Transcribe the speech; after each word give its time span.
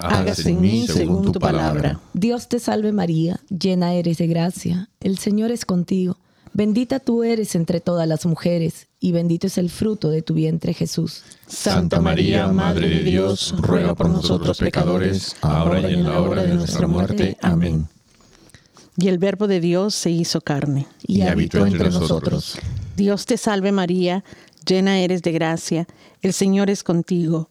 Hágase 0.00 0.50
en 0.50 0.60
mí 0.60 0.86
según 0.86 1.32
tu 1.32 1.40
palabra. 1.40 2.00
Dios 2.12 2.48
te 2.48 2.58
salve 2.58 2.92
María, 2.92 3.40
llena 3.48 3.94
eres 3.94 4.18
de 4.18 4.26
gracia, 4.26 4.88
el 5.00 5.18
Señor 5.18 5.50
es 5.50 5.64
contigo. 5.64 6.16
Bendita 6.52 6.98
tú 6.98 7.22
eres 7.22 7.54
entre 7.54 7.80
todas 7.80 8.08
las 8.08 8.26
mujeres, 8.26 8.88
y 9.00 9.12
bendito 9.12 9.46
es 9.46 9.58
el 9.58 9.70
fruto 9.70 10.10
de 10.10 10.22
tu 10.22 10.34
vientre 10.34 10.74
Jesús. 10.74 11.22
Santa 11.46 12.00
María, 12.00 12.48
Madre 12.48 12.88
de 12.88 13.02
Dios, 13.02 13.54
ruega 13.58 13.94
por 13.94 14.08
nosotros 14.08 14.58
pecadores, 14.58 15.36
ahora 15.40 15.80
y 15.88 15.94
en 15.94 16.04
la 16.04 16.20
hora 16.20 16.42
de 16.42 16.54
nuestra 16.54 16.86
muerte. 16.86 17.36
Amén. 17.42 17.86
Y 18.96 19.08
el 19.08 19.18
Verbo 19.18 19.46
de 19.46 19.60
Dios 19.60 19.94
se 19.94 20.10
hizo 20.10 20.40
carne. 20.40 20.86
Y, 21.06 21.20
habitó 21.20 21.64
entre 21.64 21.90
nosotros. 21.90 22.58
Dios 22.96 23.26
te 23.26 23.36
salve 23.36 23.70
María, 23.70 24.24
llena 24.66 24.98
eres 24.98 25.22
de 25.22 25.30
gracia, 25.30 25.86
el 26.22 26.32
Señor 26.32 26.70
es 26.70 26.82
contigo. 26.82 27.50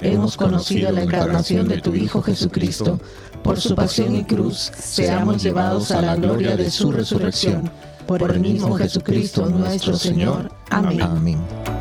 hemos 0.00 0.36
conocido 0.36 0.92
la 0.92 1.02
encarnación 1.02 1.68
de 1.68 1.80
tu 1.80 1.94
Hijo 1.94 2.22
Jesucristo, 2.22 2.98
por 3.42 3.60
su 3.60 3.74
pasión 3.74 4.14
y 4.16 4.24
cruz, 4.24 4.70
seamos 4.78 5.42
llevados 5.42 5.90
a 5.90 6.02
la 6.02 6.16
gloria 6.16 6.56
de 6.56 6.70
su 6.70 6.92
resurrección. 6.92 7.70
Por 8.06 8.30
el 8.30 8.40
mismo 8.40 8.76
Jesucristo 8.76 9.46
nuestro 9.46 9.94
Señor. 9.96 10.50
Amén. 10.70 11.02
Amén. 11.02 11.79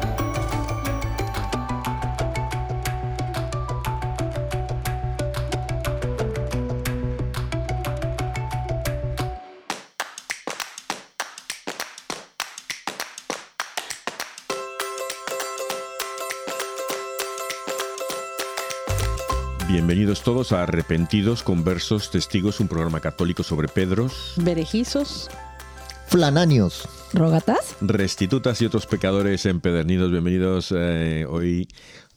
Bienvenidos 20.10 20.26
todos 20.26 20.52
a 20.54 20.64
Arrepentidos, 20.64 21.44
Conversos, 21.44 22.10
Testigos, 22.10 22.60
un 22.60 22.68
programa 22.68 23.00
católico 23.00 23.44
sobre 23.44 23.68
Pedros, 23.68 24.34
Berejizos, 24.38 25.30
Flananios, 26.08 26.90
Rogatas, 27.14 27.75
Restitutas 27.80 28.59
y 28.64 28.66
otros 28.66 28.88
pecadores 28.88 29.46
empedernidos. 29.46 30.09
Bienvenidos 30.12 30.74
eh, 30.75 31.28
hoy. 31.30 31.68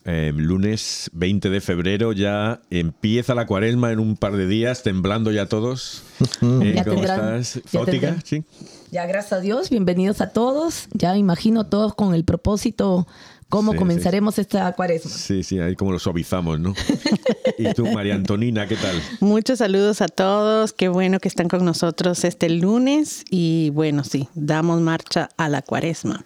Eh, 0.05 0.33
lunes 0.35 1.11
20 1.13 1.49
de 1.51 1.61
febrero 1.61 2.11
ya 2.11 2.61
empieza 2.71 3.35
la 3.35 3.45
cuaresma 3.45 3.91
en 3.91 3.99
un 3.99 4.17
par 4.17 4.35
de 4.35 4.47
días, 4.47 4.81
temblando 4.81 5.31
ya 5.31 5.45
todos. 5.45 6.01
Eh, 6.41 6.81
¿Cómo 6.83 7.01
estás? 7.01 7.61
¿Fótica? 7.65 8.17
Sí. 8.23 8.43
Ya, 8.91 9.05
gracias 9.05 9.33
a 9.33 9.39
Dios, 9.39 9.69
bienvenidos 9.69 10.19
a 10.19 10.29
todos. 10.29 10.87
Ya 10.93 11.15
imagino 11.15 11.67
todos 11.67 11.93
con 11.93 12.15
el 12.15 12.25
propósito 12.25 13.07
cómo 13.49 13.75
comenzaremos 13.75 14.39
esta 14.39 14.71
cuaresma. 14.73 15.11
Sí, 15.11 15.43
sí, 15.43 15.59
ahí 15.59 15.75
como 15.75 15.91
lo 15.91 15.99
suavizamos, 15.99 16.59
¿no? 16.59 16.73
y 17.57 17.73
tú, 17.73 17.85
María 17.87 18.15
Antonina, 18.15 18.67
¿qué 18.67 18.75
tal? 18.75 19.01
Muchos 19.19 19.59
saludos 19.59 20.01
a 20.01 20.07
todos, 20.07 20.73
qué 20.73 20.87
bueno 20.87 21.19
que 21.19 21.27
están 21.27 21.47
con 21.47 21.63
nosotros 21.65 22.23
este 22.23 22.49
lunes 22.49 23.25
y 23.29 23.71
bueno, 23.71 24.03
sí, 24.03 24.27
damos 24.33 24.81
marcha 24.81 25.29
a 25.37 25.49
la 25.49 25.61
cuaresma. 25.61 26.25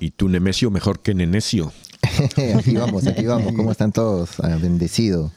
Y 0.00 0.10
tú, 0.10 0.28
Nemesio, 0.28 0.70
mejor 0.70 1.00
que 1.00 1.14
Nenesio. 1.14 1.72
aquí 2.56 2.74
vamos, 2.74 3.06
aquí 3.06 3.24
vamos. 3.24 3.52
¿Cómo 3.54 3.72
están 3.72 3.92
todos? 3.92 4.40
Ah, 4.40 4.56
bendecido. 4.60 5.32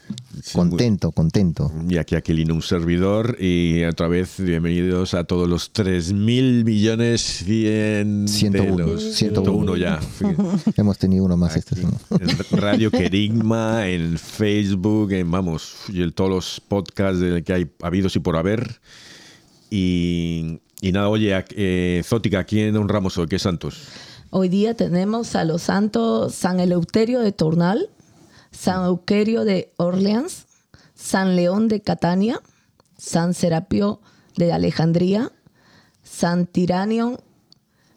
contento, 0.52 1.12
contento. 1.12 1.72
Y 1.88 1.96
aquí 1.96 2.14
Aquilino, 2.14 2.54
un 2.54 2.62
servidor. 2.62 3.36
Y 3.40 3.84
otra 3.84 4.08
vez, 4.08 4.34
bienvenidos 4.38 5.14
a 5.14 5.24
todos 5.24 5.48
los 5.48 5.72
3 5.72 6.12
mil 6.12 6.64
millones 6.64 7.22
100 7.44 8.28
101, 8.28 8.98
101 8.98 9.76
ya. 9.76 10.00
Hemos 10.76 10.98
tenido 10.98 11.24
uno 11.24 11.36
más 11.36 11.56
este 11.56 11.76
Radio 12.50 12.90
Querigma, 12.90 13.88
en 13.88 14.18
Facebook, 14.18 15.12
en 15.12 15.30
vamos, 15.30 15.76
y 15.88 16.02
en 16.02 16.12
todos 16.12 16.30
los 16.30 16.60
podcasts 16.60 17.22
que 17.44 17.52
hay 17.52 17.70
habidos 17.82 18.16
y 18.16 18.20
por 18.20 18.36
haber. 18.36 18.80
Y, 19.70 20.60
nada, 20.82 21.08
oye, 21.08 21.44
eh, 21.56 22.02
Zótica, 22.04 22.40
¿a 22.40 22.44
quién 22.44 22.76
honramos 22.76 23.16
hoy? 23.18 23.26
¿Qué 23.26 23.38
santos? 23.38 23.82
Hoy 24.38 24.50
día 24.50 24.74
tenemos 24.74 25.34
a 25.34 25.44
los 25.44 25.62
santos 25.62 26.34
San 26.34 26.60
Eleuterio 26.60 27.20
de 27.20 27.32
Tournal, 27.32 27.88
San 28.50 28.84
Euquerio 28.84 29.46
de 29.46 29.72
Orleans, 29.78 30.44
San 30.94 31.36
León 31.36 31.68
de 31.68 31.80
Catania, 31.80 32.42
San 32.98 33.32
Serapio 33.32 34.02
de 34.36 34.52
Alejandría, 34.52 35.32
San 36.02 36.44
Tiranion, 36.44 37.16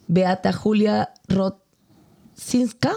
Beata 0.06 0.54
Julia 0.54 1.12
Rotzinska, 1.28 2.94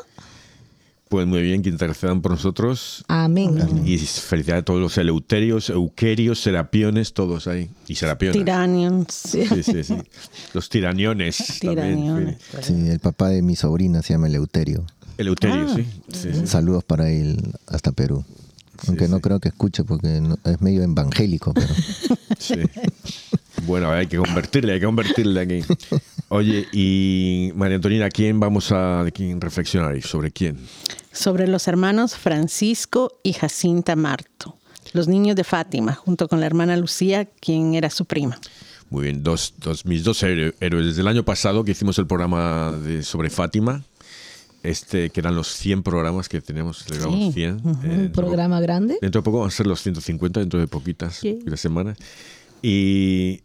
pues 1.13 1.27
muy 1.27 1.43
bien, 1.43 1.61
que 1.61 1.69
intercedan 1.69 2.23
por 2.23 2.31
nosotros. 2.31 3.05
Amén. 3.07 3.83
Y 3.85 3.99
felicidades 3.99 4.63
a 4.63 4.65
todos 4.65 4.81
los 4.81 4.97
eleuterios, 4.97 5.69
euquerios, 5.69 6.41
serapiones, 6.41 7.13
todos 7.13 7.45
ahí. 7.45 7.69
Y 7.87 7.93
serapiones. 7.93 8.35
Tiranions. 8.35 9.13
Sí, 9.13 9.45
sí, 9.61 9.83
sí. 9.83 9.95
Los 10.55 10.69
tiraniones. 10.69 11.59
Tiraniones. 11.59 12.37
sí, 12.61 12.73
el 12.89 12.99
papá 12.99 13.29
de 13.29 13.43
mi 13.43 13.55
sobrina 13.55 14.01
se 14.01 14.15
llama 14.15 14.25
Eleuterio. 14.25 14.87
Eleuterio, 15.19 15.67
ah. 15.69 15.77
sí. 16.11 16.47
Saludos 16.47 16.83
para 16.83 17.11
él 17.11 17.37
hasta 17.67 17.91
Perú. 17.91 18.25
Aunque 18.87 19.07
no 19.07 19.19
creo 19.19 19.39
que 19.39 19.49
escuche 19.49 19.83
porque 19.83 20.21
es 20.43 20.61
medio 20.61 20.83
evangélico, 20.83 21.53
pero... 21.53 21.67
Sí. 22.39 22.55
Bueno, 23.65 23.89
hay 23.91 24.07
que 24.07 24.17
convertirle, 24.17 24.73
hay 24.73 24.79
que 24.79 24.85
convertirle 24.85 25.39
aquí. 25.39 25.61
Oye, 26.27 26.67
y 26.73 27.51
María 27.55 27.75
Antonina, 27.75 28.09
¿quién 28.09 28.39
vamos 28.39 28.71
a 28.71 29.05
quién 29.13 29.39
reflexionar? 29.39 30.01
¿Sobre 30.01 30.31
quién? 30.31 30.57
Sobre 31.13 31.47
los 31.47 31.67
hermanos 31.67 32.15
Francisco 32.15 33.19
y 33.23 33.33
Jacinta 33.33 33.95
Marto, 33.95 34.57
los 34.91 35.07
niños 35.07 35.35
de 35.37 35.45
Fátima, 35.45 35.93
junto 35.93 36.27
con 36.27 36.41
la 36.41 36.45
hermana 36.45 36.75
Lucía, 36.75 37.25
quien 37.25 37.75
era 37.75 37.89
su 37.89 38.05
prima. 38.05 38.37
Muy 38.89 39.03
bien, 39.03 39.23
dos, 39.23 39.53
dos, 39.57 39.85
mis 39.85 40.03
dos 40.03 40.21
héroes. 40.23 40.53
Desde 40.59 41.01
el 41.01 41.07
año 41.07 41.23
pasado 41.23 41.63
que 41.63 41.71
hicimos 41.71 41.97
el 41.99 42.07
programa 42.07 42.73
sobre 43.03 43.29
Fátima, 43.29 43.83
este, 44.63 45.09
que 45.09 45.19
eran 45.19 45.35
los 45.35 45.49
100 45.49 45.83
programas 45.83 46.29
que 46.29 46.41
tenemos, 46.41 46.85
sí. 46.87 47.31
100. 47.33 47.61
Un 47.65 48.11
programa 48.13 48.61
grande. 48.61 48.97
Dentro 49.01 49.21
de 49.21 49.25
poco 49.25 49.39
van 49.39 49.49
a 49.49 49.51
ser 49.51 49.67
los 49.67 49.81
150, 49.81 50.39
dentro 50.39 50.59
de 50.59 50.67
poquitas 50.67 51.21
semanas. 51.55 51.97
Y 52.61 53.41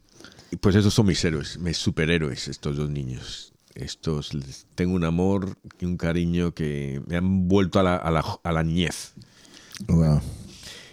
pues 0.60 0.76
esos 0.76 0.94
son 0.94 1.06
mis 1.06 1.22
héroes, 1.24 1.58
mis 1.58 1.76
superhéroes, 1.76 2.48
estos 2.48 2.76
dos 2.76 2.88
niños. 2.88 3.52
Estos, 3.74 4.30
tengo 4.74 4.94
un 4.94 5.04
amor 5.04 5.56
y 5.80 5.84
un 5.84 5.96
cariño 5.96 6.52
que 6.52 7.02
me 7.06 7.16
han 7.16 7.48
vuelto 7.48 7.78
a 7.78 7.82
la, 7.82 7.96
a 7.96 8.10
la, 8.10 8.24
a 8.42 8.52
la 8.52 8.62
niñez. 8.62 9.14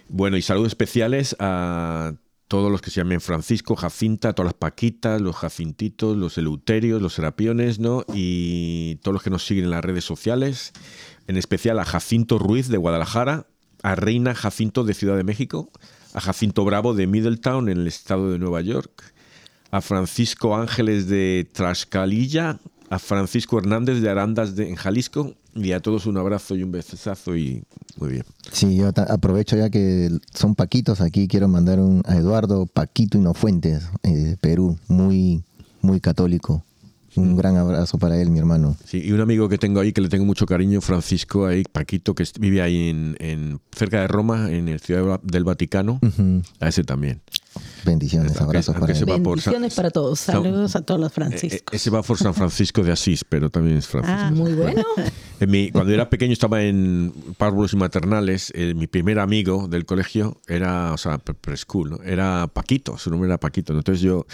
Bueno, 0.08 0.36
y 0.36 0.42
saludos 0.42 0.68
especiales 0.68 1.34
a 1.38 2.14
todos 2.48 2.70
los 2.70 2.80
que 2.80 2.90
se 2.90 3.00
llamen 3.00 3.20
Francisco, 3.20 3.74
Jacinta, 3.74 4.32
todas 4.32 4.52
las 4.52 4.58
Paquitas, 4.58 5.20
los 5.20 5.36
Jacintitos, 5.36 6.16
los 6.16 6.38
Eleuterios, 6.38 7.02
los 7.02 7.14
Serapiones, 7.14 7.78
¿no? 7.80 8.04
Y 8.14 8.96
todos 8.96 9.14
los 9.14 9.22
que 9.22 9.30
nos 9.30 9.44
siguen 9.44 9.64
en 9.64 9.70
las 9.70 9.84
redes 9.84 10.04
sociales, 10.04 10.72
en 11.26 11.36
especial 11.36 11.78
a 11.78 11.84
Jacinto 11.84 12.38
Ruiz 12.38 12.68
de 12.68 12.76
Guadalajara, 12.76 13.46
a 13.82 13.94
Reina 13.94 14.34
Jacinto 14.34 14.84
de 14.84 14.94
Ciudad 14.94 15.16
de 15.16 15.24
México, 15.24 15.70
a 16.14 16.20
Jacinto 16.20 16.64
Bravo 16.64 16.94
de 16.94 17.06
Middletown 17.06 17.68
en 17.68 17.78
el 17.78 17.86
estado 17.86 18.30
de 18.30 18.38
Nueva 18.38 18.60
York, 18.60 19.12
a 19.70 19.80
Francisco 19.80 20.56
Ángeles 20.56 21.08
de 21.08 21.48
Trascalilla, 21.52 22.60
a 22.88 22.98
Francisco 23.00 23.58
Hernández 23.58 24.00
de 24.00 24.08
Arandas 24.08 24.54
de, 24.54 24.68
en 24.68 24.76
Jalisco 24.76 25.34
y 25.56 25.72
a 25.72 25.80
todos 25.80 26.06
un 26.06 26.16
abrazo 26.18 26.54
y 26.54 26.62
un 26.62 26.70
besazo 26.70 27.36
y 27.36 27.62
muy 27.98 28.10
bien. 28.10 28.24
Sí, 28.52 28.76
yo 28.76 28.88
aprovecho 28.94 29.56
ya 29.56 29.70
que 29.70 30.10
son 30.34 30.54
Paquitos 30.54 31.00
aquí, 31.00 31.26
quiero 31.28 31.48
mandar 31.48 31.80
un, 31.80 32.02
a 32.06 32.16
Eduardo 32.16 32.66
Paquito 32.66 33.18
Inofuentes 33.18 33.88
eh, 34.02 34.36
Perú, 34.40 34.78
muy, 34.88 35.42
muy 35.82 36.00
católico. 36.00 36.62
Un 37.16 37.34
gran 37.34 37.56
abrazo 37.56 37.96
para 37.98 38.20
él, 38.20 38.28
mi 38.28 38.38
hermano. 38.38 38.76
Sí, 38.84 39.00
y 39.02 39.12
un 39.12 39.22
amigo 39.22 39.48
que 39.48 39.56
tengo 39.56 39.80
ahí, 39.80 39.94
que 39.94 40.02
le 40.02 40.10
tengo 40.10 40.26
mucho 40.26 40.44
cariño, 40.44 40.82
Francisco, 40.82 41.46
ahí, 41.46 41.62
Paquito, 41.64 42.14
que 42.14 42.24
vive 42.38 42.60
ahí 42.60 42.90
en, 42.90 43.16
en- 43.20 43.58
cerca 43.72 44.02
de 44.02 44.06
Roma, 44.06 44.50
en 44.52 44.68
el 44.68 44.80
Ciudad 44.80 45.18
del 45.22 45.44
Vaticano. 45.44 45.98
A 46.60 46.68
ese 46.68 46.84
también. 46.84 47.22
Bendiciones, 47.84 48.32
Aunque- 48.32 48.44
abrazos 48.44 48.74
aunque 48.76 48.92
para 48.94 49.22
por 49.22 49.40
Sa- 49.40 49.50
Bendiciones 49.50 49.74
para 49.74 49.90
todos. 49.90 50.20
Saludos 50.20 50.74
a 50.76 50.82
todos 50.82 51.00
los 51.00 51.10
Eh, 51.10 51.12
eh, 51.12 51.14
franciscos. 51.14 51.74
ese 51.74 51.90
va 51.90 52.02
por 52.02 52.18
San 52.18 52.34
Francisco 52.34 52.82
de 52.82 52.92
Asís, 52.92 53.24
pero 53.28 53.50
también 53.50 53.76
es 53.76 53.86
Francisco. 53.86 54.18
Ah, 54.18 54.30
Muy 54.32 54.52
bueno. 54.54 54.82
En 55.38 55.50
mi- 55.50 55.70
cuando 55.70 55.92
era 55.92 56.08
pequeño 56.08 56.32
estaba 56.32 56.62
en 56.62 57.12
párvulos 57.36 57.74
y 57.74 57.76
maternales. 57.76 58.50
eh, 58.54 58.72
mi 58.74 58.86
primer 58.86 59.18
amigo 59.18 59.68
del 59.68 59.84
colegio 59.84 60.40
era, 60.48 60.94
o 60.94 60.96
sea, 60.96 61.18
pre- 61.18 61.34
preschool, 61.34 61.90
¿no? 61.90 61.98
Era 62.02 62.46
Paquito, 62.50 62.96
su 62.96 63.10
nombre 63.10 63.28
era 63.28 63.38
Paquito. 63.38 63.74
¿no? 63.74 63.80
Entonces 63.80 64.00
yo, 64.02 64.24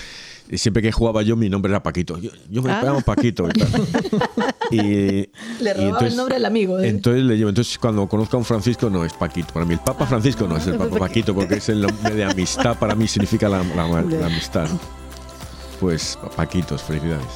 eh, 0.49 0.59
siempre 0.59 0.81
que 0.81 0.93
jugaba 0.93 1.23
yo, 1.23 1.35
mi 1.35 1.49
nombre 1.49 1.71
era 1.73 1.83
Paquito. 1.83 2.19
Yo, 2.19 2.31
yo 2.49 2.63
me 2.63 2.71
Ah. 2.71 2.83
llamo 2.85 3.01
Paquito. 3.01 3.49
Y, 3.49 3.53
tal. 3.59 3.69
Y- 4.71 4.77
Le 4.81 5.29
y 5.61 5.73
robaba 5.75 6.07
el 6.07 6.17
nombre 6.17 6.37
al 6.37 6.45
amigo. 6.45 6.79
¿eh? 6.79 6.89
Entonces 6.89 7.23
le 7.25 7.37
llevo. 7.37 7.49
Entonces 7.51 7.77
cuando 7.79 8.09
conozco 8.09 8.37
a 8.37 8.39
un 8.39 8.45
Francisco, 8.45 8.89
no 8.89 9.05
es 9.05 9.13
Paquito. 9.13 9.53
Para 9.53 9.67
mí 9.67 9.75
el 9.75 9.81
Papa 9.81 10.07
Francisco 10.07 10.47
no 10.47 10.57
es 10.57 10.67
el 10.67 10.77
Papa 10.79 10.99
Paquito, 10.99 11.35
porque 11.35 11.57
es 11.57 11.69
el 11.69 11.83
nombre 11.83 12.15
de 12.15 12.25
amistad. 12.25 12.79
Para 12.79 12.95
mí 12.95 13.09
significa 13.13 13.49
la, 13.49 13.63
la- 13.63 14.03
la 14.03 14.27
amistad. 14.27 14.69
Pues 15.81 16.19
Paquitos, 16.37 16.83
felicidades. 16.83 17.27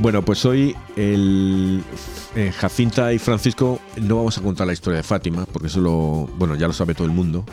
Bueno, 0.00 0.24
pues 0.24 0.44
hoy 0.46 0.74
el 0.96 1.82
eh, 2.34 2.52
Jacinta 2.56 3.12
y 3.12 3.18
Francisco 3.18 3.80
no 4.00 4.16
vamos 4.16 4.38
a 4.38 4.40
contar 4.40 4.66
la 4.66 4.72
historia 4.72 4.98
de 4.98 5.02
Fátima, 5.02 5.44
porque 5.52 5.68
eso 5.68 5.80
lo, 5.80 6.26
bueno, 6.38 6.54
ya 6.54 6.66
lo 6.66 6.72
sabe 6.72 6.94
todo 6.94 7.06
el 7.06 7.12
mundo. 7.12 7.44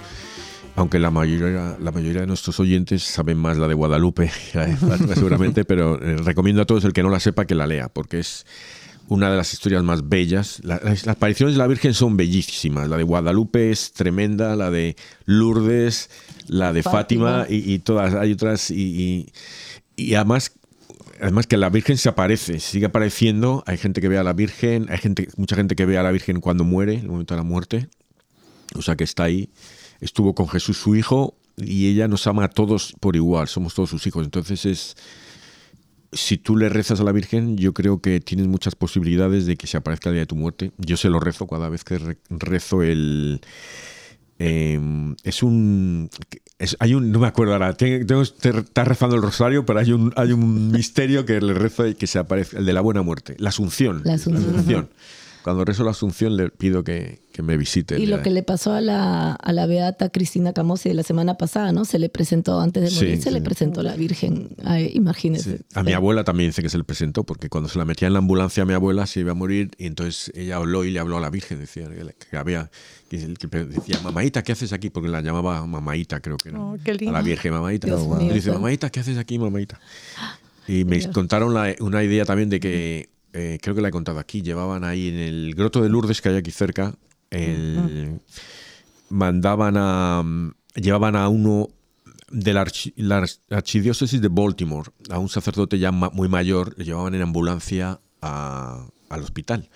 Aunque 0.77 0.99
la 0.99 1.11
mayoría, 1.11 1.75
la 1.81 1.91
mayoría 1.91 2.21
de 2.21 2.27
nuestros 2.27 2.59
oyentes 2.59 3.03
saben 3.03 3.37
más 3.37 3.57
la 3.57 3.67
de 3.67 3.73
Guadalupe 3.73 4.31
que 4.51 4.57
la 4.59 4.65
de 4.67 4.77
Fátima, 4.77 5.15
seguramente, 5.15 5.65
pero 5.65 6.01
eh, 6.01 6.17
recomiendo 6.17 6.61
a 6.61 6.65
todos 6.65 6.85
el 6.85 6.93
que 6.93 7.03
no 7.03 7.09
la 7.09 7.19
sepa 7.19 7.45
que 7.45 7.55
la 7.55 7.67
lea, 7.67 7.89
porque 7.89 8.19
es 8.19 8.45
una 9.09 9.31
de 9.31 9.37
las 9.37 9.51
historias 9.53 9.83
más 9.83 10.07
bellas. 10.07 10.59
La- 10.63 10.75
las, 10.83 11.05
las 11.05 11.15
apariciones 11.15 11.55
de 11.55 11.59
la 11.59 11.67
Virgen 11.67 11.93
son 11.93 12.15
bellísimas. 12.15 12.87
La 12.89 12.97
de 12.97 13.03
Guadalupe 13.03 13.71
es 13.71 13.91
tremenda, 13.93 14.55
la 14.55 14.69
de 14.69 14.95
Lourdes, 15.25 16.09
la 16.47 16.71
de 16.73 16.83
Fátima, 16.83 17.39
Fátima. 17.39 17.45
y, 17.57 17.73
y 17.73 17.79
todas. 17.79 18.13
Hay 18.13 18.31
otras. 18.33 18.69
Y, 18.71 18.75
y- 19.95 20.05
y 20.09 20.13
además 20.15 20.51
Además 21.19 21.47
que 21.47 21.57
la 21.57 21.71
Virgen 21.71 21.97
se 21.97 22.09
aparece, 22.09 22.59
sigue 22.59 22.85
apareciendo. 22.85 23.63
Hay 23.65 23.77
gente 23.79 24.01
que 24.01 24.07
ve 24.07 24.19
a 24.19 24.23
la 24.23 24.33
Virgen, 24.33 24.85
hay 24.89 24.99
gente, 24.99 25.27
mucha 25.35 25.55
gente 25.55 25.75
que 25.75 25.87
ve 25.87 25.97
a 25.97 26.03
la 26.03 26.11
Virgen 26.11 26.39
cuando 26.41 26.63
muere, 26.63 26.93
en 26.93 26.99
el 26.99 27.07
momento 27.07 27.33
de 27.33 27.39
la 27.39 27.43
muerte. 27.43 27.87
O 28.75 28.83
sea 28.83 28.95
que 28.95 29.03
está 29.03 29.23
ahí. 29.23 29.49
Estuvo 30.01 30.33
con 30.35 30.47
Jesús 30.47 30.77
su 30.77 30.95
hijo 30.95 31.35
y 31.57 31.87
ella 31.89 32.07
nos 32.07 32.27
ama 32.27 32.43
a 32.45 32.49
todos 32.49 32.93
por 32.99 33.15
igual, 33.15 33.47
somos 33.47 33.73
todos 33.73 33.89
sus 33.89 34.05
hijos. 34.07 34.23
Entonces 34.25 34.65
es 34.65 34.95
si 36.13 36.37
tú 36.37 36.55
le 36.55 36.69
rezas 36.69 36.99
a 36.99 37.03
la 37.03 37.11
Virgen, 37.11 37.57
yo 37.57 37.73
creo 37.73 37.99
que 38.01 38.19
tienes 38.21 38.47
muchas 38.47 38.75
posibilidades 38.75 39.45
de 39.45 39.57
que 39.57 39.67
se 39.67 39.75
aparezca 39.77 40.09
el 40.09 40.15
día 40.15 40.21
de 40.21 40.25
tu 40.27 40.35
muerte. 40.35 40.71
Yo 40.77 40.95
se 40.97 41.09
lo 41.09 41.19
rezo 41.19 41.47
cada 41.47 41.67
vez 41.69 41.83
que 41.83 41.97
re- 41.97 42.17
rezo 42.29 42.81
el 42.81 43.41
eh, 44.39 44.79
es 45.23 45.41
un 45.43 46.09
es- 46.59 46.77
hay 46.79 46.93
un 46.93 47.11
no 47.11 47.19
me 47.19 47.27
acuerdo 47.27 47.53
ahora 47.53 47.73
tengo, 47.73 48.05
tengo- 48.05 48.25
te- 48.25 48.49
está 48.59 48.83
rezando 48.83 49.15
el 49.15 49.21
rosario 49.23 49.65
pero 49.65 49.79
hay 49.79 49.91
un 49.91 50.13
hay 50.15 50.31
un 50.31 50.71
misterio 50.71 51.25
que 51.25 51.41
le 51.41 51.53
rezo 51.55 51.87
y 51.87 51.95
que 51.95 52.05
se 52.05 52.19
aparece 52.19 52.59
el 52.59 52.65
de 52.65 52.73
la 52.73 52.81
buena 52.81 53.01
muerte 53.01 53.35
la 53.39 53.49
asunción 53.49 54.01
La 54.39 54.47
Asunción. 54.49 54.89
Cuando 55.47 55.63
rezo 55.63 55.85
la 55.85 55.91
asunción 55.91 56.35
le 56.35 56.49
pido 56.49 56.83
que, 56.83 57.21
que 57.31 57.41
me 57.41 57.55
visite 57.55 57.97
Y 57.97 58.05
lo 58.05 58.21
que 58.21 58.29
le 58.31 58.43
pasó 58.43 58.73
a 58.73 58.81
la, 58.81 59.31
a 59.31 59.53
la 59.53 59.65
beata 59.65 60.09
Cristina 60.09 60.51
Camosi 60.51 60.89
de 60.89 60.95
la 60.95 61.03
semana 61.03 61.35
pasada, 61.37 61.71
¿no? 61.71 61.85
Se 61.85 61.99
le 61.99 62.09
presentó, 62.09 62.59
antes 62.59 62.83
de 62.83 62.89
Sí, 62.89 62.95
morir, 62.95 63.17
se 63.17 63.23
sí. 63.23 63.29
le 63.31 63.41
presentó 63.41 63.81
la 63.81 63.95
Virgen. 63.95 64.49
Ay, 64.65 64.91
imagínese. 64.93 65.59
Sí. 65.59 65.63
A 65.73 65.83
mi 65.83 65.93
abuela 65.93 66.25
también 66.25 66.49
dice 66.49 66.61
que 66.61 66.67
se 66.67 66.77
le 66.77 66.83
presentó, 66.83 67.23
porque 67.23 67.47
cuando 67.47 67.69
se 67.69 67.77
la 67.79 67.85
metía 67.85 68.07
en 68.07 68.13
la 68.13 68.19
ambulancia 68.19 68.63
a 68.63 68.65
mi 68.65 68.73
abuela 68.73 69.07
se 69.07 69.21
iba 69.21 69.31
a 69.31 69.35
morir 69.35 69.71
y 69.77 69.85
entonces 69.85 70.33
ella 70.35 70.57
habló 70.57 70.83
y 70.83 70.91
le 70.91 70.99
habló 70.99 71.15
a 71.17 71.21
la 71.21 71.29
Virgen, 71.29 71.59
decía 71.59 71.87
que, 72.29 72.35
había, 72.37 72.69
que, 73.09 73.17
decía, 73.17 74.01
mamaita, 74.03 74.43
¿qué 74.43 74.51
haces 74.51 74.73
aquí? 74.73 74.89
Porque 74.89 75.07
la 75.07 75.21
llamaba 75.21 75.65
mamaita, 75.65 76.19
creo 76.19 76.35
que 76.35 76.49
era. 76.49 76.59
Oh, 76.59 76.75
qué 76.83 76.93
lindo. 76.93 77.15
A 77.15 77.19
la 77.19 77.25
Virgen, 77.25 77.53
mamaita. 77.53 77.87
Dios 77.87 78.05
mío, 78.05 78.33
dice, 78.33 78.51
mamaita, 78.51 78.89
¿qué 78.89 78.99
haces 78.99 79.17
aquí, 79.17 79.39
mamaita? 79.39 79.79
Y 80.67 80.83
me 80.83 81.09
contaron 81.11 81.53
la- 81.53 81.73
una 81.79 82.03
idea 82.03 82.25
también 82.25 82.49
de 82.49 82.59
que, 82.59 83.09
eh, 83.37 83.59
creo 83.61 83.75
que 83.75 83.81
la 83.81 83.89
he 83.89 83.91
contado 83.91 84.19
aquí, 84.19 84.41
llevaban 84.41 84.83
ahí 84.83 85.09
en 85.09 85.15
el 85.15 85.53
Groto 85.55 85.81
de 85.81 85.89
Lourdes 85.89 86.21
que 86.21 86.29
hay 86.29 86.35
aquí 86.37 86.51
cerca, 86.51 86.95
el, 87.29 88.19
mandaban 89.09 89.75
a, 89.77 90.23
llevaban 90.75 91.15
a 91.15 91.27
uno 91.29 91.69
de 92.29 92.53
la, 92.53 92.65
archi- 92.65 92.93
la 92.97 93.25
archidiócesis 93.51 94.19
de 94.21 94.27
Baltimore, 94.27 94.89
a 95.09 95.19
un 95.19 95.29
sacerdote 95.29 95.79
ya 95.79 95.91
ma- 95.91 96.09
muy 96.09 96.27
mayor, 96.27 96.73
le 96.77 96.85
llevaban 96.85 97.15
en 97.15 97.21
ambulancia 97.21 97.99
a- 98.21 98.85
al 99.09 99.21
hospital. 99.21 99.69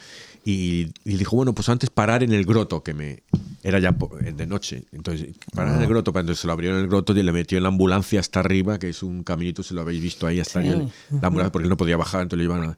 Y, 0.43 0.87
y 1.05 1.15
dijo, 1.17 1.35
bueno, 1.35 1.53
pues 1.53 1.69
antes 1.69 1.89
parar 1.89 2.23
en 2.23 2.33
el 2.33 2.43
groto, 2.45 2.83
que 2.83 2.93
me 2.93 3.23
era 3.63 3.77
ya 3.79 3.95
de 4.35 4.47
noche. 4.47 4.85
Entonces, 4.91 5.27
parar 5.55 5.75
en 5.75 5.81
el 5.83 5.87
groto, 5.87 6.11
pues 6.11 6.23
entonces 6.23 6.41
se 6.41 6.47
lo 6.47 6.53
abrieron 6.53 6.79
en 6.79 6.83
el 6.85 6.89
groto 6.89 7.15
y 7.15 7.21
le 7.21 7.31
metió 7.31 7.57
en 7.57 7.63
la 7.63 7.69
ambulancia 7.69 8.19
hasta 8.19 8.39
arriba, 8.39 8.79
que 8.79 8.89
es 8.89 9.03
un 9.03 9.23
caminito, 9.23 9.61
si 9.63 9.73
lo 9.75 9.81
habéis 9.81 10.01
visto 10.01 10.25
ahí, 10.25 10.39
hasta 10.39 10.59
ahí 10.59 10.69
el- 10.69 10.91
la 11.21 11.27
ambulancia, 11.27 11.51
porque 11.51 11.65
él 11.65 11.69
no 11.69 11.77
podía 11.77 11.95
bajar, 11.95 12.23
entonces 12.23 12.45
lo 12.45 12.53
llevaron 12.53 12.71
a- 12.73 12.77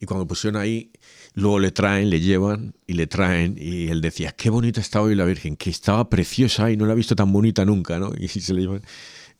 Y 0.00 0.06
cuando 0.06 0.26
pusieron 0.26 0.60
ahí, 0.60 0.90
luego 1.34 1.58
le 1.58 1.72
traen, 1.72 2.08
le 2.10 2.20
llevan 2.20 2.74
y 2.86 2.92
le 2.94 3.06
traen. 3.06 3.56
Y 3.58 3.88
él 3.88 4.00
decía, 4.00 4.32
qué 4.32 4.48
bonita 4.50 4.80
está 4.80 5.02
hoy 5.02 5.14
la 5.14 5.24
Virgen, 5.24 5.56
que 5.56 5.70
estaba 5.70 6.08
preciosa 6.08 6.70
y 6.70 6.76
no 6.76 6.86
la 6.86 6.92
he 6.92 6.96
visto 6.96 7.16
tan 7.16 7.32
bonita 7.32 7.64
nunca, 7.64 7.98
¿no? 7.98 8.12
Y 8.18 8.28
se 8.28 8.54
le 8.54 8.60
llevan. 8.62 8.82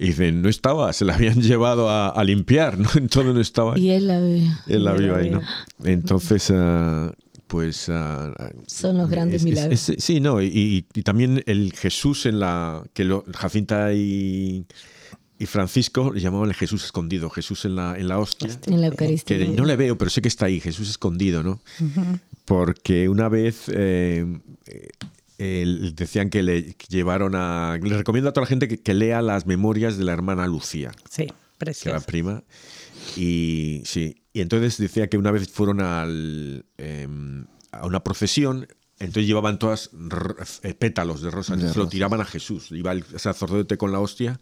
Y 0.00 0.06
dicen, 0.08 0.42
no 0.42 0.48
estaba, 0.48 0.92
se 0.92 1.04
la 1.04 1.14
habían 1.14 1.40
llevado 1.42 1.88
a, 1.88 2.08
a 2.08 2.24
limpiar, 2.24 2.78
¿no? 2.78 2.88
Entonces 2.96 3.34
no 3.34 3.40
estaba. 3.40 3.78
Y 3.78 3.90
él 3.90 4.06
la 4.08 4.20
ve. 4.20 4.42
Él 4.66 4.84
la 4.84 4.92
vio 4.94 5.14
ahí, 5.16 5.28
vio. 5.30 5.40
¿no? 5.40 5.86
Entonces, 5.86 6.50
ah, 6.54 7.12
pues... 7.46 7.88
ah, 7.88 8.32
Son 8.66 8.98
los 8.98 9.08
grandes 9.08 9.36
es- 9.36 9.40
es- 9.42 9.44
milagros. 9.44 9.88
es- 9.88 10.04
sí, 10.04 10.20
no, 10.20 10.42
y, 10.42 10.46
y- 10.46 10.86
y 10.92 11.02
también 11.02 11.42
el 11.46 11.72
Jesús 11.72 12.26
en 12.26 12.40
la... 12.40 12.82
que 12.94 13.04
lo, 13.04 13.24
Jacinta 13.34 13.92
y, 13.94 14.66
y 15.38 15.46
Francisco 15.46 16.12
le 16.12 16.20
llamaban 16.20 16.48
el 16.48 16.54
Jesús 16.54 16.84
escondido, 16.84 17.30
Jesús 17.30 17.64
en 17.64 17.76
la, 17.76 17.96
en 17.96 18.08
la 18.08 18.18
hostia. 18.18 18.50
en 18.66 18.80
la 18.80 18.88
Eucaristía. 18.88 19.38
Que 19.38 19.48
no 19.48 19.64
le 19.64 19.76
veo, 19.76 19.96
pero 19.96 20.10
sé 20.10 20.20
que 20.20 20.28
está 20.28 20.46
ahí, 20.46 20.60
Jesús 20.60 20.90
escondido, 20.90 21.42
¿no? 21.42 21.60
Porque 22.44 23.08
una 23.08 23.28
vez 23.28 23.64
eh, 23.68 24.26
eh, 25.38 25.90
decían 25.94 26.30
que 26.30 26.42
le 26.42 26.74
llevaron 26.88 27.34
a... 27.36 27.78
Le 27.80 27.96
recomiendo 27.96 28.30
a 28.30 28.32
toda 28.32 28.44
la 28.44 28.48
gente 28.48 28.66
que, 28.68 28.78
que 28.80 28.94
lea 28.94 29.22
las 29.22 29.46
memorias 29.46 29.96
de 29.96 30.04
la 30.04 30.12
hermana 30.12 30.46
Lucía 30.46 30.92
Sí, 31.08 31.26
que 31.26 31.30
era 31.30 31.34
precioso. 31.58 32.06
prima. 32.06 32.42
Y 33.16 33.82
sí, 33.84 34.22
y 34.32 34.40
entonces 34.40 34.76
decía 34.78 35.08
que 35.08 35.18
una 35.18 35.30
vez 35.30 35.48
fueron 35.48 35.80
al, 35.80 36.64
eh, 36.78 37.06
a 37.72 37.86
una 37.86 38.02
procesión, 38.02 38.66
entonces 38.98 39.26
llevaban 39.26 39.58
todas 39.58 39.90
eh, 40.62 40.74
pétalos 40.74 41.22
de 41.22 41.30
rosas, 41.30 41.56
De 41.56 41.62
entonces 41.62 41.76
lo 41.76 41.88
tiraban 41.88 42.20
a 42.20 42.24
Jesús. 42.24 42.72
Iba 42.72 42.92
el 42.92 43.04
sacerdote 43.18 43.76
con 43.76 43.92
la 43.92 44.00
hostia. 44.00 44.40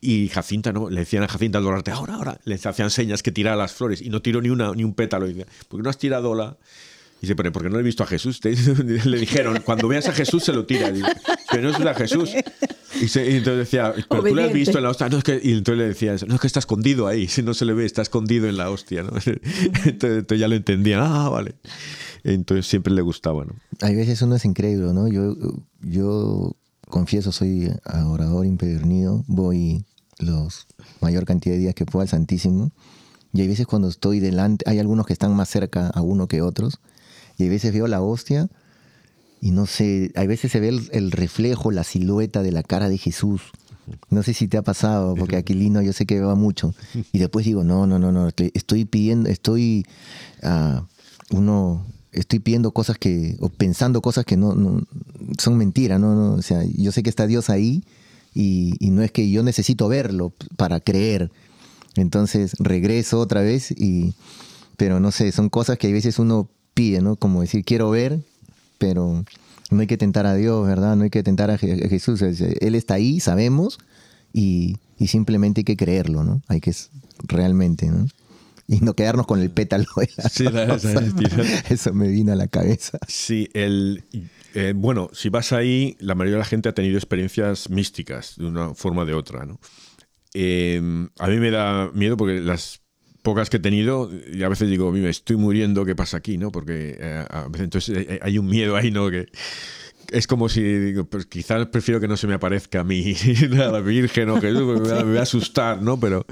Y 0.00 0.28
Jacinta, 0.28 0.72
¿no? 0.72 0.90
Le 0.90 1.00
decían 1.00 1.22
a 1.22 1.28
Jacinta 1.28 1.58
al 1.58 1.64
dorarte, 1.64 1.90
ahora, 1.90 2.14
ahora. 2.14 2.38
Le 2.44 2.54
hacían 2.62 2.90
señas 2.90 3.22
que 3.22 3.32
tirara 3.32 3.56
las 3.56 3.72
flores 3.72 4.02
y 4.02 4.10
no 4.10 4.20
tiró 4.22 4.40
ni, 4.42 4.50
una, 4.50 4.72
ni 4.72 4.84
un 4.84 4.94
pétalo. 4.94 5.26
Y 5.26 5.34
decía, 5.34 5.46
¿por 5.68 5.80
qué 5.80 5.84
no 5.84 5.90
has 5.90 5.98
tirado 5.98 6.34
la...? 6.34 6.56
Y 7.18 7.20
dice, 7.22 7.34
pero 7.34 7.50
porque 7.50 7.70
no 7.70 7.78
he 7.78 7.82
visto 7.82 8.02
a 8.02 8.06
Jesús. 8.06 8.40
Te- 8.40 8.54
Le 9.06 9.18
dijeron, 9.18 9.60
cuando 9.64 9.88
veas 9.88 10.06
a 10.06 10.12
Jesús 10.12 10.44
se 10.44 10.52
lo 10.52 10.66
tira. 10.66 10.92
Pero 11.50 11.62
no 11.62 11.70
es 11.70 11.80
a 11.80 11.94
Jesús. 11.94 12.30
Y, 13.00 13.08
se- 13.08 13.30
y 13.30 13.36
entonces 13.36 13.58
decía, 13.70 13.94
pero 14.08 14.22
tú 14.22 14.34
le 14.34 14.42
has 14.42 14.48
Obediente. 14.50 14.52
visto 14.58 14.76
en 14.78 14.84
la 14.84 14.90
hostia. 14.90 15.08
No, 15.08 15.16
es 15.18 15.24
que, 15.24 15.40
y 15.42 15.52
entonces 15.52 15.78
le 15.78 15.88
decía, 15.88 16.12
eso, 16.12 16.26
no, 16.26 16.34
es 16.34 16.40
que 16.42 16.46
está 16.46 16.58
escondido 16.58 17.06
ahí. 17.06 17.26
Si 17.26 17.42
no 17.42 17.54
se 17.54 17.64
le 17.64 17.72
ve, 17.72 17.86
está 17.86 18.02
escondido 18.02 18.46
en 18.48 18.58
la 18.58 18.70
hostia. 18.70 19.02
¿no? 19.02 19.08
Entonces, 19.16 19.40
entonces 19.86 20.38
ya 20.38 20.46
lo 20.48 20.56
entendían. 20.56 21.00
Ah, 21.02 21.30
vale. 21.30 21.54
Entonces 22.22 22.66
siempre 22.66 22.92
le 22.92 23.00
gustaba, 23.00 23.46
¿no? 23.46 23.54
Hay 23.80 23.94
veces 23.96 24.20
uno 24.20 24.36
es 24.36 24.44
incrédulo, 24.44 24.92
¿no? 24.92 25.08
Yo, 25.08 25.36
yo 25.80 26.54
confieso, 26.88 27.32
soy 27.32 27.70
orador 28.06 28.46
impedernido, 28.46 29.24
voy 29.26 29.84
los 30.18 30.66
mayor 31.00 31.24
cantidad 31.24 31.54
de 31.54 31.60
días 31.60 31.74
que 31.74 31.84
puedo 31.86 32.02
al 32.02 32.08
Santísimo. 32.08 32.70
Y 33.32 33.42
hay 33.42 33.48
veces 33.48 33.66
cuando 33.66 33.88
estoy 33.88 34.20
delante, 34.20 34.68
hay 34.68 34.78
algunos 34.78 35.06
que 35.06 35.12
están 35.12 35.34
más 35.34 35.48
cerca 35.48 35.88
a 35.88 36.00
uno 36.00 36.26
que 36.26 36.40
otros, 36.42 36.80
y 37.36 37.42
hay 37.42 37.48
veces 37.50 37.72
veo 37.72 37.86
la 37.86 38.00
hostia 38.00 38.48
y 39.42 39.50
no 39.50 39.66
sé, 39.66 40.10
hay 40.14 40.26
veces 40.26 40.50
se 40.50 40.60
ve 40.60 40.68
el, 40.90 41.10
reflejo, 41.12 41.70
la 41.70 41.84
silueta 41.84 42.42
de 42.42 42.52
la 42.52 42.62
cara 42.62 42.88
de 42.88 42.96
Jesús. 42.96 43.42
No 44.10 44.22
sé 44.22 44.32
si 44.32 44.48
te 44.48 44.56
ha 44.56 44.62
pasado, 44.62 45.14
porque 45.14 45.36
Aquilino 45.36 45.82
yo 45.82 45.92
sé 45.92 46.06
que 46.06 46.18
va 46.20 46.34
mucho. 46.34 46.74
Y 47.12 47.18
después 47.18 47.44
digo, 47.44 47.62
no, 47.62 47.86
no, 47.86 47.98
no, 47.98 48.10
no, 48.10 48.28
estoy- 48.28 48.50
estoy 48.54 48.84
pidiendo, 48.86 49.28
estoy, 49.28 49.86
ah, 50.42 50.86
uno, 51.30 51.86
estoy 52.16 52.40
pidiendo 52.40 52.72
cosas 52.72 52.98
que, 52.98 53.36
o 53.40 53.48
pensando 53.48 54.00
cosas 54.00 54.24
que 54.24 54.36
no, 54.36 54.54
no- 54.54 54.82
son 55.38 55.56
mentiras, 55.56 56.00
¿no? 56.00 56.14
no, 56.14 56.34
O 56.34 56.42
sea, 56.42 56.62
yo 56.76 56.90
sé 56.92 57.02
que 57.02 57.10
está 57.10 57.26
Dios 57.26 57.50
ahí 57.50 57.84
y, 58.34 58.74
no 58.80 59.02
es 59.02 59.12
que 59.12 59.30
yo 59.30 59.42
necesito 59.42 59.88
verlo 59.88 60.32
para 60.56 60.80
creer. 60.80 61.30
Entonces 61.94 62.52
regreso 62.58 63.20
otra 63.20 63.40
vez 63.40 63.70
y, 63.70 64.14
pero 64.76 65.00
no 65.00 65.10
sé, 65.10 65.32
son 65.32 65.48
cosas 65.48 65.78
que 65.78 65.88
a 65.88 65.92
veces 65.92 66.18
uno 66.18 66.48
pide, 66.74 67.00
¿no? 67.00 67.16
Como 67.16 67.40
decir, 67.40 67.64
quiero 67.64 67.90
ver, 67.90 68.20
pero 68.78 69.24
no 69.70 69.80
hay 69.80 69.86
que 69.86 69.96
tentar 69.96 70.26
a 70.26 70.34
Dios, 70.34 70.66
¿verdad? 70.66 70.96
No 70.96 71.04
hay 71.04 71.10
que 71.10 71.22
tentar 71.22 71.50
a, 71.50 71.56
Jesús. 71.58 72.20
Él 72.22 72.74
está 72.74 72.94
ahí, 72.94 73.20
sabemos, 73.20 73.78
y, 74.32 74.76
y, 74.98 75.06
simplemente 75.06 75.60
hay 75.60 75.64
que 75.64 75.76
creerlo, 75.76 76.22
¿no? 76.22 76.42
Hay 76.48 76.60
que 76.60 76.74
realmente, 77.26 77.86
¿no? 77.86 78.06
Y 78.68 78.80
no 78.80 78.94
quedarnos 78.94 79.26
con 79.26 79.40
el 79.40 79.50
pétalo 79.50 79.86
de 79.96 80.10
la 80.16 80.28
sí, 80.28 80.44
Eso 81.70 81.92
me 81.94 82.08
vino 82.08 82.32
a 82.32 82.36
la 82.36 82.48
cabeza. 82.48 82.98
Sí, 83.06 83.48
el, 83.54 84.02
eh, 84.54 84.72
bueno, 84.74 85.08
si 85.12 85.28
vas 85.28 85.52
ahí, 85.52 85.96
la 86.00 86.16
mayoría 86.16 86.36
de 86.36 86.40
la 86.40 86.46
gente 86.46 86.68
ha 86.68 86.74
tenido 86.74 86.96
experiencias 86.96 87.70
místicas 87.70 88.34
de 88.36 88.46
una 88.46 88.74
forma 88.74 89.02
o 89.02 89.06
de 89.06 89.14
otra, 89.14 89.46
¿no? 89.46 89.60
Eh, 90.34 90.80
a 91.18 91.28
mí 91.28 91.36
me 91.36 91.50
da 91.50 91.90
miedo 91.94 92.16
porque 92.16 92.40
las 92.40 92.80
pocas 93.22 93.50
que 93.50 93.56
he 93.56 93.60
tenido, 93.60 94.10
y 94.32 94.42
a 94.42 94.48
veces 94.48 94.68
digo, 94.68 94.92
me 94.92 95.08
estoy 95.08 95.36
muriendo, 95.36 95.84
¿qué 95.84 95.96
pasa 95.96 96.16
aquí? 96.16 96.38
¿no? 96.38 96.52
Porque 96.52 96.96
eh, 96.98 97.24
a 97.28 97.48
veces 97.48 97.64
entonces 97.64 98.06
hay 98.20 98.38
un 98.38 98.46
miedo 98.46 98.76
ahí, 98.76 98.90
¿no? 98.90 99.10
Que 99.10 99.26
es 100.12 100.26
como 100.26 100.48
si 100.48 100.62
digo, 100.62 101.04
pues 101.04 101.26
quizás 101.26 101.66
prefiero 101.66 102.00
que 102.00 102.08
no 102.08 102.16
se 102.16 102.26
me 102.26 102.34
aparezca 102.34 102.80
a 102.80 102.84
mí 102.84 103.14
la 103.50 103.80
Virgen 103.80 104.30
o 104.30 104.40
que 104.40 104.52
me 104.52 104.62
va, 104.62 105.18
a 105.18 105.22
asustar, 105.22 105.82
¿no? 105.82 105.98
Pero, 105.98 106.24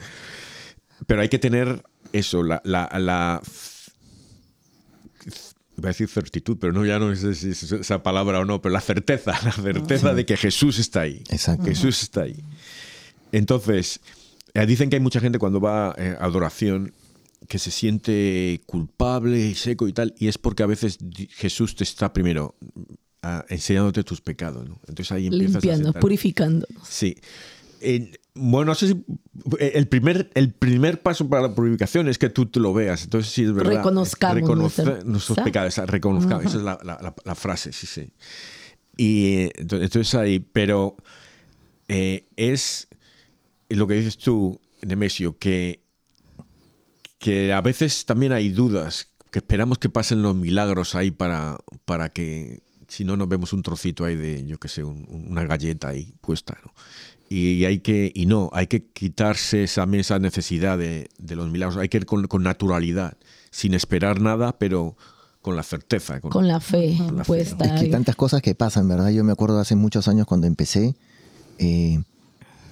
pero 1.06 1.20
hay 1.20 1.28
que 1.28 1.38
tener 1.38 1.82
eso, 2.14 2.42
la, 2.42 2.62
la, 2.64 2.88
la 2.98 3.42
Voy 5.76 5.86
a 5.86 5.88
decir 5.88 6.08
certitud, 6.08 6.56
pero 6.60 6.72
no 6.72 6.86
ya 6.86 7.00
no 7.00 7.14
sé 7.16 7.34
si 7.34 7.50
es 7.50 7.72
esa 7.72 8.02
palabra 8.02 8.38
o 8.40 8.44
no, 8.44 8.62
pero 8.62 8.72
la 8.72 8.80
certeza, 8.80 9.32
la 9.44 9.50
certeza 9.50 10.14
de 10.14 10.24
que 10.24 10.36
Jesús 10.36 10.78
está 10.78 11.00
ahí. 11.00 11.24
Exacto. 11.30 11.64
Jesús 11.64 12.02
está 12.02 12.22
ahí. 12.22 12.36
Entonces, 13.32 14.00
eh, 14.54 14.66
dicen 14.66 14.88
que 14.88 14.96
hay 14.96 15.00
mucha 15.00 15.18
gente 15.18 15.40
cuando 15.40 15.60
va 15.60 15.94
eh, 15.98 16.16
a 16.18 16.26
adoración 16.26 16.92
que 17.48 17.58
se 17.58 17.72
siente 17.72 18.62
culpable 18.66 19.38
y 19.38 19.54
seco 19.54 19.88
y 19.88 19.92
tal, 19.92 20.14
y 20.16 20.28
es 20.28 20.38
porque 20.38 20.62
a 20.62 20.66
veces 20.66 20.98
Jesús 21.30 21.74
te 21.74 21.82
está 21.82 22.12
primero 22.12 22.54
ah, 23.22 23.44
enseñándote 23.48 24.04
tus 24.04 24.20
pecados. 24.20 24.68
¿no? 24.68 24.78
Entonces 24.86 25.10
ahí 25.10 25.26
empiezas 25.26 25.64
Limpiando, 25.64 25.92
purificando. 25.94 26.66
Sí. 26.88 27.16
Bueno, 28.34 28.66
no 28.66 28.74
sé 28.74 28.88
si 28.88 29.04
eh, 29.58 29.72
el 29.74 29.86
primer, 29.88 30.30
el 30.34 30.52
primer 30.52 31.00
paso 31.00 31.28
para 31.28 31.42
la 31.42 31.54
purificación 31.54 32.08
es 32.08 32.18
que 32.18 32.30
tú 32.30 32.46
te 32.46 32.60
lo 32.60 32.74
veas. 32.74 33.04
Entonces, 33.04 33.32
sí, 33.32 33.44
es 33.44 33.52
verdad. 33.52 33.76
Reconozcamos 33.76 35.04
nuestros 35.04 35.38
pecados. 35.38 35.76
Reconozcamos. 35.78 36.46
Esa 36.46 36.58
es 36.58 36.62
la, 36.64 37.34
frase, 37.34 37.72
sí, 37.72 37.86
sí. 37.86 38.10
Y 38.96 39.50
entonces 39.56 40.14
ahí, 40.14 40.40
pero 40.40 40.96
es 41.88 42.88
lo 43.68 43.86
que 43.86 43.94
dices 43.94 44.18
tú, 44.18 44.60
Nemesio, 44.82 45.38
que, 45.38 45.82
que 47.18 47.52
a 47.52 47.60
veces 47.60 48.04
también 48.04 48.32
hay 48.32 48.50
dudas, 48.50 49.10
que 49.30 49.38
esperamos 49.38 49.78
que 49.78 49.88
pasen 49.88 50.22
los 50.22 50.34
milagros 50.34 50.94
ahí 50.94 51.10
para, 51.10 51.58
para 51.84 52.08
que, 52.08 52.62
si 52.88 53.04
no, 53.04 53.16
nos 53.16 53.28
vemos 53.28 53.52
un 53.52 53.62
trocito 53.62 54.04
ahí 54.04 54.16
de, 54.16 54.44
yo 54.46 54.58
qué 54.58 54.68
sé, 54.68 54.84
una 54.84 55.44
galleta 55.44 55.88
ahí 55.88 56.14
puesta, 56.20 56.58
¿no? 56.64 56.72
Y, 57.34 57.64
hay 57.64 57.80
que, 57.80 58.12
y 58.14 58.26
no, 58.26 58.48
hay 58.52 58.68
que 58.68 58.84
quitarse 58.84 59.64
esa, 59.64 59.88
esa 59.92 60.20
necesidad 60.20 60.78
de, 60.78 61.08
los 61.30 61.50
milagros, 61.50 61.78
hay 61.78 61.88
que 61.88 61.96
ir 61.96 62.06
con, 62.06 62.28
naturalidad, 62.44 63.16
sin 63.50 63.74
esperar 63.74 64.20
nada, 64.20 64.56
pero 64.56 64.96
con 65.42 65.56
la 65.56 65.64
certeza. 65.64 66.20
Con, 66.20 66.46
la 66.46 66.60
fe. 66.60 66.96
Es 67.36 67.54
que 67.54 67.64
hay 67.64 67.90
tantas 67.90 68.14
cosas 68.14 68.40
que 68.40 68.54
pasan, 68.54 68.86
¿verdad? 68.88 69.10
Yo 69.10 69.24
me 69.24 69.32
acuerdo 69.32 69.58
hace 69.58 69.74
muchos 69.74 70.06
años 70.06 70.28
cuando 70.28 70.46
empecé, 70.46 70.94
eh, 71.58 72.00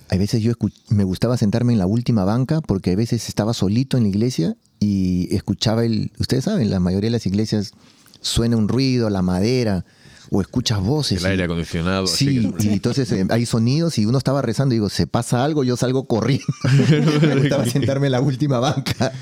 a 0.09 0.17
veces 0.17 0.43
yo 0.43 0.53
me 0.91 1.03
gustaba 1.03 1.37
sentarme 1.37 1.73
en 1.73 1.81
la 1.81 1.87
última 1.87 2.25
banca 2.25 2.61
porque 2.61 2.93
a 2.93 2.97
veces 2.97 3.29
estaba 3.29 3.55
solito 3.55 3.97
en 3.97 4.05
la 4.05 4.11
iglesia 4.11 4.57
y 4.79 5.35
escuchaba 5.35 5.85
el, 5.85 6.13
ustedes 6.21 6.45
saben, 6.45 6.71
la 6.71 6.79
mayoría 6.79 7.09
de 7.09 7.13
las 7.13 7.27
iglesias 7.27 7.73
suena 8.21 8.57
un 8.57 8.69
ruido, 8.69 9.11
la 9.11 9.23
madera, 9.23 9.85
o 10.33 10.41
escuchas 10.41 10.81
voces. 10.81 11.21
El 11.21 11.31
aire 11.31 11.45
acondicionado. 11.45 12.07
Sí, 12.07 12.53
y 12.59 12.69
entonces 12.69 13.13
eh, 13.13 13.27
hay 13.29 13.45
sonidos 13.47 13.99
y 13.99 14.07
uno 14.07 14.19
estaba 14.19 14.41
rezando 14.41 14.75
y 14.75 14.77
digo, 14.77 14.89
se 14.89 15.07
pasa 15.07 15.45
algo, 15.45 15.63
yo 15.63 15.77
salgo 15.77 16.07
corriendo. 16.07 16.47
me 17.21 17.37
gustaba 17.37 17.67
sentarme 17.67 18.07
en 18.07 18.13
la 18.13 18.21
última 18.21 18.59
banca. 18.59 19.13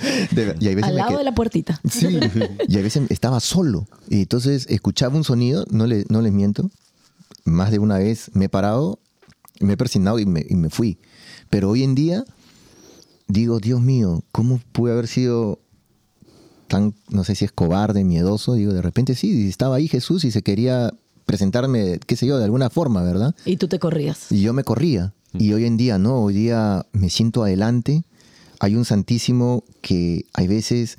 Al 0.83 0.97
lado 0.97 1.19
de 1.19 1.25
la 1.25 1.35
puertita. 1.35 1.81
Sí, 1.91 2.21
y 2.69 2.79
a 2.79 2.83
veces 2.83 3.11
estaba 3.11 3.41
solo. 3.41 3.89
Y 4.09 4.21
entonces 4.21 4.67
escuchaba 4.69 5.17
un 5.17 5.25
sonido, 5.25 5.67
no, 5.71 5.87
le, 5.87 6.05
no 6.09 6.23
les 6.23 6.33
miento, 6.33 6.71
más 7.45 7.71
de 7.71 7.79
una 7.79 7.99
vez 7.99 8.31
me 8.35 8.45
he 8.45 8.49
parado 8.49 9.01
me 9.61 9.75
he 9.75 9.77
persignado 9.77 10.19
y 10.19 10.27
me, 10.27 10.45
y 10.49 10.57
me 10.57 10.71
fui. 10.71 10.99
Pero 11.49 11.71
hoy 11.71 11.85
en 11.85 11.95
día 11.95 12.25
digo, 13.29 13.61
Dios 13.61 13.81
mío, 13.81 14.25
¿cómo 14.33 14.61
pude 14.73 14.93
haber 14.93 15.07
sido 15.07 15.61
tan, 16.71 16.95
no 17.11 17.25
sé 17.25 17.35
si 17.35 17.45
es 17.45 17.53
cobarde, 17.53 18.05
miedoso? 18.05 18.55
Digo, 18.55 18.73
de 18.73 18.81
repente 18.81 19.17
sí, 19.17 19.49
estaba 19.49 19.77
ahí 19.77 19.89
Jesús 19.89 20.25
y 20.25 20.31
se 20.31 20.43
quería 20.43 20.95
presentarme, 21.27 21.99
qué 22.07 22.15
sé 22.15 22.27
yo, 22.27 22.39
de 22.39 22.45
alguna 22.45 22.71
forma, 22.71 23.03
¿verdad? 23.03 23.35
Y 23.45 23.57
tú 23.57 23.67
te 23.67 23.81
corrías. 23.81 24.31
Y 24.31 24.41
yo 24.41 24.53
me 24.53 24.63
corría. 24.63 25.13
Y 25.35 25.53
hoy 25.53 25.65
en 25.65 25.77
día 25.77 25.99
no, 25.99 26.23
hoy 26.23 26.35
día 26.35 26.87
me 26.93 27.11
siento 27.11 27.43
adelante. 27.43 28.05
Hay 28.61 28.77
un 28.77 28.85
santísimo 28.85 29.65
que 29.81 30.27
hay 30.33 30.47
veces 30.47 30.97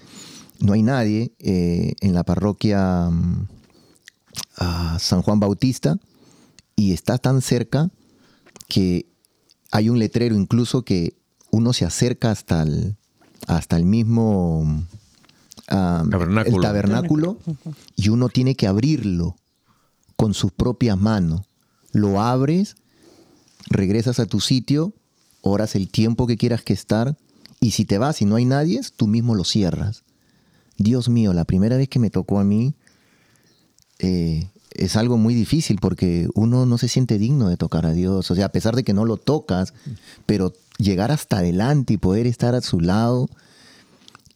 no 0.60 0.74
hay 0.74 0.84
nadie 0.84 1.32
eh, 1.40 1.94
en 2.02 2.14
la 2.14 2.24
parroquia 2.24 3.10
mm, 3.10 3.48
a 4.58 5.00
San 5.00 5.22
Juan 5.22 5.40
Bautista 5.40 5.98
y 6.76 6.92
está 6.92 7.18
tan 7.18 7.42
cerca 7.42 7.90
que 8.68 9.06
hay 9.72 9.90
un 9.90 10.00
letrero 10.00 10.36
incluso 10.36 10.84
que 10.84 11.16
uno 11.50 11.72
se 11.72 11.86
acerca 11.86 12.32
hasta 12.32 12.64
el, 12.64 12.98
hasta 13.48 13.78
el 13.78 13.86
mismo 13.86 14.86
tabernáculo. 16.62 17.38
y 17.96 18.10
uno 18.10 18.30
tiene 18.30 18.56
que 18.56 18.68
abrirlo 18.68 19.36
con 20.16 20.34
sus 20.34 20.52
propias 20.52 21.00
manos. 21.00 21.42
Lo 21.92 22.22
abres, 22.22 22.76
regresas 23.70 24.20
a 24.20 24.26
tu 24.26 24.40
sitio, 24.40 24.94
oras 25.42 25.76
el 25.76 25.90
tiempo 25.90 26.28
que 26.28 26.38
quieras 26.38 26.62
que 26.62 26.74
estar 26.74 27.18
y 27.60 27.72
si 27.72 27.86
te 27.86 27.98
vas 27.98 28.22
y 28.22 28.26
no 28.26 28.36
hay 28.36 28.46
nadie, 28.46 28.82
tú 28.96 29.08
mismo 29.08 29.36
lo 29.36 29.44
cierras. 29.44 30.04
Dios 30.78 31.10
mío, 31.10 31.34
la 31.34 31.46
primera 31.46 31.78
vez 31.78 31.90
que 31.90 32.00
me 32.00 32.10
tocó 32.10 32.40
a 32.40 32.44
mí, 32.44 32.74
eh, 34.00 34.50
es 34.72 34.96
algo 34.96 35.18
muy 35.18 35.36
difícil 35.36 35.78
porque 35.80 36.28
uno 36.34 36.66
no 36.66 36.78
se 36.78 36.88
siente 36.88 37.20
digno 37.20 37.50
de 37.50 37.58
tocar 37.58 37.86
a 37.86 37.94
Dios. 37.94 38.32
O 38.32 38.36
sea, 38.36 38.46
a 38.46 38.52
pesar 38.52 38.76
de 38.76 38.84
que 38.84 38.94
no 38.94 39.06
lo 39.06 39.18
tocas, 39.18 39.74
pero 40.26 40.54
llegar 40.78 41.12
hasta 41.12 41.38
adelante 41.38 41.94
y 41.94 41.98
poder 41.98 42.26
estar 42.26 42.56
a 42.56 42.62
su 42.62 42.80
lado 42.80 43.30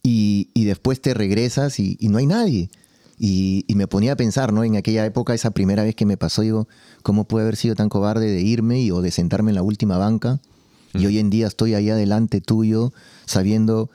y, 0.08 0.64
después 0.64 1.00
te 1.00 1.14
regresas 1.14 1.80
y, 1.80 1.98
no 2.02 2.18
hay 2.18 2.26
nadie. 2.26 2.70
Y, 3.18 3.64
me 3.74 3.88
ponía 3.88 4.12
a 4.12 4.16
pensar, 4.16 4.52
¿no? 4.52 4.62
En 4.62 4.76
aquella 4.76 5.04
época, 5.04 5.34
esa 5.34 5.50
primera 5.50 5.82
vez 5.82 5.96
que 5.96 6.06
me 6.06 6.16
pasó, 6.16 6.42
digo, 6.42 6.68
¿cómo 7.02 7.24
puede 7.24 7.44
haber 7.44 7.56
sido 7.56 7.74
tan 7.74 7.88
cobarde 7.88 8.30
de 8.30 8.40
irme 8.40 8.80
y, 8.80 8.92
o 8.92 9.02
de 9.02 9.10
sentarme 9.10 9.50
en 9.50 9.56
la 9.56 9.62
última 9.62 9.98
banca? 9.98 10.40
Y 10.94 11.04
hoy 11.06 11.18
en 11.18 11.28
día 11.28 11.46
estoy 11.48 11.74
ahí 11.74 11.90
adelante 11.90 12.40
tuyo, 12.40 12.92
sabiendo 13.26 13.90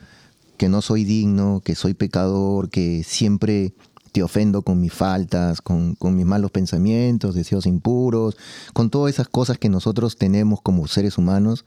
que 0.58 0.70
no 0.70 0.82
soy 0.82 1.04
digno, 1.06 1.62
que 1.64 1.76
soy 1.76 1.94
pecador, 1.94 2.70
que 2.70 3.04
siempre 3.04 3.74
te 4.12 4.22
ofendo 4.22 4.62
con 4.62 4.82
mis 4.82 4.94
faltas, 4.94 5.62
con, 5.62 5.96
mis 6.02 6.26
malos 6.26 6.52
pensamientos, 6.52 7.34
deseos 7.34 7.66
impuros, 7.66 8.36
con 8.74 8.90
todas 8.90 9.14
esas 9.14 9.30
cosas 9.30 9.58
que 9.58 9.70
nosotros 9.70 10.18
tenemos 10.18 10.62
como 10.62 10.88
seres 10.88 11.18
humanos. 11.18 11.66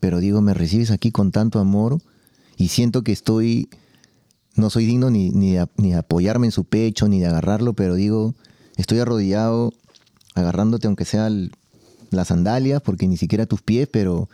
Pero 0.00 0.20
digo, 0.20 0.40
me 0.40 0.54
recibes 0.54 0.92
aquí 0.92 1.10
con 1.10 1.32
tanto 1.32 1.58
amor 1.58 1.98
y 2.56 2.68
siento 2.68 3.02
que 3.02 3.12
estoy, 3.12 3.68
no 4.54 4.70
soy 4.70 4.86
digno 4.86 5.10
ni, 5.10 5.30
ni, 5.30 5.52
de, 5.52 5.94
apoyarme 5.94 6.46
en 6.46 6.52
su 6.52 6.64
pecho, 6.64 7.08
ni 7.08 7.20
de 7.20 7.26
agarrarlo, 7.26 7.74
pero 7.74 7.94
digo, 7.94 8.34
estoy 8.76 8.98
arrodillado, 9.00 9.72
agarrándote 10.34 10.86
aunque 10.86 11.04
sea 11.04 11.28
las 12.10 12.28
sandalias, 12.28 12.82
porque 12.82 13.08
ni 13.08 13.16
siquiera 13.16 13.46
tus 13.46 13.62
pies, 13.62 13.88
pero 13.90 14.28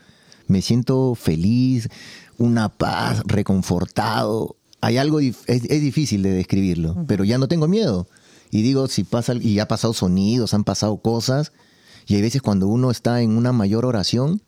me 0.46 0.62
siento 0.62 1.14
feliz, 1.14 1.88
una 2.38 2.68
paz, 2.68 3.22
reconfortado, 3.26 4.56
hay 4.80 4.96
algo, 4.96 5.20
es, 5.20 5.44
difícil 5.46 6.22
de 6.22 6.30
describirlo, 6.30 7.04
pero 7.06 7.24
ya 7.24 7.38
no 7.38 7.48
tengo 7.48 7.68
miedo. 7.68 8.08
Y 8.50 8.62
digo, 8.62 8.88
si 8.88 9.04
pasa, 9.04 9.34
y 9.34 9.58
ha 9.58 9.68
pasado 9.68 9.92
sonidos, 9.92 10.54
han 10.54 10.64
pasado 10.64 10.96
cosas, 10.98 11.52
y 12.06 12.16
hay 12.16 12.22
veces 12.22 12.42
cuando 12.42 12.66
uno 12.66 12.90
está 12.90 13.20
en 13.20 13.36
una 13.36 13.52
mayor 13.52 13.84
oración, 13.84 14.42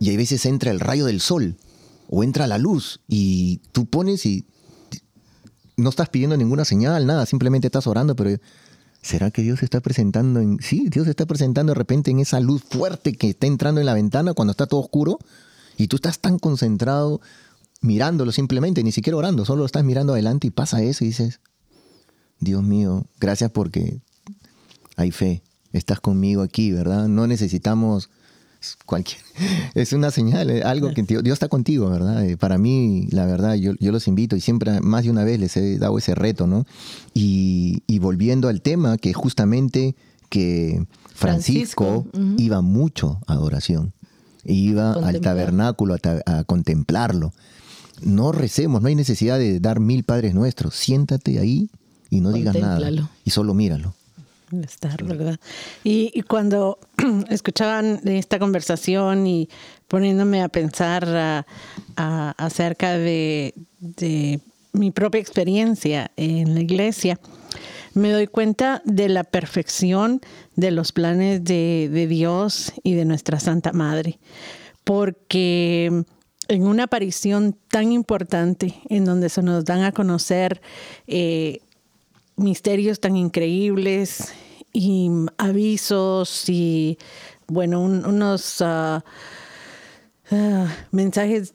y 0.00 0.10
hay 0.10 0.16
veces 0.16 0.46
entra 0.46 0.70
el 0.70 0.80
rayo 0.80 1.04
del 1.04 1.20
sol, 1.20 1.56
o 2.14 2.22
entra 2.22 2.46
la 2.46 2.58
luz, 2.58 3.00
y 3.08 3.62
tú 3.72 3.86
pones 3.86 4.26
y 4.26 4.44
no 5.78 5.88
estás 5.88 6.10
pidiendo 6.10 6.36
ninguna 6.36 6.66
señal, 6.66 7.06
nada, 7.06 7.24
simplemente 7.24 7.68
estás 7.68 7.86
orando, 7.86 8.14
pero 8.14 8.38
¿será 9.00 9.30
que 9.30 9.40
Dios 9.40 9.60
se 9.60 9.64
está 9.64 9.80
presentando 9.80 10.40
en... 10.40 10.58
Sí, 10.60 10.88
Dios 10.90 11.06
se 11.06 11.10
está 11.12 11.24
presentando 11.24 11.70
de 11.70 11.78
repente 11.78 12.10
en 12.10 12.18
esa 12.18 12.38
luz 12.38 12.62
fuerte 12.64 13.14
que 13.14 13.30
está 13.30 13.46
entrando 13.46 13.80
en 13.80 13.86
la 13.86 13.94
ventana 13.94 14.34
cuando 14.34 14.50
está 14.50 14.66
todo 14.66 14.80
oscuro, 14.80 15.20
y 15.78 15.86
tú 15.86 15.96
estás 15.96 16.18
tan 16.18 16.38
concentrado 16.38 17.22
mirándolo 17.80 18.30
simplemente, 18.30 18.84
ni 18.84 18.92
siquiera 18.92 19.16
orando, 19.16 19.46
solo 19.46 19.64
estás 19.64 19.82
mirando 19.82 20.12
adelante 20.12 20.48
y 20.48 20.50
pasa 20.50 20.82
eso 20.82 21.04
y 21.04 21.08
dices, 21.08 21.40
Dios 22.40 22.62
mío, 22.62 23.06
gracias 23.20 23.50
porque 23.52 24.02
hay 24.96 25.12
fe, 25.12 25.42
estás 25.72 26.00
conmigo 26.00 26.42
aquí, 26.42 26.72
¿verdad? 26.72 27.08
No 27.08 27.26
necesitamos 27.26 28.10
es 28.62 28.78
cualquier, 28.86 29.20
es 29.74 29.92
una 29.92 30.10
señal, 30.10 30.48
eh, 30.50 30.62
algo 30.62 30.94
que 30.94 31.02
Dios 31.02 31.26
está 31.26 31.48
contigo, 31.48 31.90
¿verdad? 31.90 32.24
Eh, 32.24 32.36
para 32.36 32.58
mí, 32.58 33.08
la 33.10 33.26
verdad, 33.26 33.54
yo, 33.54 33.72
yo, 33.80 33.90
los 33.90 34.06
invito 34.06 34.36
y 34.36 34.40
siempre, 34.40 34.80
más 34.80 35.02
de 35.02 35.10
una 35.10 35.24
vez 35.24 35.40
les 35.40 35.56
he 35.56 35.78
dado 35.78 35.98
ese 35.98 36.14
reto, 36.14 36.46
¿no? 36.46 36.64
Y, 37.12 37.82
y 37.88 37.98
volviendo 37.98 38.48
al 38.48 38.62
tema, 38.62 38.98
que 38.98 39.12
justamente 39.12 39.96
que 40.28 40.86
Francisco, 41.12 42.06
iba 42.38 42.62
mucho 42.62 43.20
a 43.26 43.34
adoración, 43.34 43.92
iba 44.44 44.92
al 44.92 45.20
tabernáculo 45.20 45.96
a, 46.26 46.44
contemplarlo. 46.44 47.32
No 48.00 48.32
recemos, 48.32 48.80
no 48.80 48.88
hay 48.88 48.94
necesidad 48.94 49.38
de 49.38 49.60
dar 49.60 49.78
mil 49.78 50.04
padres 50.04 50.34
nuestros. 50.34 50.74
Siéntate 50.74 51.38
ahí 51.38 51.68
y 52.10 52.20
no 52.20 52.32
digas 52.32 52.56
nada. 52.56 53.10
Y 53.24 53.30
solo 53.30 53.54
míralo. 53.54 53.94
Estar, 54.64 55.02
¿verdad? 55.04 55.38
Y, 55.84 56.22
cuando 56.22 56.78
escuchaban 57.30 58.00
esta 58.04 58.38
conversación 58.38 59.26
y 59.26 59.48
poniéndome 59.88 60.42
a 60.42 60.48
pensar 60.48 61.44
acerca 61.96 62.98
de, 62.98 63.54
de 63.80 64.40
mi 64.72 64.90
propia 64.90 65.20
experiencia 65.20 66.10
en 66.16 66.54
la 66.54 66.60
iglesia, 66.60 67.18
me 67.94 68.10
doy 68.10 68.26
cuenta 68.26 68.82
de 68.84 69.08
la 69.08 69.24
perfección 69.24 70.20
de 70.56 70.70
los 70.70 70.92
planes 70.92 71.44
de, 71.44 72.06
Dios 72.08 72.72
y 72.82 72.94
de 72.94 73.04
nuestra 73.04 73.38
Santa 73.38 73.72
Madre, 73.72 74.18
porque 74.84 76.04
en 76.48 76.66
una 76.66 76.84
aparición 76.84 77.56
tan 77.68 77.92
importante 77.92 78.74
en 78.88 79.04
donde 79.04 79.28
se 79.28 79.42
nos 79.42 79.64
dan 79.64 79.82
a 79.82 79.92
conocer 79.92 80.60
eh, 81.06 81.60
misterios 82.36 83.00
tan 83.00 83.16
increíbles 83.16 84.32
y 84.72 85.10
avisos 85.38 86.48
y, 86.48 86.98
bueno, 87.46 87.80
unos 87.80 88.60
ah, 88.60 89.04
ah, 90.30 90.66
mensajes 90.90 91.54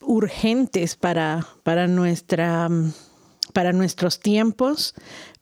urgentes 0.00 0.96
para, 0.96 1.46
para, 1.62 1.86
nuestra, 1.86 2.68
para 3.52 3.72
nuestros 3.72 4.20
tiempos, 4.20 4.94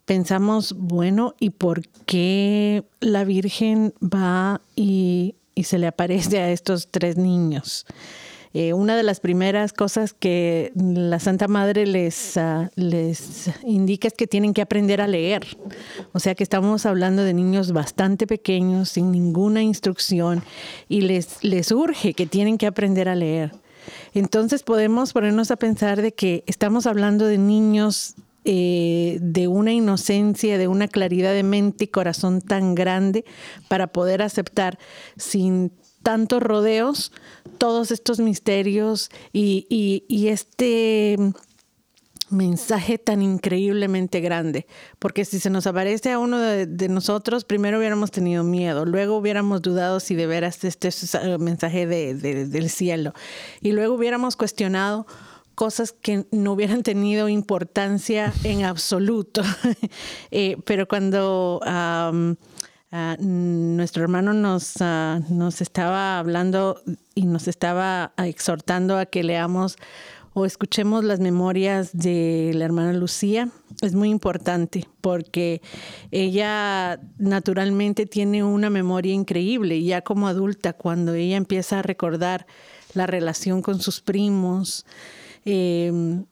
pensamos, 0.04 0.74
bueno, 0.76 1.34
¿y 1.38 1.50
por 1.50 1.86
qué 2.06 2.84
la 3.00 3.24
Virgen 3.24 3.94
va 4.02 4.60
y, 4.74 5.36
se 5.62 5.78
le 5.78 5.86
aparece 5.86 6.40
a 6.40 6.50
estos 6.50 6.88
tres 6.90 7.16
niños? 7.16 7.86
Eh, 8.52 8.72
una 8.72 8.96
de 8.96 9.04
las 9.04 9.20
primeras 9.20 9.72
cosas 9.72 10.12
que 10.12 10.72
la 10.74 11.20
Santa 11.20 11.46
Madre 11.46 11.86
les, 11.86 12.36
ah, 12.36 12.70
les 12.74 13.48
indica 13.64 14.08
es 14.08 14.14
que 14.14 14.26
tienen 14.26 14.54
que 14.54 14.62
aprender 14.62 15.00
a 15.00 15.06
leer. 15.06 15.46
O 16.12 16.18
sea 16.18 16.34
que 16.34 16.42
estamos 16.42 16.84
hablando 16.84 17.22
de 17.22 17.32
niños 17.32 17.70
bastante 17.70 18.26
pequeños, 18.26 18.88
sin 18.88 19.12
ninguna 19.12 19.62
instrucción, 19.62 20.42
y 20.88 21.02
les, 21.02 21.44
les 21.44 21.70
urge 21.70 22.14
que 22.14 22.26
tienen 22.26 22.58
que 22.58 22.66
aprender 22.66 23.08
a 23.08 23.14
leer. 23.14 23.52
Entonces 24.14 24.64
podemos 24.64 25.12
ponernos 25.12 25.52
a 25.52 25.56
pensar 25.56 26.02
de 26.02 26.12
que 26.12 26.42
estamos 26.46 26.86
hablando 26.86 27.26
de 27.26 27.38
niños 27.38 28.14
eh, 28.44 29.18
de 29.20 29.48
una 29.48 29.72
inocencia, 29.72 30.58
de 30.58 30.66
una 30.66 30.88
claridad 30.88 31.32
de 31.34 31.42
mente 31.42 31.84
y 31.84 31.88
corazón 31.88 32.40
tan 32.40 32.74
grande 32.74 33.24
para 33.68 33.88
poder 33.88 34.22
aceptar 34.22 34.78
sin 35.16 35.70
tantos 36.02 36.42
rodeos 36.42 37.12
todos 37.60 37.90
estos 37.90 38.20
misterios 38.20 39.10
y, 39.34 40.26
este 40.28 41.18
mensaje 42.30 42.96
tan 42.96 43.20
increíblemente 43.20 44.20
grande. 44.20 44.66
Porque 44.98 45.26
si 45.26 45.40
se 45.40 45.50
nos 45.50 45.66
aparece 45.66 46.10
a 46.10 46.18
uno 46.18 46.38
de, 46.38 46.88
nosotros, 46.88 47.44
primero 47.44 47.78
hubiéramos 47.78 48.10
tenido 48.10 48.44
miedo, 48.44 48.86
luego 48.86 49.18
hubiéramos 49.18 49.60
dudado 49.60 50.00
si 50.00 50.14
de 50.14 50.26
veras 50.26 50.64
este 50.64 50.88
es 50.88 51.14
el 51.14 51.38
mensaje 51.38 51.86
del 51.86 52.70
cielo, 52.70 53.12
y 53.60 53.72
luego 53.72 53.94
hubiéramos 53.94 54.36
cuestionado 54.36 55.06
cosas 55.54 55.92
que 55.92 56.24
no 56.30 56.52
hubieran 56.52 56.82
tenido 56.82 57.28
importancia 57.28 58.32
en 58.42 58.64
absoluto. 58.64 59.42
Eh, 60.30 60.56
pero 60.64 60.86
cuando 60.86 61.60
ah, 62.92 63.16
nuestro 63.18 64.02
hermano 64.02 64.32
nos, 64.32 64.74
ah, 64.80 65.20
nos 65.28 65.60
estaba 65.60 66.18
hablando 66.18 66.80
y 67.14 67.26
nos 67.26 67.48
estaba 67.48 68.12
exhortando 68.18 68.98
a 68.98 69.06
que 69.06 69.22
leamos 69.22 69.76
o 70.32 70.46
escuchemos 70.46 71.02
las 71.02 71.18
memorias 71.18 71.90
de 71.92 72.52
la 72.54 72.64
hermana 72.64 72.92
Lucía, 72.92 73.48
es 73.82 73.94
muy 73.94 74.10
importante 74.10 74.86
porque 75.00 75.60
ella 76.12 77.00
naturalmente 77.18 78.06
tiene 78.06 78.44
una 78.44 78.70
memoria 78.70 79.12
increíble 79.12 79.82
ya 79.82 80.02
como 80.02 80.28
adulta 80.28 80.72
cuando 80.72 81.14
ella 81.14 81.36
empieza 81.36 81.80
a 81.80 81.82
recordar 81.82 82.46
la 82.94 83.08
relación 83.08 83.60
con 83.60 83.80
sus 83.80 84.00
primos, 84.00 84.86
Em, 85.44 86.26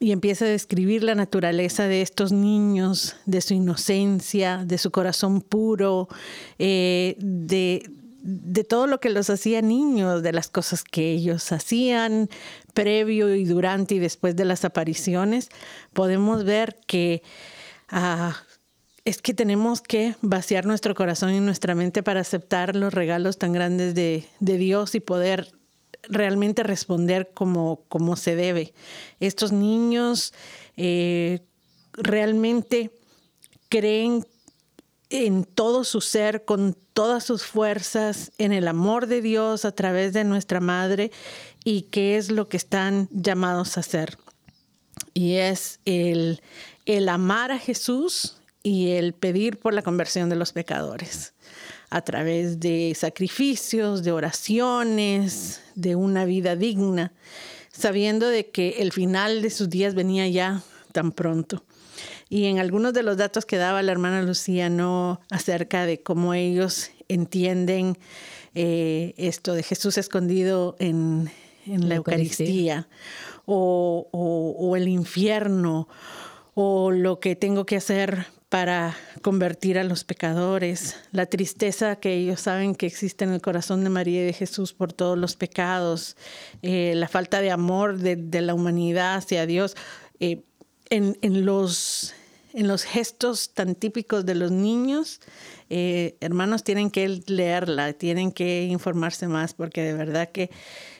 y 0.00 0.12
empieza 0.12 0.44
a 0.44 0.48
describir 0.48 1.04
la 1.04 1.14
naturaleza 1.14 1.86
de 1.86 2.02
estos 2.02 2.32
niños, 2.32 3.16
de 3.26 3.40
su 3.40 3.54
inocencia, 3.54 4.64
de 4.64 4.78
su 4.78 4.90
corazón 4.90 5.40
puro, 5.40 6.08
eh, 6.58 7.16
de, 7.18 7.88
de, 8.22 8.64
todo 8.64 8.86
lo 8.86 9.00
que 9.00 9.10
los 9.10 9.30
hacía 9.30 9.62
niños, 9.62 10.22
de 10.22 10.32
las 10.32 10.48
cosas 10.48 10.82
que 10.84 11.12
ellos 11.12 11.52
hacían 11.52 12.28
previo 12.72 13.34
y 13.34 13.44
durante 13.44 13.94
y 13.94 13.98
después 13.98 14.34
de 14.36 14.44
las 14.44 14.64
apariciones, 14.64 15.48
podemos 15.92 16.44
ver 16.44 16.76
que 16.86 17.22
ah, 17.88 18.36
es 19.04 19.20
que 19.22 19.34
tenemos 19.34 19.80
que 19.80 20.16
vaciar 20.22 20.66
nuestro 20.66 20.94
corazón 20.94 21.32
y 21.34 21.40
nuestra 21.40 21.74
mente 21.74 22.02
para 22.02 22.20
aceptar 22.20 22.74
los 22.74 22.92
regalos 22.92 23.38
tan 23.38 23.52
grandes 23.52 23.94
de, 23.94 24.26
de 24.40 24.58
Dios 24.58 24.94
y 24.94 25.00
poder 25.00 25.52
realmente 26.08 26.62
responder 26.62 27.30
como, 27.34 27.82
como 27.88 28.16
se 28.16 28.36
debe. 28.36 28.74
Estos 29.20 29.52
niños 29.52 30.32
eh, 30.76 31.40
realmente 31.92 32.90
creen 33.68 34.26
en 35.10 35.44
todo 35.44 35.84
su 35.84 36.00
ser, 36.00 36.44
con 36.44 36.76
todas 36.92 37.24
sus 37.24 37.44
fuerzas, 37.44 38.32
en 38.38 38.52
el 38.52 38.68
amor 38.68 39.06
de 39.06 39.20
Dios 39.20 39.64
a 39.64 39.72
través 39.72 40.12
de 40.12 40.24
nuestra 40.24 40.60
madre 40.60 41.10
y 41.64 41.82
qué 41.82 42.16
es 42.16 42.30
lo 42.30 42.48
que 42.48 42.56
están 42.56 43.08
llamados 43.10 43.76
a 43.76 43.80
hacer. 43.80 44.18
Y 45.12 45.34
es 45.34 45.80
el, 45.84 46.40
el 46.86 47.08
amar 47.08 47.52
a 47.52 47.58
Jesús 47.58 48.38
y 48.62 48.92
el 48.92 49.12
pedir 49.12 49.58
por 49.58 49.74
la 49.74 49.82
conversión 49.82 50.28
de 50.30 50.36
los 50.36 50.52
pecadores 50.52 51.34
a 51.94 52.02
través 52.02 52.58
de 52.58 52.92
sacrificios, 52.96 54.02
de 54.02 54.10
oraciones, 54.10 55.60
de 55.76 55.94
una 55.94 56.24
vida 56.24 56.56
digna, 56.56 57.12
sabiendo 57.70 58.26
de 58.26 58.50
que 58.50 58.82
el 58.82 58.90
final 58.90 59.42
de 59.42 59.50
sus 59.50 59.70
días 59.70 59.94
venía 59.94 60.26
ya 60.26 60.64
tan 60.90 61.12
pronto. 61.12 61.62
Y 62.28 62.46
en 62.46 62.58
algunos 62.58 62.94
de 62.94 63.04
los 63.04 63.16
datos 63.16 63.46
que 63.46 63.58
daba 63.58 63.80
la 63.82 63.92
hermana 63.92 64.22
Lucía, 64.22 64.68
no 64.68 65.20
acerca 65.30 65.86
de 65.86 66.02
cómo 66.02 66.34
ellos 66.34 66.90
entienden 67.06 67.96
eh, 68.56 69.14
esto 69.16 69.54
de 69.54 69.62
Jesús 69.62 69.96
escondido 69.96 70.74
en, 70.80 71.30
la, 71.64 71.94
Eucaristía, 71.94 72.88
o, 73.46 74.08
o 74.10 74.74
el 74.74 74.88
infierno, 74.88 75.86
o 76.54 76.90
lo 76.90 77.20
que 77.20 77.36
tengo 77.36 77.64
que 77.66 77.76
hacer 77.76 78.26
para 78.54 78.96
convertir 79.20 79.80
a 79.80 79.82
los 79.82 80.04
pecadores, 80.04 80.94
la 81.10 81.26
tristeza 81.26 81.96
que 81.96 82.14
ellos 82.14 82.40
saben 82.40 82.76
que 82.76 82.86
existe 82.86 83.24
en 83.24 83.32
el 83.32 83.40
corazón 83.40 83.82
de 83.82 83.90
María 83.90 84.22
y 84.22 84.26
de 84.26 84.32
Jesús 84.32 84.72
por 84.72 84.92
todos 84.92 85.18
los 85.18 85.34
pecados, 85.34 86.16
eh, 86.62 86.92
la 86.94 87.08
falta 87.08 87.40
de 87.40 87.50
amor 87.50 87.98
de, 87.98 88.40
la 88.40 88.54
humanidad 88.54 89.16
hacia 89.16 89.44
Dios, 89.46 89.74
eh, 90.20 90.44
en, 90.88 91.44
los, 91.44 92.14
gestos 92.84 93.50
tan 93.54 93.74
típicos 93.74 94.24
de 94.24 94.36
los 94.36 94.52
niños, 94.52 95.20
eh, 95.68 96.14
hermanos, 96.20 96.62
tienen 96.62 96.92
que 96.92 97.22
leerla, 97.26 97.92
tienen 97.94 98.30
que 98.30 98.66
informarse 98.66 99.26
más, 99.26 99.52
porque 99.52 99.82
de 99.82 99.94
verdad 99.94 100.30
que 100.30 100.50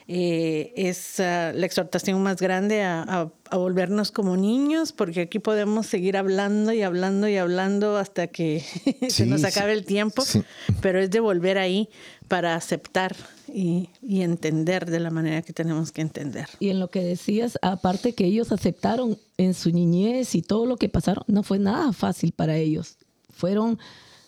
eh, 0.07 0.71
es 0.75 1.19
ah, 1.19 1.51
la 1.53 1.65
exhortación 1.65 2.21
más 2.21 2.37
grande 2.37 2.83
a, 2.83 3.31
volvernos 3.51 4.11
como 4.11 4.35
niños, 4.35 4.91
porque 4.91 5.21
aquí 5.21 5.39
podemos 5.39 5.87
seguir 5.87 6.17
hablando 6.17 6.73
y 6.73 6.81
hablando 6.81 7.27
y 7.27 7.37
hablando 7.37 7.95
hasta 7.97 8.27
que 8.27 8.63
se 9.09 9.25
nos 9.25 9.43
acabe 9.43 9.73
el 9.73 9.85
tiempo, 9.85 10.23
pero 10.81 10.99
es 10.99 11.09
de 11.09 11.19
volver 11.21 11.57
ahí 11.57 11.89
para 12.27 12.55
aceptar 12.55 13.15
y, 13.47 13.89
y, 14.01 14.21
entender 14.21 14.89
de 14.89 14.99
la 14.99 15.09
manera 15.09 15.41
que 15.41 15.53
tenemos 15.53 15.91
que 15.91 16.01
entender. 16.01 16.47
Y 16.59 16.69
en 16.69 16.79
lo 16.79 16.89
que 16.89 17.01
decías, 17.01 17.57
aparte 17.61 18.13
que 18.13 18.25
ellos 18.25 18.51
aceptaron 18.51 19.17
en 19.37 19.53
su 19.53 19.71
niñez 19.71 20.35
y 20.35 20.41
todo 20.41 20.65
lo 20.65 20.75
que 20.75 20.89
pasaron, 20.89 21.23
no 21.27 21.43
fue 21.43 21.59
nada 21.59 21.93
fácil 21.93 22.31
para 22.31 22.57
ellos. 22.57 22.97
Fueron 23.29 23.79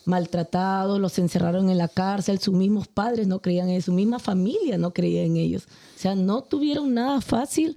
maltratados, 0.08 0.98
los 1.00 1.18
encerraron 1.18 1.68
en 1.70 1.78
la 1.78 1.88
cárcel, 1.88 2.38
sus 2.40 2.54
mismos 2.54 2.88
padres 2.88 3.26
no 3.28 3.40
creían 3.40 3.66
en 3.68 3.74
ellos, 3.74 3.84
su 3.84 3.92
misma 3.92 4.18
familia 4.18 4.78
no 4.78 4.92
creía 4.92 5.22
en 5.22 5.36
ellos. 5.36 5.64
O 5.96 5.98
sea, 6.00 6.14
no 6.14 6.42
tuvieron 6.42 6.94
nada 6.94 7.20
fácil 7.20 7.76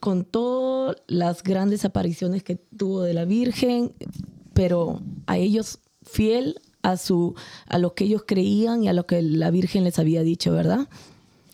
con 0.00 0.24
todas 0.24 0.96
las 1.06 1.42
grandes 1.42 1.84
apariciones 1.84 2.42
que 2.42 2.56
tuvo 2.56 3.02
de 3.02 3.14
la 3.14 3.24
Virgen, 3.24 3.92
pero 4.52 5.00
a 5.26 5.36
ellos 5.38 5.78
fiel 6.02 6.60
a, 6.82 6.96
su, 6.96 7.34
a 7.68 7.78
lo 7.78 7.94
que 7.94 8.04
ellos 8.04 8.24
creían 8.26 8.82
y 8.82 8.88
a 8.88 8.92
lo 8.92 9.06
que 9.06 9.22
la 9.22 9.50
Virgen 9.50 9.84
les 9.84 9.98
había 10.00 10.22
dicho, 10.22 10.52
¿verdad? 10.52 10.88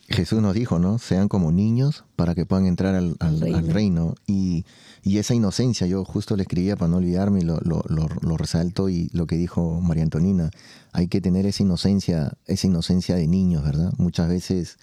Jesús 0.08 0.40
nos 0.40 0.54
dijo, 0.54 0.78
¿no? 0.78 0.98
Sean 0.98 1.28
como 1.28 1.52
niños 1.52 2.04
para 2.16 2.34
que 2.34 2.46
puedan 2.46 2.64
entrar 2.64 2.94
al, 2.94 3.16
al- 3.20 3.38
Reino. 3.40 3.58
al 3.58 3.68
reino. 3.68 4.14
Y, 4.26 4.64
y 5.08 5.18
esa 5.18 5.34
inocencia, 5.34 5.86
yo 5.86 6.04
justo 6.04 6.36
le 6.36 6.42
escribía 6.42 6.76
para 6.76 6.90
no 6.90 6.98
olvidarme, 6.98 7.42
lo- 7.42 7.58
lo 7.60 8.36
resalto 8.36 8.88
y 8.88 9.08
lo 9.12 9.26
que 9.26 9.36
dijo 9.36 9.80
María 9.80 10.02
Antonina, 10.02 10.50
hay 10.92 11.08
que 11.08 11.20
tener 11.20 11.46
esa 11.46 11.62
inocencia, 11.62 12.32
esa 12.46 12.66
inocencia 12.66 13.14
de 13.16 13.26
niños, 13.26 13.64
¿verdad? 13.64 13.92
Muchas 13.96 14.28
veces 14.28 14.76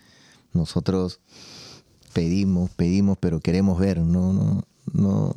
nosotros 0.53 1.19
pedimos, 2.13 2.71
pedimos, 2.71 3.17
pero 3.19 3.39
queremos 3.39 3.79
ver, 3.79 3.99
no, 3.99 4.33
no, 4.33 4.63
no, 4.93 5.33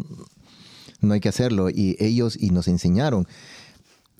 no 1.01 1.13
hay 1.13 1.21
que 1.21 1.29
hacerlo. 1.29 1.71
Y 1.71 1.97
ellos, 1.99 2.37
y 2.41 2.51
nos 2.51 2.69
enseñaron, 2.69 3.27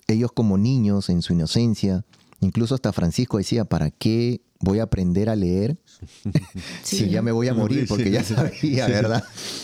ellos 0.07 0.31
como 0.33 0.57
niños 0.57 1.09
en 1.09 1.21
su 1.21 1.33
inocencia, 1.33 2.03
incluso 2.41 2.75
hasta 2.75 2.93
Francisco 2.93 3.37
decía, 3.37 3.65
¿para 3.65 3.91
qué 3.91 4.41
voy 4.61 4.79
a 4.79 4.83
aprender 4.83 5.29
a 5.29 5.35
leer 5.35 5.77
si 6.83 7.09
ya 7.09 7.21
me 7.21 7.31
voy 7.31 7.47
a 7.47 7.53
morir? 7.53 7.85
Porque 7.87 8.11
ya 8.11 8.23
sabía, 8.23 8.87
¿verdad? 8.87 9.23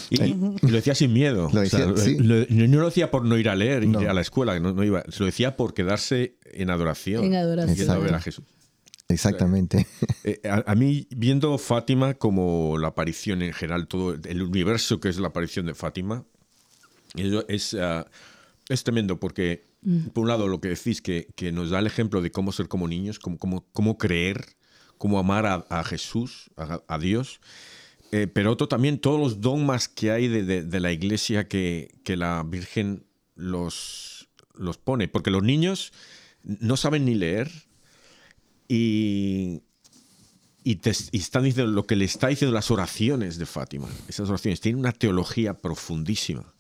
Y, 0.10 0.22
y 0.24 0.34
lo 0.34 0.72
decía 0.72 0.96
sin 0.96 1.14
miedo. 1.14 1.50
Lo 1.54 1.62
O 1.62 1.66
sea, 1.66 1.86
decía, 1.88 2.04
sí. 2.04 2.18
lo- 2.20 2.46
no 2.50 2.68
no 2.68 2.80
lo 2.80 2.86
decía 2.86 3.12
por 3.12 3.26
no 3.26 3.38
ir 3.38 3.50
a 3.50 3.56
leer, 3.56 3.88
No. 3.88 4.02
ir 4.02 4.08
a 4.10 4.14
la 4.14 4.22
escuela, 4.22 4.60
no, 4.60 4.74
no 4.74 4.84
iba. 4.84 5.04
Se 5.10 5.20
lo 5.20 5.26
decía 5.26 5.56
por 5.56 5.74
quedarse 5.74 6.36
en 6.46 6.70
adoración. 6.70 7.24
En 7.26 7.36
adoración. 7.36 7.90
A 7.90 7.98
ver 7.98 8.14
a. 8.16 8.22
Jesús. 8.22 8.46
Exactamente. 9.08 9.86
Eh, 10.24 10.40
a, 10.50 10.64
a 10.72 10.74
mí, 10.76 11.08
viendo 11.16 11.58
Fátima 11.60 12.16
como 12.16 12.78
la 12.80 12.88
aparición 12.88 13.44
en 13.44 13.54
general, 13.54 13.88
todo 13.88 14.16
el 14.16 14.42
universo 14.42 15.00
que 15.00 15.10
es 15.10 15.20
la 15.20 15.28
aparición 15.28 15.68
de 15.68 15.76
Fátima, 15.76 16.26
eso 17.16 17.46
es, 17.48 17.76
ah, 17.76 18.08
es 18.68 18.84
tremendo 18.84 19.20
porque, 19.20 19.64
por 20.14 20.24
un 20.24 20.28
lado, 20.28 20.48
lo 20.48 20.60
que 20.62 20.70
decís, 20.70 21.02
que, 21.02 21.28
que 21.36 21.52
nos 21.52 21.70
da 21.70 21.80
el 21.80 21.88
ejemplo 21.88 22.22
de 22.22 22.32
cómo 22.32 22.52
ser 22.52 22.68
como 22.68 22.88
niños, 22.88 23.20
cómo, 23.20 23.38
cómo, 23.38 23.66
cómo 23.72 23.98
creer, 23.98 24.56
cómo 24.98 25.20
amar 25.20 25.46
a, 25.46 25.66
a 25.70 25.84
Jesús, 25.84 26.50
a, 26.58 26.82
a 26.88 26.98
Dios. 26.98 27.40
Eh, 28.12 28.28
pero 28.28 28.52
otro 28.52 28.68
también, 28.68 29.00
todos 29.00 29.20
los 29.20 29.42
dogmas 29.42 29.88
que 29.88 30.12
hay 30.12 30.28
de, 30.28 30.44
de- 30.44 30.64
de 30.64 30.80
la 30.80 30.92
iglesia 30.92 31.48
que, 31.48 31.96
que 32.04 32.16
la 32.16 32.44
Virgen 32.48 33.06
los, 33.36 34.30
los 34.54 34.78
pone. 34.78 35.08
Porque 35.08 35.32
los 35.32 35.44
niños 35.44 35.92
no 36.44 36.78
saben 36.78 37.06
ni 37.06 37.16
leer 37.16 37.52
y, 38.68 39.62
y, 40.64 40.76
te, 40.78 40.92
y 41.12 41.18
están 41.18 41.44
diciendo 41.44 41.72
lo 41.72 41.86
que 41.86 41.96
le 41.96 42.06
está 42.06 42.28
diciendo 42.28 42.54
las 42.54 42.72
oraciones 42.72 43.38
de 43.38 43.46
Fátima. 43.46 43.88
Esas 44.08 44.30
oraciones 44.30 44.62
tienen 44.62 44.80
una 44.80 44.92
teología 44.92 45.54
profundísima 45.62 46.54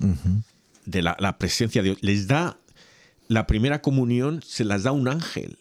de 0.85 1.01
la, 1.01 1.15
la 1.19 1.37
presencia 1.37 1.81
de 1.81 1.89
Dios. 1.89 1.99
Les 2.01 2.27
da 2.27 2.59
la 3.27 3.47
primera 3.47 3.81
comunión, 3.81 4.41
se 4.43 4.63
las 4.65 4.83
da 4.83 4.91
un 4.91 5.07
ángel. 5.07 5.57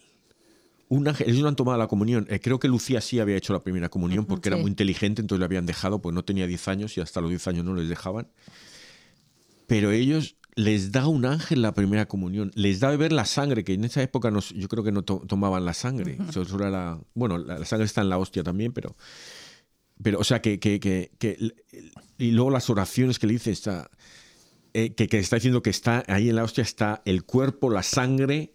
Un 0.87 1.07
ángel, 1.07 1.29
ellos 1.29 1.41
no 1.41 1.47
han 1.47 1.55
tomado 1.55 1.77
la 1.79 1.87
comunión. 1.87 2.27
Eh, 2.29 2.39
creo 2.39 2.59
que 2.59 2.67
Lucía 2.67 3.01
sí 3.01 3.19
había 3.19 3.35
hecho 3.37 3.53
la 3.53 3.63
primera 3.63 3.89
comunión 3.89 4.25
porque 4.25 4.49
era 4.49 4.57
muy 4.57 4.69
inteligente, 4.69 5.21
entonces 5.21 5.39
le 5.39 5.45
habían 5.45 5.65
dejado, 5.65 5.99
pues 5.99 6.13
no 6.13 6.23
tenía 6.23 6.45
10 6.45 6.67
años 6.67 6.95
y 6.97 7.01
hasta 7.01 7.21
los 7.21 7.29
10 7.31 7.47
años 7.47 7.65
no 7.65 7.73
les 7.73 7.89
dejaban. 7.89 8.27
Pero 9.67 9.91
ellos 9.91 10.35
les 10.55 10.91
da 10.91 11.07
un 11.07 11.25
ángel 11.25 11.61
la 11.63 11.73
primera 11.73 12.07
comunión, 12.07 12.51
les 12.55 12.79
da 12.79 12.89
beber 12.89 13.11
la 13.11 13.25
sangre, 13.25 13.63
que 13.63 13.73
en 13.73 13.83
esa 13.83 14.01
época 14.03 14.31
nos- 14.31 14.51
yo 14.53 14.67
creo 14.69 14.83
que 14.83 14.91
no 14.91 15.01
to- 15.03 15.23
tomaban 15.27 15.65
la 15.65 15.73
sangre. 15.73 16.17
Eso 16.29 16.45
solo 16.45 16.67
era- 16.67 16.99
bueno, 17.13 17.37
la, 17.39 17.57
la 17.59 17.65
sangre 17.65 17.85
está 17.85 18.01
en 18.01 18.09
la 18.09 18.17
hostia 18.19 18.43
también, 18.43 18.71
pero, 18.71 18.95
pero 20.01 20.19
o 20.19 20.23
sea, 20.23 20.41
que, 20.41 20.59
que, 20.59 20.79
que- 20.79 21.11
que- 21.17 21.51
y 22.19 22.31
luego 22.31 22.51
las 22.51 22.69
oraciones 22.69 23.17
que 23.19 23.27
le 23.27 23.33
dice, 23.33 23.51
está, 23.51 23.89
eh, 24.75 24.93
que, 24.93 25.07
que 25.07 25.17
está 25.19 25.37
diciendo 25.37 25.61
que 25.61 25.69
está 25.69 26.03
ahí 26.07 26.29
en 26.29 26.35
la 26.35 26.43
hostia 26.43 26.61
está 26.63 27.01
el 27.05 27.23
cuerpo, 27.23 27.69
la 27.69 27.81
sangre, 27.83 28.53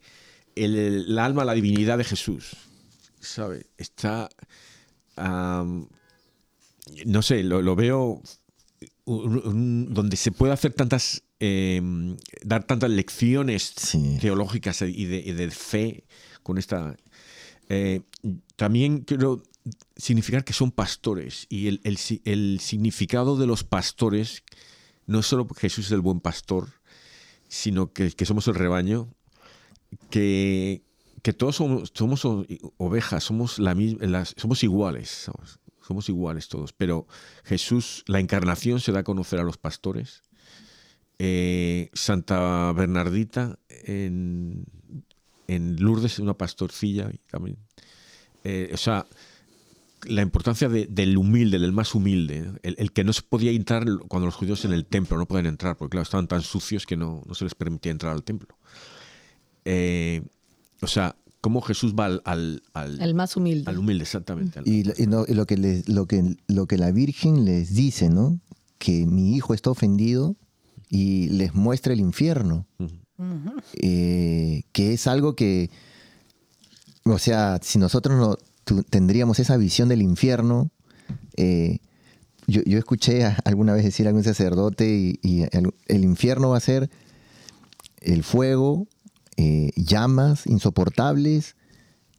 el, 0.54 0.76
el 0.76 1.18
alma, 1.18 1.44
la 1.44 1.54
divinidad 1.54 1.98
de 1.98 2.04
Jesús. 2.04 2.56
¿Sabe? 3.20 3.66
Está. 3.78 4.28
no 7.06 7.22
sé, 7.22 7.42
lo, 7.42 7.62
lo 7.62 7.76
veo 7.76 8.22
un- 9.04 9.42
un- 9.44 9.94
donde 9.94 10.16
se 10.16 10.32
puede 10.32 10.52
hacer 10.52 10.72
tantas. 10.72 11.22
eh, 11.42 11.80
dar 12.42 12.64
tantas 12.64 12.90
lecciones 12.90 13.72
Sí. 13.76 14.18
teológicas 14.20 14.82
y 14.82 15.06
de, 15.06 15.16
y 15.20 15.32
de 15.32 15.50
fe 15.50 16.04
con 16.42 16.58
esta. 16.58 16.96
eh, 17.70 18.02
también 18.56 19.00
quiero 19.00 19.42
significar 19.96 20.44
que 20.44 20.52
son 20.52 20.70
pastores 20.70 21.46
y 21.48 21.68
el, 21.68 21.80
el 21.84 21.96
si- 21.96 22.20
el 22.24 22.58
significado 22.60 23.36
de 23.38 23.46
los 23.46 23.62
pastores 23.64 24.42
no 25.10 25.22
solo 25.22 25.46
Jesús 25.56 25.86
es 25.86 25.92
el 25.92 26.00
buen 26.00 26.20
pastor, 26.20 26.68
sino 27.48 27.92
que, 27.92 28.12
que 28.12 28.24
somos 28.24 28.46
el 28.46 28.54
rebaño, 28.54 29.12
que, 30.08 30.84
que 31.22 31.32
todos 31.32 31.56
somos, 31.56 31.90
somos 31.92 32.24
ovejas, 32.76 33.24
somos, 33.24 33.58
la, 33.58 33.74
somos 34.24 34.62
iguales, 34.62 35.28
somos, 35.80 36.08
iguales 36.08 36.48
todos, 36.48 36.72
pero 36.72 37.08
Jesús, 37.42 38.04
la 38.06 38.20
encarnación 38.20 38.78
se 38.78 38.92
da 38.92 39.00
a 39.00 39.04
conocer 39.04 39.40
a 39.40 39.42
los 39.42 39.58
pastores. 39.58 40.22
Eh, 41.18 41.90
Santa 41.92 42.72
Bernardita 42.72 43.58
en, 43.68 44.64
en 45.48 45.76
Lourdes, 45.82 46.20
una 46.20 46.34
pastorcilla 46.34 47.10
también. 47.28 47.58
eh, 48.44 48.70
o 48.72 48.76
sea, 48.76 49.06
la 50.06 50.22
importancia 50.22 50.68
de- 50.68 50.86
del 50.86 51.16
humilde, 51.18 51.58
del 51.58 51.72
más 51.72 51.94
humilde, 51.94 52.52
el, 52.62 52.74
el 52.78 52.92
que 52.92 53.04
no 53.04 53.12
se 53.12 53.22
podía 53.22 53.50
entrar 53.50 53.84
cuando 54.08 54.26
los 54.26 54.34
judíos 54.34 54.64
en 54.64 54.72
el 54.72 54.86
templo 54.86 55.16
no 55.18 55.26
pueden 55.26 55.46
entrar, 55.46 55.76
porque 55.76 55.92
claro, 55.92 56.02
estaban 56.04 56.26
tan 56.28 56.42
sucios 56.42 56.86
que 56.86 56.96
no, 56.96 57.22
no 57.26 57.34
se 57.34 57.44
les 57.44 57.54
permitía 57.54 57.92
entrar 57.92 58.12
al 58.12 58.22
templo. 58.24 58.56
Eh, 59.64 60.22
o 60.82 60.86
sea, 60.86 61.16
cómo 61.40 61.60
Jesús 61.60 61.94
va 61.94 62.06
al, 62.06 62.22
al, 62.24 62.62
al- 62.74 63.00
El 63.00 63.14
más 63.14 63.36
humilde. 63.36 63.70
al 63.70 63.78
humilde, 63.78 64.04
exactamente. 64.04 64.58
al- 64.58 64.66
Y, 64.68 64.84
lo- 64.84 64.94
y 64.96 65.06
no- 65.06 65.24
y 65.28 65.34
lo, 65.34 65.46
que 65.46 65.56
les- 65.56 65.88
lo, 65.88 66.06
que, 66.06 66.36
lo 66.48 66.66
que 66.66 66.78
la 66.78 66.90
Virgen 66.92 67.44
les 67.44 67.74
dice, 67.74 68.08
¿no? 68.08 68.40
Que 68.78 69.06
mi 69.06 69.36
hijo 69.36 69.52
está 69.54 69.70
ofendido 69.70 70.36
y 70.88 71.28
les 71.28 71.54
muestra 71.54 71.92
el 71.92 72.00
infierno. 72.00 72.66
Eh, 73.74 74.62
que 74.72 74.94
es 74.94 75.06
algo 75.06 75.36
que, 75.36 75.70
o 77.04 77.18
sea, 77.18 77.58
si 77.62 77.78
nosotros 77.78 78.16
no 78.18 78.36
tendríamos 78.90 79.38
esa 79.38 79.56
visión 79.56 79.88
del 79.88 80.02
infierno, 80.02 80.70
eh, 81.36 81.78
yo, 82.46 82.62
escuché 82.78 83.24
alguna 83.44 83.74
vez 83.74 83.84
decir 83.84 84.06
a 84.06 84.10
algún 84.10 84.24
sacerdote 84.24 85.18
y, 85.22 85.46
el 85.52 86.04
infierno 86.04 86.50
va 86.50 86.56
a 86.56 86.60
ser 86.60 86.90
el 88.00 88.24
fuego, 88.24 88.86
eh, 89.36 89.70
llamas 89.76 90.46
insoportables 90.46 91.56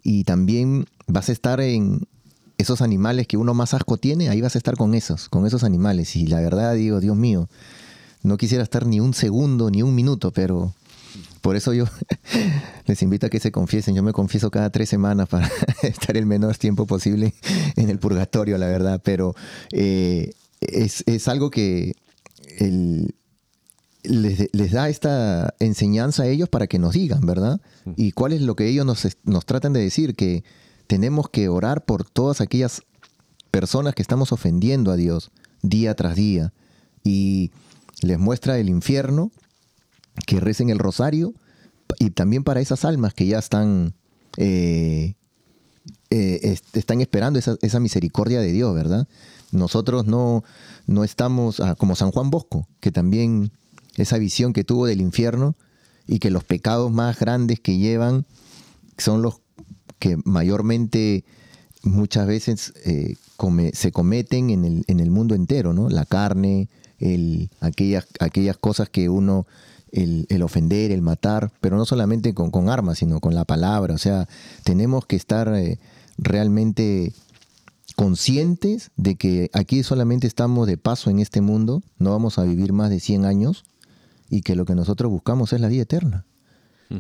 y 0.04 0.24
también 0.24 0.86
vas 1.08 1.30
a 1.30 1.32
estar 1.34 1.60
en 1.60 2.08
esos 2.58 2.82
animales 2.82 3.28
que 3.28 3.38
uno 3.38 3.54
más 3.54 3.74
asco 3.74 3.98
tiene, 3.98 4.30
ahí 4.30 4.42
vas 4.42 4.56
a 4.56 4.60
estar 4.60 4.78
con 4.78 4.94
esos, 4.94 5.28
con 5.30 5.46
esos 5.46 5.64
animales. 5.64 6.16
Y 6.16 6.28
la 6.28 6.40
verdad 6.40 6.76
digo, 6.76 7.00
Dios 7.00 7.18
mío, 7.18 7.50
no 8.24 8.38
quisiera 8.38 8.64
estar 8.64 8.86
ni 8.86 9.00
un 9.00 9.14
segundo, 9.14 9.70
ni 9.70 9.82
un 9.82 9.96
minuto, 9.96 10.32
pero 10.32 10.74
por 11.42 11.56
eso 11.56 11.74
yo 11.74 11.86
les 12.86 13.02
invito 13.02 13.26
a 13.26 13.30
que 13.30 13.40
se 13.40 13.52
confiesen. 13.52 13.96
Yo 13.96 14.04
me 14.04 14.14
confieso 14.14 14.52
cada 14.52 14.70
tres 14.70 14.90
semanas 14.90 15.28
para 15.28 15.50
estar 15.84 16.16
el 16.18 16.26
menor 16.26 16.58
tiempo 16.58 16.86
posible 16.86 17.34
en 17.76 17.90
el 17.90 18.00
purgatorio, 18.00 18.58
la 18.58 18.68
verdad. 18.68 19.02
Pero 19.04 19.36
eh, 19.72 20.32
es, 20.62 21.04
es 21.08 21.28
algo 21.28 21.50
que 21.50 21.96
el- 22.60 23.16
les, 24.04 24.50
les 24.52 24.72
da 24.72 24.90
esta 24.90 25.54
enseñanza 25.60 26.24
a 26.24 26.28
ellos 26.28 26.50
para 26.50 26.66
que 26.68 26.80
nos 26.80 26.94
digan, 26.94 27.22
¿verdad? 27.22 27.62
Y 27.98 28.14
cuál 28.14 28.34
es 28.34 28.42
lo 28.42 28.56
que 28.56 28.68
ellos 28.68 28.84
nos, 28.86 29.08
nos 29.26 29.46
tratan 29.46 29.74
de 29.74 29.80
decir, 29.80 30.16
que 30.16 30.44
tenemos 30.88 31.30
que 31.30 31.50
orar 31.50 31.86
por 31.86 32.04
todas 32.10 32.42
aquellas 32.42 32.82
personas 33.52 33.94
que 33.94 34.02
estamos 34.02 34.32
ofendiendo 34.32 34.92
a 34.92 34.96
Dios 34.96 35.30
día 35.62 35.96
tras 35.96 36.16
día. 36.16 36.52
Y 37.04 37.52
les 38.02 38.18
muestra 38.18 38.58
el 38.58 38.70
infierno, 38.70 39.32
que 40.26 40.40
recen 40.40 40.70
el 40.70 40.80
rosario, 40.80 41.34
y 42.00 42.12
también 42.12 42.44
para 42.44 42.62
esas 42.62 42.86
almas 42.86 43.14
que 43.14 43.26
ya 43.28 43.40
están, 43.40 43.94
eh, 44.38 45.16
eh, 46.10 46.40
est- 46.44 46.76
están 46.78 47.02
esperando 47.02 47.40
esa, 47.40 47.58
esa 47.62 47.80
misericordia 47.80 48.40
de 48.40 48.52
Dios, 48.52 48.74
¿verdad? 48.76 49.08
Nosotros 49.52 50.06
no, 50.06 50.44
no 50.88 51.04
estamos, 51.04 51.60
ah, 51.60 51.76
como 51.76 51.96
San 51.96 52.12
Juan 52.12 52.30
Bosco, 52.30 52.68
que 52.80 52.92
también 52.92 53.52
esa 53.98 54.18
visión 54.18 54.54
que 54.54 54.64
tuvo 54.64 54.86
del 54.86 55.02
infierno 55.02 55.56
y 56.08 56.20
que 56.20 56.30
los 56.32 56.44
pecados 56.44 56.92
más 56.92 57.20
grandes 57.20 57.60
que 57.60 57.78
llevan 57.78 58.26
son 58.98 59.22
los 59.22 59.42
que 60.00 60.18
mayormente 60.24 61.26
muchas 61.84 62.28
veces 62.28 62.74
eh, 62.86 63.16
se 63.74 63.92
cometen 63.92 64.50
en 64.50 64.66
el, 64.66 64.84
en 64.88 65.00
el 65.00 65.12
mundo 65.12 65.36
entero, 65.36 65.74
¿no? 65.74 65.90
La 65.90 66.06
carne, 66.06 66.70
el, 67.00 67.50
aquellas, 67.60 68.08
aquellas 68.20 68.58
cosas 68.58 68.88
que 68.90 69.10
uno, 69.10 69.48
el, 69.92 70.26
el 70.30 70.42
ofender, 70.44 70.92
el 70.92 71.02
matar, 71.02 71.52
pero 71.62 71.78
no 71.78 71.86
solamente 71.86 72.34
con, 72.34 72.52
con 72.52 72.70
armas, 72.70 73.00
sino 73.00 73.20
con 73.20 73.36
la 73.36 73.46
palabra. 73.46 73.94
O 73.94 73.98
sea, 73.98 74.28
tenemos 74.64 75.06
que 75.06 75.16
estar 75.16 75.54
eh, 75.56 75.80
realmente 76.18 77.14
conscientes 77.96 78.92
de 78.96 79.16
que 79.16 79.50
aquí 79.54 79.84
solamente 79.84 80.28
estamos 80.28 80.68
de 80.68 80.78
paso 80.78 81.10
en 81.10 81.20
este 81.20 81.42
mundo, 81.42 81.84
no 81.98 82.12
vamos 82.12 82.40
a 82.40 82.44
vivir 82.44 82.74
más 82.74 82.90
de 82.90 83.00
100 83.00 83.26
años 83.26 83.64
y 84.30 84.42
que 84.42 84.56
lo 84.56 84.66
que 84.66 84.76
nosotros 84.76 85.12
buscamos 85.12 85.54
es 85.54 85.62
la 85.62 85.68
vida 85.68 85.84
eterna. 85.84 86.26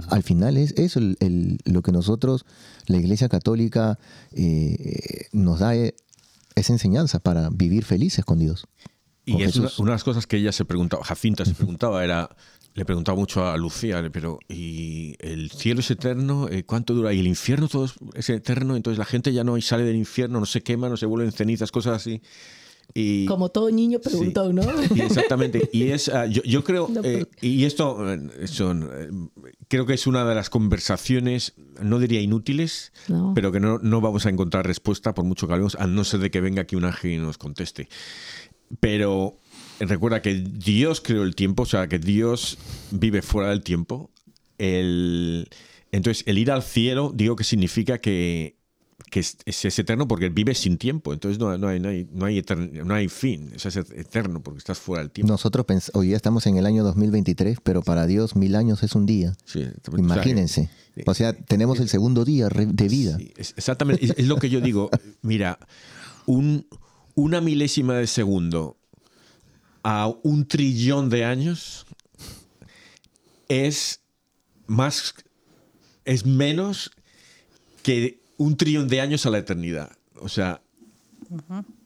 Al 0.10 0.23
final 0.23 0.56
es 0.56 0.73
eso 0.77 0.99
el, 0.99 1.58
lo 1.65 1.82
que 1.82 1.91
nosotros, 1.91 2.45
la 2.88 2.97
Iglesia 2.97 3.27
Católica, 3.27 3.99
eh, 4.32 5.25
nos 5.34 5.60
da 5.60 5.75
eh, 5.75 5.95
esa 6.56 6.71
enseñanza 6.71 7.19
para 7.19 7.49
vivir 7.49 7.84
felices 7.84 8.23
con 8.23 8.39
Dios. 8.39 8.67
Y 9.25 9.43
es 9.43 9.58
una, 9.58 9.69
una, 9.80 9.91
de 9.91 9.95
las 9.95 10.04
cosas 10.06 10.27
que 10.27 10.38
ella 10.38 10.54
se 10.54 10.63
preguntaba, 10.63 11.04
Jacinta 11.04 11.43
se 11.43 11.54
preguntaba, 11.54 12.04
era, 12.04 12.30
le 12.73 12.86
preguntaba 12.86 13.17
mucho 13.17 13.45
a 13.45 13.57
Lucía, 13.57 14.01
pero 14.12 14.39
¿y 14.47 15.15
el 15.19 15.51
cielo 15.51 15.81
es 15.81 15.91
eterno? 15.91 16.47
Eh, 16.49 16.63
¿Cuánto 16.63 16.93
dura? 16.93 17.13
¿Y 17.13 17.19
el 17.19 17.27
infierno 17.27 17.67
todo 17.67 17.89
es 18.13 18.29
eterno? 18.29 18.75
Entonces 18.75 18.97
la 18.97 19.05
gente 19.05 19.34
ya 19.34 19.43
no 19.43 19.60
sale 19.62 19.84
del 19.84 19.97
infierno, 19.97 20.39
no 20.39 20.45
se 20.45 20.62
quema, 20.62 20.88
no 20.88 20.95
se 20.95 21.05
vuelven 21.05 21.31
cenizas, 21.31 21.71
cosas 21.71 21.97
así. 21.97 22.21
Y, 22.93 23.25
Como 23.25 23.49
todo 23.49 23.69
niño 23.71 23.99
preguntó, 23.99 24.51
¿no? 24.51 24.63
exactamente. 24.95 25.69
Y 25.71 25.89
es, 25.89 26.10
ah, 26.10 26.25
yo, 26.25 26.63
creo, 26.63 26.89
eh, 27.03 27.25
y 27.41 27.63
esto 27.63 28.12
eh, 28.12 28.47
son, 28.47 29.31
creo 29.67 29.86
que 29.86 29.93
es 29.93 30.07
una 30.07 30.25
de 30.25 30.36
las 30.36 30.49
conversaciones, 30.49 31.53
no 31.81 31.99
diría 31.99 32.19
inútiles, 32.21 32.91
pero 33.34 33.51
que 33.51 33.60
no, 33.60 33.79
no, 33.79 34.01
vamos 34.01 34.25
a 34.25 34.29
encontrar 34.29 34.65
respuesta 34.65 35.13
por 35.13 35.23
mucho 35.23 35.47
que 35.47 35.53
hablemos, 35.53 35.75
a 35.75 35.88
no 35.88 36.03
ser 36.03 36.19
de 36.19 36.31
que 36.31 36.41
venga 36.41 36.63
aquí 36.63 36.75
un 36.75 36.86
ángel 36.86 37.12
y 37.12 37.17
nos 37.17 37.38
conteste. 37.38 37.88
Pero 38.79 39.38
recuerda 39.86 40.22
que 40.22 40.36
Dios 40.36 41.02
creó 41.02 41.24
el 41.24 41.36
tiempo, 41.36 41.63
o 41.63 41.65
sea, 41.65 41.88
que 41.88 42.00
Dios 42.00 42.58
vive 42.91 43.22
fuera 43.22 43.50
del 43.50 43.62
tiempo. 43.62 44.12
El, 44.58 45.50
entonces, 45.91 46.24
el 46.28 46.38
ir 46.38 46.52
al 46.52 46.63
cielo, 46.63 47.12
digo 47.13 47.36
que 47.36 47.44
significa 47.44 48.00
que, 48.00 48.58
es, 49.12 49.38
es, 49.46 49.80
eterno 49.80 50.08
porque 50.08 50.30
vive 50.30 50.56
sin 50.56 50.78
tiempo. 50.78 51.13
Entonces, 51.13 51.39
no, 51.39 51.58
no, 51.58 51.67
hay, 51.67 51.80
no, 51.80 51.89
hay, 51.89 52.08
no, 52.12 52.26
hay, 52.26 52.44
no 52.86 52.94
hay 52.94 53.08
fin. 53.10 53.52
es 53.54 53.76
eterno 53.76 54.41
porque 54.41 54.60
estás 54.60 54.80
fuera 54.80 55.04
del 55.04 55.12
tiempo. 55.12 55.32
Nosotros 55.32 55.65
hoy 55.94 56.08
día 56.08 56.15
estamos 56.15 56.46
en 56.48 56.58
el 56.58 56.65
año 56.65 56.84
2023, 56.84 57.60
pero 57.63 57.82
para 57.82 58.06
Dios 58.08 58.36
mil 58.36 58.56
años 58.56 58.84
es 58.84 58.96
un 58.96 59.06
día. 59.06 59.34
Imagínense. 59.98 60.70
O 61.06 61.13
sea, 61.13 61.34
tenemos 61.34 61.80
el 61.80 61.89
segundo 61.89 62.26
día 62.26 62.48
de 62.50 62.88
vida. 62.88 63.17
exactamente. 63.36 64.06
Es, 64.06 64.13
es, 64.17 64.28
lo 64.28 64.38
que 64.38 64.50
yo 64.50 64.62
digo. 64.62 64.89
Mira, 65.22 65.60
un, 66.26 66.67
una 67.15 67.41
milésima 67.41 67.96
de 67.96 68.08
segundo 68.08 68.78
a 69.84 70.08
un 70.24 70.48
trillón 70.48 71.10
de 71.10 71.26
años 71.26 71.86
es 73.48 74.02
más 74.67 75.13
es 76.06 76.26
menos 76.26 76.91
que 77.84 78.22
un 78.38 78.58
trillón 78.58 78.88
de 78.88 79.02
años 79.02 79.26
a 79.26 79.30
la 79.30 79.38
eternidad. 79.38 79.91
O 80.15 80.30
sea, 80.30 80.62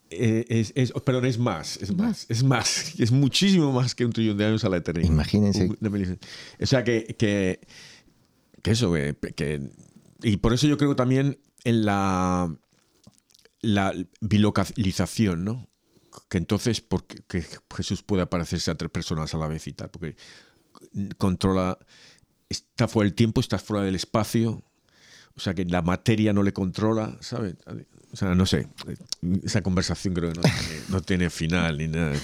eh, 0.10 0.46
es, 0.50 0.72
es, 0.76 0.94
pero 1.06 1.24
es 1.24 1.38
más, 1.38 1.78
es 1.78 1.96
más, 1.96 2.26
es 2.30 2.44
más, 2.44 2.94
es 3.00 3.12
muchísimo 3.12 3.72
más 3.72 3.96
que 3.96 4.06
un 4.06 4.14
trillón 4.14 4.38
de 4.38 4.46
años 4.46 4.64
a 4.64 4.70
la 4.70 4.78
eternidad. 4.78 5.10
Imagínense. 5.82 6.20
O 6.62 6.66
sea, 6.66 6.84
que, 6.84 7.16
que, 7.18 7.60
que 8.62 8.72
eso, 8.72 8.94
que, 8.94 9.70
y 10.22 10.38
por 10.38 10.54
eso 10.54 10.68
yo 10.68 10.78
creo 10.78 10.96
también 10.96 11.40
en 11.64 11.86
la, 11.86 12.54
la 13.62 13.94
bilocalización, 14.22 15.44
¿no? 15.44 15.68
Que 16.36 16.39
entonces 16.39 16.82
porque 16.82 17.19
que 17.30 17.45
Jesús 17.78 18.04
puede 18.04 18.24
aparecerse 18.24 18.69
a 18.69 18.76
tres 18.76 18.91
personas 18.91 19.34
a 19.34 19.38
la 19.38 19.48
vez 19.48 19.67
y 19.67 19.71
tal, 19.71 19.89
porque 19.89 20.17
controla, 21.17 21.80
está 22.50 22.89
fuera 22.89 23.06
del 23.06 23.15
tiempo, 23.15 23.39
está 23.39 23.58
fuera 23.58 23.86
del 23.86 23.95
espacio, 23.95 24.62
o 25.34 25.39
sea 25.39 25.54
que 25.54 25.63
la 25.63 25.82
materia 25.82 26.34
no 26.34 26.43
le 26.43 26.52
controla, 26.52 27.15
¿sabes? 27.21 27.56
O 28.12 28.17
sea, 28.17 28.36
no 28.36 28.45
sé, 28.45 28.67
esa 29.45 29.62
conversación 29.62 30.13
creo 30.13 30.34
que 30.34 30.41
no 30.89 31.02
tiene, 31.02 31.30
final 31.30 31.78
ni 31.78 31.88
nada. 31.88 32.17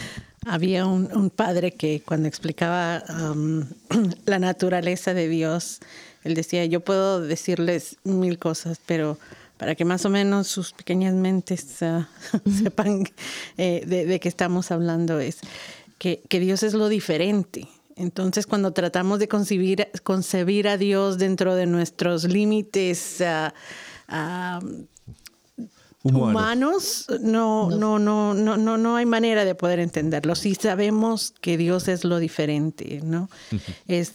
Había 0.45 0.85
un, 0.85 1.29
padre 1.29 1.71
que 1.71 2.01
cuando 2.05 2.27
explicaba 2.27 3.05
um, 3.31 3.63
la 4.25 4.39
naturaleza 4.39 5.13
de 5.13 5.29
Dios, 5.29 5.79
él 6.25 6.33
decía, 6.33 6.65
yo 6.65 6.81
puedo 6.81 7.21
decirles 7.21 7.95
mil 8.03 8.39
cosas, 8.39 8.77
pero 8.85 9.17
para 9.61 9.75
que 9.75 9.85
más 9.85 10.05
o 10.05 10.09
menos 10.09 10.47
sus 10.47 10.73
pequeñas 10.73 11.13
mentes 11.13 11.83
ah, 11.83 12.09
sepan 12.63 13.03
eh, 13.59 13.83
de, 13.85 14.19
qué 14.19 14.27
estamos 14.27 14.71
hablando, 14.71 15.19
es 15.19 15.37
que, 15.99 16.19
Dios 16.31 16.63
es 16.63 16.73
lo 16.73 16.89
diferente. 16.89 17.67
Entonces, 17.95 18.47
cuando 18.47 18.73
tratamos 18.73 19.19
de 19.19 19.27
concebir, 19.27 19.87
concebir 20.01 20.67
a 20.67 20.77
Dios 20.77 21.19
dentro 21.19 21.53
de 21.53 21.67
nuestros 21.67 22.23
límites 22.23 23.21
ah, 23.21 23.53
ah, 24.07 24.61
humanos, 26.03 27.07
no, 27.21 27.69
no, 27.69 27.99
no, 27.99 28.33
no, 28.33 28.57
no, 28.57 28.77
no 28.77 28.95
hay 28.95 29.05
manera 29.05 29.45
de 29.45 29.55
poder 29.55 29.79
entenderlo. 29.79 30.35
Sí 30.35 30.55
sabemos 30.55 31.33
que 31.41 31.57
Dios 31.57 31.87
es 31.87 32.03
lo 32.03 32.19
diferente, 32.19 33.01
¿no? 33.03 33.29
Es 33.87 34.13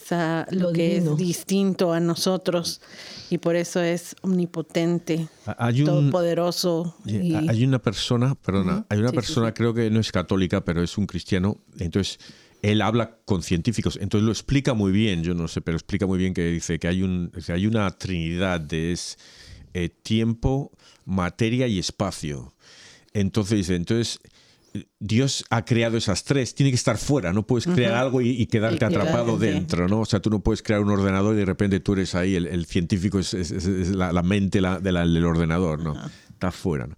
lo, 0.51 0.73
que 0.73 0.97
es 0.97 1.17
distinto 1.17 1.93
a 1.93 2.01
nosotros 2.01 2.81
y 3.31 3.39
por 3.39 3.57
eso 3.57 3.81
es 3.81 4.17
omnipotente, 4.23 5.29
hay 5.59 5.85
todopoderoso. 5.85 6.97
Hay 7.07 7.65
una 7.65 7.79
persona, 7.81 8.35
perdona, 8.35 8.87
hay 8.89 8.99
una 8.99 9.13
persona, 9.13 9.53
creo 9.53 9.75
que 9.75 9.91
no 9.91 10.01
es 10.01 10.13
católica, 10.13 10.65
pero 10.65 10.83
es 10.83 10.97
un 10.97 11.07
cristiano, 11.07 11.59
entonces 11.79 12.19
él 12.63 12.83
habla 12.83 13.19
con 13.25 13.43
científicos, 13.43 13.99
entonces 14.01 14.25
lo 14.25 14.33
explica 14.33 14.75
muy 14.75 14.93
bien, 14.93 15.23
yo 15.23 15.35
no 15.35 15.47
sé, 15.49 15.61
pero 15.61 15.77
explica 15.77 16.07
muy 16.07 16.19
bien 16.19 16.35
que 16.35 16.47
dice 16.47 16.79
que 16.79 16.89
hay, 16.89 17.03
un, 17.03 17.31
hay 17.49 17.67
una 17.67 17.91
trinidad 17.91 18.61
de 18.61 18.93
es, 18.93 19.19
eh, 19.75 19.91
tiempo, 19.91 20.73
materia 21.07 21.67
y 21.67 21.79
espacio. 21.79 22.53
Entonces 23.15 23.57
dice, 23.57 23.77
entonces 23.77 24.21
Dios 24.99 25.45
ha 25.49 25.65
creado 25.65 25.97
esas 25.97 26.25
tres, 26.25 26.55
tiene 26.55 26.71
que 26.71 26.77
estar 26.77 26.99
fuera, 26.99 27.33
no 27.33 27.47
puedes 27.47 27.67
crear 27.67 27.95
algo 27.95 28.21
y, 28.21 28.45
quedarte 28.47 28.85
atrapado 28.85 29.39
dentro, 29.39 29.89
¿no? 29.89 30.01
O 30.01 30.05
sea, 30.05 30.21
tú 30.21 30.29
no 30.29 30.41
puedes 30.41 30.63
crear 30.63 30.83
un 30.83 30.91
ordenador 30.91 31.35
y 31.35 31.39
de 31.39 31.45
repente 31.47 31.81
tú 31.81 31.95
eres 31.95 32.15
ahí, 32.15 32.35
el, 32.35 32.67
científico 32.67 33.19
es, 33.19 33.33
la, 33.95 34.23
mente 34.23 34.61
del 34.61 35.25
ordenador, 35.25 35.81
¿no? 35.81 35.95
Está 36.31 36.51
fuera, 36.51 36.87
¿no? 36.87 36.97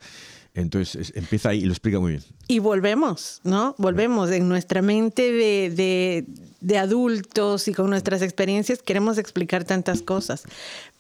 Entonces 0.55 1.13
empieza 1.15 1.51
ahí 1.51 1.59
y 1.59 1.67
lo 1.67 1.73
explica 1.73 2.01
muy 2.01 2.13
bien. 2.13 2.25
Y 2.49 2.59
volvemos, 2.59 3.41
¿no? 3.45 3.77
Volvemos 3.79 4.31
en 4.33 4.49
nuestra 4.49 4.83
mente 4.83 5.31
de, 5.31 6.27
de, 6.61 6.79
adultos 6.79 7.69
y 7.69 7.75
con 7.75 7.91
nuestras 7.91 8.23
experiencias 8.23 8.83
queremos 8.83 9.19
explicar 9.19 9.63
tantas 9.63 10.03
cosas, 10.03 10.43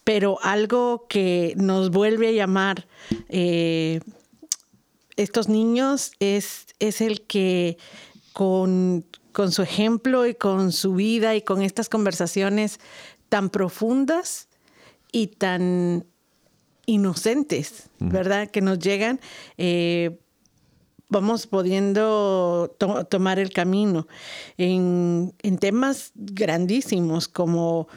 pero 0.08 0.38
algo 0.40 1.04
que 1.06 1.52
nos 1.58 1.90
vuelve 1.90 2.28
a 2.28 2.32
llamar 2.32 2.88
eh, 3.28 4.00
estos 5.16 5.50
niños 5.50 6.12
es, 6.18 6.68
es 6.78 7.02
el 7.02 7.26
que 7.26 7.76
con, 8.32 9.04
su 9.50 9.60
ejemplo 9.60 10.26
y 10.26 10.34
con 10.34 10.72
su 10.72 10.94
vida 10.94 11.36
y 11.36 11.42
con 11.42 11.60
estas 11.60 11.90
conversaciones 11.90 12.80
tan 13.28 13.50
profundas 13.50 14.48
y 15.12 15.26
tan 15.26 16.06
inocentes, 16.86 17.90
¿verdad? 17.98 18.48
Que 18.48 18.62
nos 18.62 18.78
llegan, 18.78 19.20
eh, 19.58 20.18
vamos 21.10 21.46
pudiendo 21.46 22.74
tomar 23.10 23.38
el 23.38 23.52
camino 23.52 24.08
en, 24.56 25.34
temas 25.60 26.12
grandísimos 26.14 27.28
como, 27.28 27.88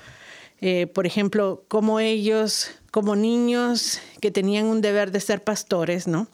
eh, 0.61 0.87
por 0.87 1.05
ejemplo, 1.05 1.65
como 1.67 1.99
ellos, 1.99 2.71
como 2.91 3.15
niños 3.15 3.99
que 4.21 4.31
tenían 4.31 4.65
un 4.65 4.81
deber 4.81 5.11
de 5.11 5.19
ser 5.19 5.43
pastores, 5.43 6.07
¿no? 6.07 6.27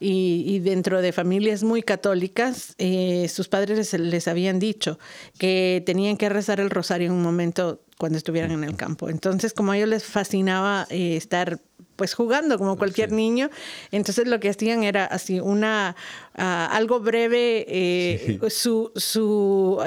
y, 0.00 0.58
dentro 0.60 1.02
de 1.02 1.12
familias 1.12 1.62
muy 1.62 1.82
católicas, 1.82 2.74
eh, 2.78 3.28
sus 3.28 3.48
padres 3.48 3.92
les, 3.92 4.28
habían 4.28 4.58
dicho 4.58 4.98
que 5.38 5.82
tenían 5.86 6.16
que 6.16 6.28
rezar 6.28 6.60
el 6.60 6.70
rosario 6.70 7.08
en 7.08 7.14
un 7.14 7.22
momento 7.22 7.80
cuando 7.98 8.18
estuvieran 8.18 8.52
en 8.52 8.64
el 8.64 8.76
campo. 8.76 9.08
Entonces, 9.08 9.52
como 9.52 9.72
a 9.72 9.76
ellos 9.76 9.88
les 9.88 10.04
fascinaba 10.04 10.86
eh, 10.90 11.16
estar 11.16 11.60
pues 11.96 12.14
jugando 12.14 12.58
como 12.58 12.76
cualquier 12.76 13.10
niño. 13.10 13.50
Entonces 13.90 14.28
lo 14.28 14.38
que 14.38 14.50
hacían 14.50 14.84
era 14.84 15.04
así 15.04 15.40
una 15.40 15.96
ah, 16.36 16.68
algo 16.70 17.00
breve, 17.00 17.66
eh, 17.68 18.38
su, 18.50 18.92
su 18.94 19.80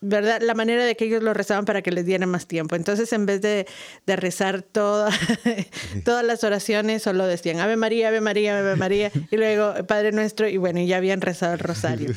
¿verdad? 0.00 0.40
La 0.42 0.54
manera 0.54 0.84
de 0.84 0.96
que 0.96 1.06
ellos 1.06 1.22
lo 1.22 1.34
rezaban 1.34 1.64
para 1.64 1.82
que 1.82 1.90
les 1.90 2.06
diera 2.06 2.26
más 2.26 2.46
tiempo. 2.46 2.76
Entonces, 2.76 3.12
en 3.12 3.26
vez 3.26 3.40
de, 3.40 3.66
rezar 4.06 4.62
toda, 4.62 5.10
todas 6.04 6.24
las 6.24 6.44
oraciones, 6.44 7.02
solo 7.02 7.26
decían 7.26 7.60
Ave 7.60 7.76
María, 7.76 8.08
Ave 8.08 8.20
María, 8.20 8.58
Ave 8.58 8.76
María, 8.76 9.10
y 9.30 9.36
luego 9.36 9.74
Padre 9.86 10.12
Nuestro, 10.12 10.48
y 10.48 10.56
bueno, 10.56 10.80
ya 10.80 10.96
habían 10.98 11.20
rezado 11.20 11.54
el 11.54 11.60
rosario. 11.60 12.10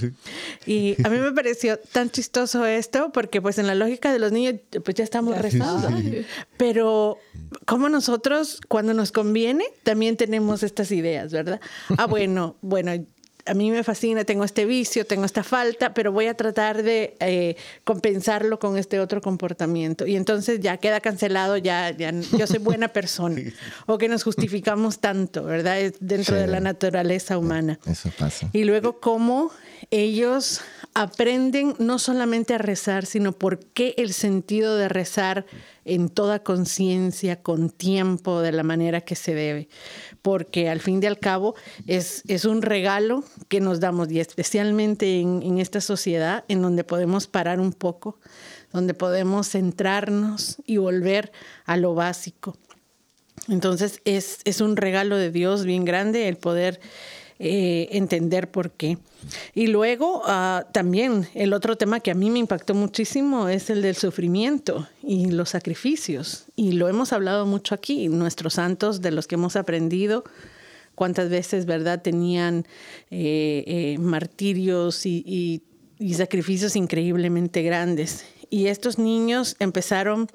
Y 0.65 0.95
a 1.03 1.09
mí 1.09 1.17
me 1.17 1.31
pareció 1.31 1.77
tan 1.77 2.09
chistoso 2.09 2.65
esto, 2.65 3.11
porque 3.11 3.41
pues 3.41 3.57
en 3.57 3.67
la 3.67 3.75
lógica 3.75 4.11
de 4.11 4.19
los 4.19 4.31
niños, 4.31 4.55
pues 4.83 4.95
ya 4.95 5.03
estamos 5.03 5.37
rezando. 5.37 5.89
Pero 6.57 7.17
como 7.65 7.89
nosotros, 7.89 8.61
cuando 8.67 8.93
nos 8.93 9.11
conviene, 9.11 9.65
también 9.83 10.17
tenemos 10.17 10.63
estas 10.63 10.91
ideas, 10.91 11.31
¿verdad? 11.31 11.59
Ah, 11.97 12.05
bueno, 12.05 12.55
bueno, 12.61 12.91
a 13.47 13.53
mí 13.53 13.71
me 13.71 13.83
fascina, 13.83 14.23
tengo 14.23 14.43
este 14.43 14.65
vicio, 14.65 15.05
tengo 15.05 15.25
esta 15.25 15.43
falta, 15.43 15.93
pero 15.93 16.12
voy 16.12 16.27
a 16.27 16.33
tratar 16.36 16.83
de 16.83 17.15
eh, 17.19 17.55
compensarlo 17.83 18.60
con 18.60 18.77
este 18.77 18.99
otro 18.99 19.21
comportamiento. 19.21 20.05
Y 20.05 20.15
entonces 20.15 20.60
ya 20.60 20.77
queda 20.77 20.99
cancelado, 20.99 21.57
ya, 21.57 21.91
ya 21.91 22.12
yo 22.12 22.47
soy 22.47 22.60
buena 22.60 22.89
persona. 22.89 23.41
o 23.86 23.97
que 23.97 24.07
nos 24.07 24.23
justificamos 24.23 24.99
tanto, 24.99 25.43
¿verdad? 25.43 25.93
Dentro 25.99 26.36
de 26.36 26.47
la 26.47 26.60
naturaleza 26.60 27.38
humana. 27.38 27.79
Eso 27.86 28.12
pasa. 28.17 28.49
Y 28.53 28.63
luego 28.63 28.99
cómo 28.99 29.51
ellos 29.91 30.61
aprenden 30.93 31.75
no 31.77 31.99
solamente 31.99 32.55
a 32.55 32.57
rezar, 32.57 33.05
sino 33.05 33.31
por 33.31 33.59
qué 33.59 33.93
el 33.97 34.13
sentido 34.13 34.77
de 34.77 34.89
rezar 34.89 35.45
en 35.85 36.09
toda 36.09 36.43
conciencia, 36.43 37.41
con 37.41 37.69
tiempo, 37.69 38.41
de 38.41 38.51
la 38.51 38.63
manera 38.63 39.01
que 39.01 39.15
se 39.15 39.33
debe. 39.33 39.69
Porque 40.21 40.69
al 40.69 40.79
fin 40.79 41.01
y 41.01 41.05
al 41.05 41.19
cabo 41.19 41.55
es, 41.85 42.23
es 42.27 42.45
un 42.45 42.61
regalo 42.61 43.23
que 43.47 43.61
nos 43.61 43.79
damos, 43.79 44.11
y 44.11 44.19
especialmente 44.19 45.19
en, 45.21 45.59
esta 45.59 45.81
sociedad, 45.81 46.43
en 46.47 46.61
donde 46.61 46.83
podemos 46.83 47.27
parar 47.27 47.59
un 47.59 47.73
poco, 47.73 48.19
donde 48.73 48.93
podemos 48.93 49.49
centrarnos 49.49 50.57
y 50.65 50.77
volver 50.77 51.31
a 51.65 51.77
lo 51.77 51.93
básico. 51.93 52.57
Entonces 53.47 54.01
es, 54.03 54.39
es 54.43 54.61
un 54.61 54.75
regalo 54.75 55.15
de 55.15 55.31
Dios 55.31 55.63
bien 55.63 55.85
grande 55.85 56.27
el 56.27 56.37
poder 56.37 56.81
eh, 57.39 57.89
entender 57.91 58.50
por 58.50 58.71
qué. 58.71 58.97
Y 59.54 59.67
luego 59.67 60.21
ah, 60.26 60.65
también 60.71 61.28
el 61.34 61.54
otro 61.54 61.76
tema 61.76 62.00
que 62.00 62.12
a 62.12 62.15
mí 62.15 62.30
me 62.30 62.39
impactó 62.39 62.73
muchísimo 62.73 63.50
es 63.50 63.69
el 63.69 63.82
del 63.82 63.95
sufrimiento 63.95 64.88
y 65.04 65.32
los 65.32 65.50
sacrificios. 65.50 66.45
Y 66.56 66.73
lo 66.73 66.88
hemos 66.89 67.13
hablado 67.13 67.45
mucho 67.45 67.76
aquí, 67.76 68.08
nuestros 68.10 68.56
santos 68.56 69.02
de 69.02 69.12
los 69.12 69.28
que 69.28 69.36
hemos 69.36 69.56
aprendido 69.56 70.23
cuántas 70.97 71.30
veces, 71.30 71.67
¿verdad?, 71.67 72.02
tenían 72.02 72.65
eh, 73.12 73.63
eh, 73.67 73.97
martirios 74.00 75.06
y, 75.06 75.62
y, 76.00 76.13
sacrificios 76.15 76.76
increíblemente 76.76 77.62
grandes. 77.62 78.26
Y 78.49 78.67
estos 78.67 78.97
niños 78.97 79.55
empezaron 79.60 80.27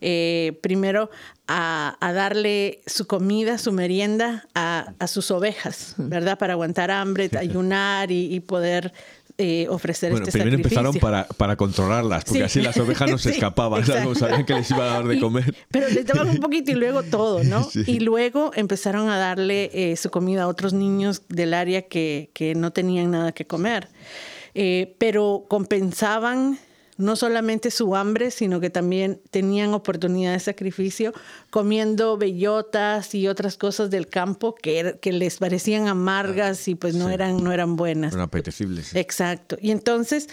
eh, 0.00 0.58
primero 0.62 1.10
a, 1.46 1.96
darle 2.14 2.80
su 2.86 3.06
comida, 3.06 3.58
su 3.58 3.72
merienda 3.72 4.46
a, 4.54 4.94
sus 5.06 5.30
ovejas, 5.30 5.94
¿verdad? 5.98 6.38
Para 6.38 6.54
aguantar 6.54 6.90
hambre, 6.90 7.28
ayunar 7.38 8.10
y, 8.10 8.40
poder 8.40 8.92
eh, 9.36 9.66
ofrecer 9.68 10.12
bueno, 10.12 10.26
este 10.26 10.38
primero 10.38 10.56
sacrificio. 10.56 10.80
empezaron 10.80 11.00
para, 11.00 11.26
para 11.36 11.56
controlarlas, 11.56 12.24
porque 12.24 12.44
así 12.44 12.60
las 12.62 12.76
ovejas 12.78 13.10
no 13.10 13.18
se 13.18 13.30
escapaban, 13.32 13.84
sabían 13.84 14.46
que 14.46 14.54
les 14.54 14.70
iba 14.70 14.84
a 14.84 14.94
dar 14.94 15.06
de 15.06 15.18
comer. 15.18 15.54
pero 15.70 15.88
les 15.88 16.06
daban 16.06 16.28
un 16.30 16.38
poquito 16.38 16.70
y 16.70 16.74
luego 16.74 17.02
todo, 17.02 17.42
¿no? 17.44 17.68
Y 17.86 18.00
luego 18.00 18.52
empezaron 18.54 19.08
a 19.08 19.18
darle 19.18 19.70
eh, 19.74 19.96
su 19.96 20.10
comida 20.10 20.44
a 20.44 20.48
otros 20.48 20.72
niños 20.72 21.22
del 21.28 21.52
área 21.54 21.82
que, 21.82 22.30
que 22.32 22.54
no 22.54 22.70
tenían 22.70 23.10
nada 23.10 23.32
que 23.32 23.46
comer. 23.46 23.88
pero 24.98 25.44
compensaban 25.48 26.58
no 27.00 27.16
solamente 27.16 27.70
su 27.70 27.96
hambre, 27.96 28.30
sino 28.30 28.60
que 28.60 28.70
también 28.70 29.20
tenían 29.30 29.74
oportunidad 29.74 30.32
de 30.32 30.40
sacrificio 30.40 31.12
comiendo 31.50 32.16
bellotas 32.16 33.14
y 33.14 33.28
otras 33.28 33.56
cosas 33.56 33.90
del 33.90 34.06
campo 34.06 34.54
que, 34.54 34.78
er, 34.78 35.00
que 35.00 35.12
les 35.12 35.38
parecían 35.38 35.88
amargas 35.88 36.68
y 36.68 36.74
pues 36.74 36.94
no, 36.94 37.10
eran, 37.10 37.42
no 37.42 37.52
eran 37.52 37.76
buenas. 37.76 38.14
No 38.14 38.22
apetecibles. 38.22 38.94
Exacto. 38.94 39.56
Y 39.60 39.70
entonces 39.70 40.28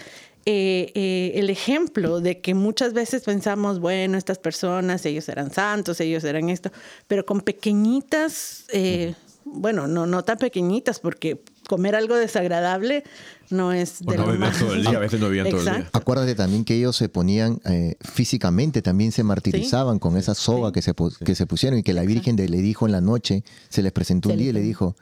eh, 0.50 0.92
eh, 0.94 1.32
el 1.34 1.50
ejemplo 1.50 2.22
de 2.22 2.40
que 2.40 2.54
muchas 2.54 2.94
veces 2.94 3.22
pensamos, 3.22 3.80
bueno, 3.80 4.16
estas 4.16 4.38
personas, 4.38 5.04
ellos 5.04 5.28
eran 5.28 5.52
santos, 5.52 6.00
ellos 6.00 6.24
eran 6.24 6.48
esto, 6.48 6.70
pero 7.06 7.26
con 7.26 7.42
pequeñitas, 7.42 8.64
eh, 8.72 9.14
bueno, 9.44 9.86
no, 9.86 10.06
no 10.06 10.24
tan 10.24 10.38
pequeñitas, 10.38 11.00
porque 11.00 11.42
comer 11.68 11.94
algo 11.94 12.16
desagradable 12.16 13.04
no 13.50 13.72
es 13.72 14.00
de 14.00 14.16
no 14.16 14.24
todo 14.24 14.74
el 14.74 14.82
día, 14.82 14.96
a 14.96 14.98
veces 14.98 15.20
no 15.20 15.28
vivían 15.28 15.50
todo 15.50 15.60
el 15.60 15.64
día. 15.64 15.90
Acuérdate 15.92 16.34
también 16.34 16.64
que 16.64 16.74
ellos 16.74 16.96
se 16.96 17.08
ponían 17.08 17.60
eh, 17.66 17.94
físicamente, 18.00 18.82
también 18.82 19.12
se 19.12 19.22
martirizaban 19.22 20.00
con 20.00 20.16
esa 20.16 20.34
soga 20.34 20.72
que, 20.72 20.82
se, 20.82 20.94
que 21.24 21.34
se 21.34 21.46
pusieron 21.46 21.78
y 21.78 21.82
que 21.84 21.94
la 21.94 22.02
Virgen 22.02 22.36
le 22.36 22.46
dijo 22.62 22.86
en 22.86 22.92
la 22.92 23.00
noche, 23.00 23.44
se 23.68 23.82
les 23.82 23.92
presentó 23.92 24.30
un 24.30 24.38
día 24.38 24.50
y 24.50 24.52
le 24.52 24.62
dijo, 24.62 24.96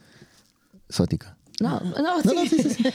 Sótica, 0.88 1.36
no, 1.60 1.80
no, 1.80 2.22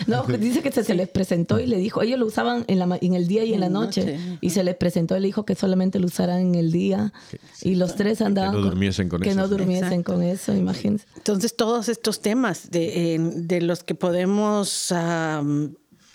no, 0.08 0.38
dice 0.38 0.62
que 0.62 0.72
se, 0.72 0.94
les 0.94 1.10
presentó 1.10 1.60
y 1.60 1.66
le 1.66 1.78
dijo, 1.78 2.02
ellos 2.02 2.20
lo 2.20 2.26
usaban 2.28 2.64
en, 2.68 2.80
la, 2.80 2.98
en 3.02 3.16
el 3.16 3.28
día 3.28 3.44
y 3.44 3.54
en 3.54 3.60
la 3.60 3.70
noche, 3.70 4.20
y 4.40 4.52
se 4.52 4.64
les 4.64 4.76
presentó 4.76 5.18
y 5.18 5.20
le 5.20 5.28
dijo 5.28 5.46
que 5.46 5.56
solamente 5.56 6.00
lo 6.00 6.06
usaran 6.06 6.40
en 6.40 6.56
el 6.56 6.72
día 6.72 7.12
y 7.62 7.76
los 7.76 7.96
tres 7.96 8.22
andaban 8.22 8.52
que 8.52 8.58
no 8.60 8.64
durmiesen 8.64 9.10
con 9.10 9.22
que 9.22 9.30
eso. 9.30 9.40
no 9.40 9.48
durmiesen 9.48 10.04
con 10.04 10.22
eso, 10.22 10.54
imagínense. 10.54 11.06
Entonces 11.16 11.56
todos 11.56 11.90
estos 11.90 12.22
temas 12.22 12.70
de, 12.70 13.18
de 13.36 13.62
los 13.62 13.84
que 13.84 13.96
podemos 13.96 14.94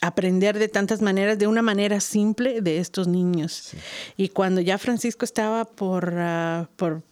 aprender 0.01 0.59
de 0.59 0.69
tantas 0.69 1.03
maneras, 1.03 1.39
de 1.39 1.47
una 1.47 1.63
manera 1.63 2.01
simple 2.01 2.61
de 2.61 2.79
estos 2.79 3.09
niños. 3.09 3.73
Y 4.17 4.29
cuando 4.29 4.61
ya 4.61 4.79
Francisco 4.79 5.25
estaba 5.25 5.65
por, 5.65 6.15
uh, 6.15 6.67
por 6.77 7.03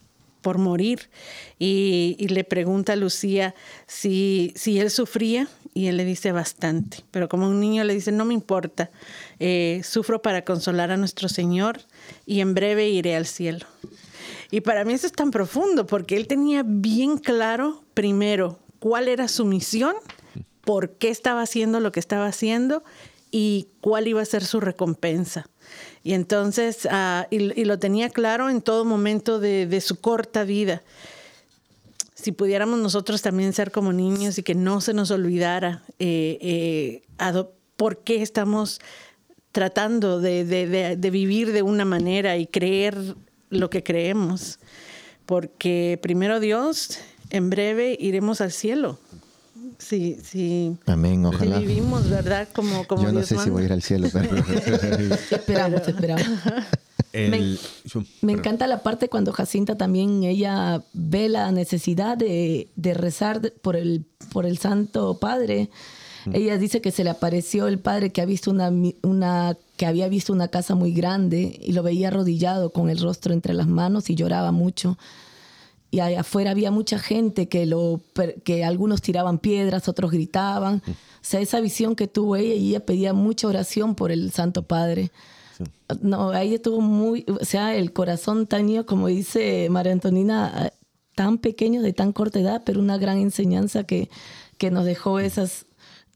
por 0.44 0.58
morir 0.58 1.08
y, 1.58 2.26
le 2.28 2.44
pregunta 2.44 2.92
a 2.92 2.96
Lucía 2.96 3.54
si, 3.86 4.52
si 4.54 4.78
él 4.78 4.90
sufría 4.90 5.48
y 5.72 5.86
él 5.86 5.96
le 5.96 6.04
dice 6.04 6.32
bastante, 6.32 6.98
pero 7.10 7.30
como 7.30 7.48
un 7.48 7.60
niño 7.60 7.82
le 7.82 7.94
dice, 7.94 8.12
no 8.12 8.26
me 8.26 8.34
importa, 8.34 8.90
eh, 9.40 9.80
sufro 9.82 10.20
para 10.20 10.44
consolar 10.44 10.90
a 10.90 10.98
nuestro 10.98 11.30
Señor 11.30 11.80
y 12.26 12.40
en 12.40 12.52
breve 12.52 12.90
iré 12.90 13.16
al 13.16 13.26
cielo. 13.26 13.66
Y 14.50 14.60
para 14.60 14.84
mí 14.84 14.92
eso 14.92 15.06
es 15.06 15.12
tan 15.12 15.30
profundo 15.30 15.86
porque 15.86 16.14
él 16.16 16.26
tenía 16.26 16.62
bien 16.62 17.16
claro, 17.16 17.82
primero, 17.94 18.58
cuál 18.78 19.08
era 19.08 19.26
su 19.26 19.46
misión, 19.46 19.94
por 20.60 20.90
qué 20.90 21.08
estaba 21.08 21.40
haciendo 21.40 21.80
lo 21.80 21.90
que 21.90 22.00
estaba 22.00 22.26
haciendo 22.26 22.84
y 23.30 23.68
cuál 23.80 24.08
iba 24.08 24.20
a 24.20 24.26
ser 24.26 24.44
su 24.44 24.60
recompensa. 24.60 25.48
Y 26.04 26.12
entonces, 26.12 26.86
ah, 26.90 27.26
y, 27.30 27.64
lo 27.64 27.78
tenía 27.78 28.10
claro 28.10 28.50
en 28.50 28.60
todo 28.60 28.84
momento 28.84 29.40
de, 29.40 29.80
su 29.80 30.00
corta 30.00 30.44
vida. 30.44 30.82
Si 32.14 32.30
pudiéramos 32.30 32.78
nosotros 32.78 33.22
también 33.22 33.54
ser 33.54 33.72
como 33.72 33.92
niños 33.92 34.38
y 34.38 34.42
que 34.42 34.54
no 34.54 34.82
se 34.82 34.92
nos 34.92 35.10
olvidara 35.10 35.82
eh, 35.98 36.38
eh, 36.42 37.02
por 37.76 37.98
qué 37.98 38.20
estamos 38.20 38.80
tratando 39.50 40.20
de, 40.20 40.98
vivir 41.10 41.52
de 41.52 41.62
una 41.62 41.86
manera 41.86 42.36
y 42.36 42.46
creer 42.46 43.16
lo 43.48 43.70
que 43.70 43.82
creemos. 43.82 44.58
Porque 45.24 45.98
primero 46.02 46.38
Dios, 46.38 46.98
en 47.30 47.48
breve 47.48 47.96
iremos 47.98 48.42
al 48.42 48.52
cielo. 48.52 48.98
Sí, 49.78 50.18
sí. 50.22 50.76
Amén, 50.86 51.24
ojalá. 51.26 51.58
vivimos, 51.58 52.08
¿verdad? 52.08 52.48
Como, 52.54 52.86
como 52.86 53.04
Yo 53.04 53.12
no 53.12 53.22
sé 53.22 53.38
si 53.38 53.50
voy 53.50 53.62
a 53.62 53.66
ir 53.66 53.72
al 53.72 53.82
cielo, 53.82 54.08
pero... 54.12 54.28
esperamos, 55.30 55.86
esperamos. 55.86 56.26
me, 58.22 58.32
encanta 58.32 58.66
la 58.66 58.82
parte 58.82 59.08
cuando 59.08 59.32
Jacinta 59.32 59.76
también 59.76 60.24
ella 60.24 60.82
ve 60.92 61.28
la 61.28 61.52
necesidad 61.52 62.16
de, 62.16 62.68
rezar 62.76 63.52
por 63.62 63.76
el, 63.76 64.04
por 64.32 64.46
el 64.46 64.58
Santo 64.58 65.18
Padre. 65.18 65.70
Mm. 66.26 66.34
Ella 66.34 66.58
dice 66.58 66.80
que 66.80 66.90
se 66.90 67.04
le 67.04 67.10
apareció 67.10 67.68
el 67.68 67.78
padre 67.78 68.10
que 68.10 68.20
ha 68.20 68.26
visto 68.26 68.50
una, 68.50 68.72
una 69.02 69.56
que 69.76 69.86
había 69.86 70.08
visto 70.08 70.32
una 70.32 70.48
casa 70.48 70.74
muy 70.74 70.92
grande 70.92 71.58
y 71.62 71.72
lo 71.72 71.82
veía 71.82 72.08
arrodillado 72.08 72.70
con 72.70 72.88
el 72.90 72.98
rostro 72.98 73.32
entre 73.32 73.54
las 73.54 73.66
manos 73.66 74.10
y 74.10 74.14
lloraba 74.14 74.52
mucho 74.52 74.96
y 75.94 76.14
afuera 76.14 76.50
había 76.50 76.70
mucha 76.70 76.98
gente 76.98 77.48
que, 77.48 77.66
lo, 77.66 78.00
que 78.44 78.64
algunos 78.64 79.02
tiraban 79.02 79.38
piedras, 79.38 79.88
otros 79.88 80.10
gritaban. 80.10 80.82
O 80.86 80.92
sea, 81.20 81.40
esa 81.40 81.60
visión 81.60 81.94
que 81.94 82.08
tuvo 82.08 82.36
ella 82.36 82.54
y 82.54 82.70
ella 82.70 82.84
pedía 82.84 83.12
mucha 83.12 83.48
oración 83.48 83.94
por 83.94 84.10
el 84.10 84.32
Santo 84.32 84.62
Padre. 84.62 85.10
No, 86.00 86.30
ahí 86.30 86.54
estuvo 86.54 86.80
muy, 86.80 87.24
o 87.40 87.44
sea, 87.44 87.76
el 87.76 87.92
corazón 87.92 88.46
tan 88.46 88.84
como 88.84 89.06
dice 89.06 89.68
María 89.70 89.92
Antonina, 89.92 90.72
tan 91.14 91.38
pequeño 91.38 91.82
de 91.82 91.92
tan 91.92 92.12
corta 92.12 92.40
edad, 92.40 92.62
pero 92.64 92.80
una 92.80 92.98
gran 92.98 93.18
enseñanza 93.18 93.84
que, 93.84 94.10
que 94.58 94.70
nos 94.70 94.84
dejó 94.84 95.20
esas, 95.20 95.66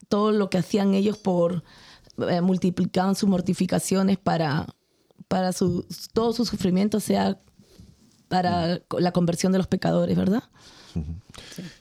todo 0.09 0.33
lo 0.33 0.51
que 0.51 0.59
hacían 0.59 0.95
ellos 0.95 1.19
por, 1.19 1.63
eh, 2.29 2.41
multiplicaban 2.41 3.15
sus 3.15 3.29
mortificaciones 3.29 4.19
para, 4.19 4.67
para 5.29 5.53
su, 5.53 5.87
todo 6.13 6.33
su 6.33 6.45
sufrimiento 6.45 6.99
sea 6.99 7.39
para 8.29 8.81
la 8.99 9.13
conversión 9.13 9.53
de 9.53 9.59
los 9.59 9.67
pecadores, 9.67 10.17
¿verdad? 10.17 10.45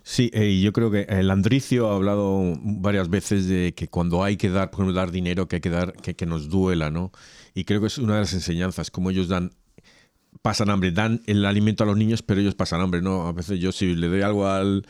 Sí, 0.04 0.30
eh, 0.34 0.60
yo 0.62 0.74
creo 0.74 0.92
que 0.92 1.02
el 1.10 1.32
Andricio 1.32 1.90
ha 1.90 1.96
hablado 1.96 2.54
varias 2.62 3.10
veces 3.10 3.48
de 3.48 3.74
que 3.74 3.88
cuando 3.88 4.24
hay 4.24 4.38
que 4.38 4.50
dar, 4.50 4.70
por 4.70 4.82
ejemplo, 4.82 4.94
dar 4.94 5.12
dinero, 5.12 5.48
que 5.48 5.58
hay 5.58 5.62
que 5.62 5.70
dar, 5.70 5.94
que, 5.94 6.16
que 6.16 6.26
nos 6.26 6.50
duela, 6.50 6.92
¿no? 6.92 7.12
Y 7.56 7.64
creo 7.64 7.82
que 7.82 7.88
es 7.88 7.98
una 7.98 8.16
de 8.16 8.22
las 8.22 8.34
enseñanzas, 8.34 8.92
como 8.92 9.10
ellos 9.10 9.28
dan 9.28 9.52
pasan 10.42 10.70
hambre, 10.70 10.92
dan 10.92 11.22
el 11.26 11.46
alimento 11.46 11.84
a 11.84 11.88
los 11.88 11.98
niños, 11.98 12.22
pero 12.22 12.42
ellos 12.42 12.56
pasan 12.56 12.82
hambre, 12.82 13.02
¿no? 13.02 13.28
A 13.28 13.34
veces 13.34 13.60
yo 13.60 13.72
si 13.72 13.96
le 13.96 14.08
doy 14.08 14.22
algo 14.22 14.48
al, 14.48 14.86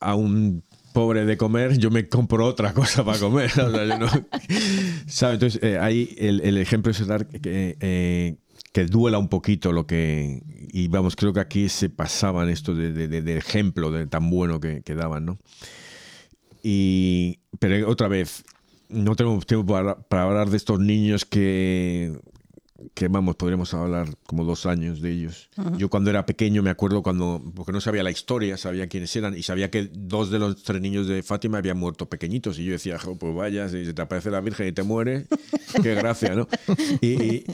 a 0.00 0.14
un 0.14 0.64
pobre 0.92 1.24
de 1.24 1.36
comer, 1.36 1.78
yo 1.78 1.90
me 1.90 2.08
compro 2.08 2.46
otra 2.46 2.72
cosa 2.72 3.04
para 3.04 3.18
comer. 3.18 3.50
O 3.58 3.70
sea, 3.70 3.84
yo 3.84 3.98
no, 3.98 5.32
Entonces, 5.32 5.62
eh, 5.62 5.78
ahí 5.78 6.14
el, 6.18 6.40
el, 6.40 6.58
ejemplo 6.58 6.92
es 6.92 7.06
dar 7.06 7.26
que, 7.26 7.76
eh, 7.80 8.36
que 8.74 8.86
duela 8.86 9.18
un 9.18 9.28
poquito 9.28 9.70
lo 9.70 9.86
que... 9.86 10.42
Y 10.72 10.88
vamos, 10.88 11.14
creo 11.14 11.32
que 11.32 11.38
aquí 11.38 11.68
se 11.68 11.90
pasaban 11.90 12.48
esto 12.48 12.74
de, 12.74 12.92
de, 12.92 13.22
de 13.22 13.36
ejemplo 13.36 13.92
de 13.92 14.08
tan 14.08 14.28
bueno 14.30 14.58
que, 14.58 14.82
que, 14.82 14.96
daban, 14.96 15.24
¿no? 15.24 15.38
Y, 16.60 17.38
pero 17.60 17.88
otra 17.88 18.08
vez, 18.08 18.44
no 18.88 19.14
tenemos 19.14 19.46
tiempo 19.46 19.72
para, 19.72 19.96
para 19.96 20.24
hablar 20.24 20.50
de 20.50 20.56
estos 20.56 20.80
niños 20.80 21.24
que, 21.24 22.18
que, 22.94 23.06
vamos, 23.06 23.36
podríamos 23.36 23.72
hablar 23.74 24.08
como 24.26 24.44
dos 24.44 24.66
años 24.66 25.00
de 25.00 25.12
ellos. 25.12 25.50
Yo 25.78 25.88
cuando 25.88 26.10
era 26.10 26.26
pequeño 26.26 26.60
me 26.64 26.70
acuerdo 26.70 27.04
cuando, 27.04 27.40
porque 27.54 27.70
no 27.70 27.80
sabía 27.80 28.02
la 28.02 28.10
historia, 28.10 28.56
sabía 28.56 28.88
quiénes 28.88 29.14
eran 29.14 29.38
y 29.38 29.44
sabía 29.44 29.70
que 29.70 29.88
dos 29.92 30.32
de 30.32 30.40
los 30.40 30.64
tres 30.64 30.82
niños 30.82 31.06
de 31.06 31.22
Fátima 31.22 31.58
habían 31.58 31.78
muerto 31.78 32.08
pequeñitos. 32.08 32.58
Y 32.58 32.64
yo 32.64 32.72
decía, 32.72 32.98
"Jo, 32.98 33.16
pues 33.16 33.36
vaya, 33.36 33.68
si 33.68 33.84
se 33.84 33.94
te 33.94 34.02
aparece 34.02 34.32
la 34.32 34.40
Virgen 34.40 34.66
y 34.66 34.72
te 34.72 34.82
muere, 34.82 35.26
qué 35.80 35.94
gracia, 35.94 36.34
¿no? 36.34 36.48
Y, 37.00 37.06
y 37.06 37.44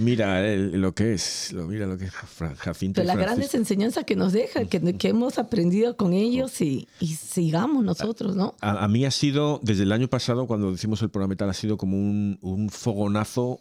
mira 0.00 0.46
el- 0.46 0.80
lo 0.80 0.94
que 0.94 1.14
es, 1.14 1.52
lo, 1.52 1.66
mira 1.66 1.86
lo 1.86 1.96
que 1.98 2.06
es. 2.06 2.12
Pero 2.38 2.52
y 3.02 3.04
las 3.06 3.16
grandes 3.16 3.54
enseñanzas 3.54 4.04
que 4.04 4.16
nos 4.16 4.32
deja, 4.32 4.64
que, 4.66 4.96
que 4.96 5.08
hemos 5.08 5.38
aprendido 5.38 5.96
con 5.96 6.12
ellos 6.12 6.60
y, 6.60 6.86
y 7.00 7.06
sigamos 7.14 7.84
nosotros, 7.84 8.36
¿no? 8.36 8.54
A, 8.60 8.84
a 8.84 8.88
mí 8.88 9.04
ha 9.04 9.10
sido, 9.10 9.60
desde 9.62 9.84
el 9.84 9.92
año 9.92 10.08
pasado, 10.08 10.46
cuando 10.46 10.72
hicimos 10.72 11.00
el 11.02 11.10
programa 11.10 11.34
y 11.34 11.36
tal, 11.36 11.50
ha 11.50 11.54
sido 11.54 11.76
como 11.76 11.96
un, 11.96 12.38
un 12.42 12.68
fogonazo 12.70 13.60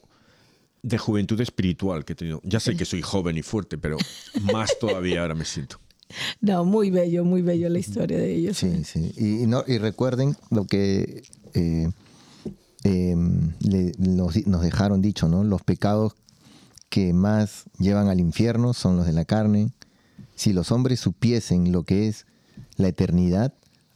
de 0.83 0.97
juventud 0.97 1.39
espiritual 1.41 2.05
que 2.05 2.13
he 2.13 2.15
tenido. 2.15 2.39
Ya 2.43 2.59
sé 2.59 2.75
que 2.77 2.85
soy 2.85 3.01
joven 3.01 3.37
y 3.37 3.41
fuerte, 3.41 3.77
pero 3.77 3.97
más 4.53 4.77
todavía 4.79 5.21
ahora 5.21 5.33
me 5.35 5.45
siento. 5.45 5.79
No, 6.39 6.63
muy 6.63 6.89
bello, 6.89 7.25
muy 7.25 7.41
bello 7.41 7.67
la 7.69 7.79
historia 7.79 8.17
de 8.17 8.33
ellos. 8.33 8.57
Sí, 8.57 8.83
sí. 8.85 9.11
Y, 9.17 9.43
y 9.43 9.47
no, 9.47 9.63
y 9.67 9.77
recuerden 9.77 10.37
lo 10.51 10.65
que 10.65 11.23
eh, 11.53 11.89
le- 13.59 13.91
nos, 13.97 14.45
nos 14.47 14.61
dejaron 14.61 15.01
dicho, 15.01 15.27
¿no? 15.27 15.43
Los 15.43 15.63
pecados 15.63 16.15
que 16.89 17.13
más 17.13 17.65
llevan 17.79 18.07
al 18.07 18.19
infierno 18.19 18.73
son 18.73 18.95
los 18.97 19.05
de 19.05 19.13
la 19.13 19.25
carne. 19.25 19.71
Si 20.35 20.53
los 20.53 20.71
hombres 20.71 20.99
supiesen 20.99 21.71
lo 21.71 21.83
que 21.83 22.07
es 22.07 22.25
la 22.75 22.87
eternidad, 22.87 23.53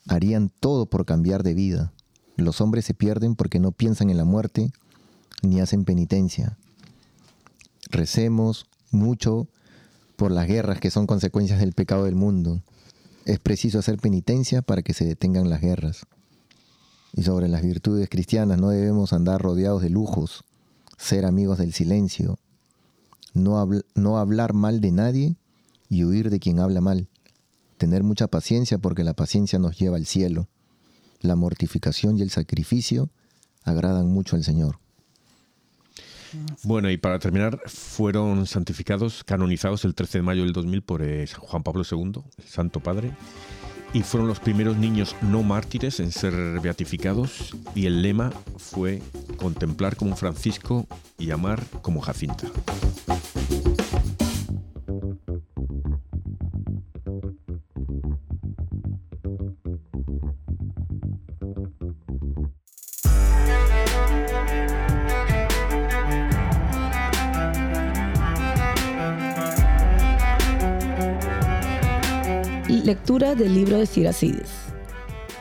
harían 0.07 0.49
todo 0.59 0.87
por 0.87 1.05
cambiar 1.05 1.43
de 1.43 1.53
vida. 1.53 1.93
Los 2.35 2.59
hombres 2.61 2.85
se 2.85 2.93
pierden 2.93 3.35
porque 3.35 3.59
no 3.59 3.71
piensan 3.71 4.09
en 4.09 4.17
la 4.17 4.25
muerte 4.25 4.71
ni 5.43 5.59
hacen 5.59 5.85
penitencia. 5.85 6.57
Recemos 7.89 8.67
mucho 8.91 9.47
por 10.15 10.31
las 10.31 10.47
guerras 10.47 10.79
que 10.79 10.91
son 10.91 11.07
consecuencias 11.07 11.59
del 11.59 11.73
pecado 11.73 12.05
del 12.05 12.15
mundo. 12.15 12.61
Es 13.25 13.39
preciso 13.39 13.79
hacer 13.79 13.97
penitencia 13.97 14.61
para 14.61 14.81
que 14.81 14.93
se 14.93 15.05
detengan 15.05 15.49
las 15.49 15.61
guerras. 15.61 16.05
Y 17.13 17.23
sobre 17.23 17.47
las 17.47 17.61
virtudes 17.61 18.07
cristianas 18.09 18.57
no 18.59 18.69
debemos 18.69 19.11
andar 19.13 19.41
rodeados 19.41 19.81
de 19.81 19.89
lujos, 19.89 20.43
ser 20.97 21.25
amigos 21.25 21.57
del 21.57 21.73
silencio, 21.73 22.37
no, 23.33 23.61
habl- 23.63 23.85
no 23.95 24.17
hablar 24.17 24.53
mal 24.53 24.81
de 24.81 24.91
nadie 24.91 25.35
y 25.89 26.03
huir 26.05 26.29
de 26.29 26.39
quien 26.39 26.59
habla 26.59 26.79
mal, 26.81 27.07
tener 27.77 28.03
mucha 28.03 28.27
paciencia 28.27 28.77
porque 28.77 29.03
la 29.03 29.13
paciencia 29.13 29.59
nos 29.59 29.77
lleva 29.77 29.97
al 29.97 30.05
cielo. 30.05 30.47
La 31.21 31.35
mortificación 31.35 32.17
y 32.17 32.21
el 32.21 32.29
sacrificio 32.31 33.09
agradan 33.63 34.07
mucho 34.07 34.35
al 34.35 34.43
Señor. 34.43 34.79
Bueno, 36.63 36.89
y 36.89 36.97
para 36.97 37.19
terminar, 37.19 37.59
fueron 37.65 38.47
santificados, 38.47 39.23
canonizados 39.25 39.83
el 39.83 39.93
13 39.93 40.19
de 40.19 40.21
mayo 40.21 40.43
del 40.43 40.53
2000 40.53 40.81
por 40.81 41.01
eh, 41.03 41.27
Juan 41.27 41.61
Pablo 41.61 41.83
II, 41.89 42.21
el 42.37 42.43
Santo 42.45 42.79
Padre, 42.79 43.11
y 43.93 44.01
fueron 44.03 44.27
los 44.27 44.39
primeros 44.39 44.77
niños 44.77 45.15
no 45.21 45.43
mártires 45.43 45.99
en 45.99 46.11
ser 46.11 46.33
beatificados, 46.61 47.55
y 47.75 47.85
el 47.85 48.01
lema 48.01 48.31
fue 48.57 49.01
contemplar 49.37 49.95
como 49.95 50.15
Francisco 50.15 50.87
y 51.17 51.31
amar 51.31 51.63
como 51.81 52.01
Jacinta. 52.01 52.47
Lectura 72.91 73.35
del 73.35 73.53
libro 73.53 73.77
de 73.77 73.85
Siracides. 73.85 74.49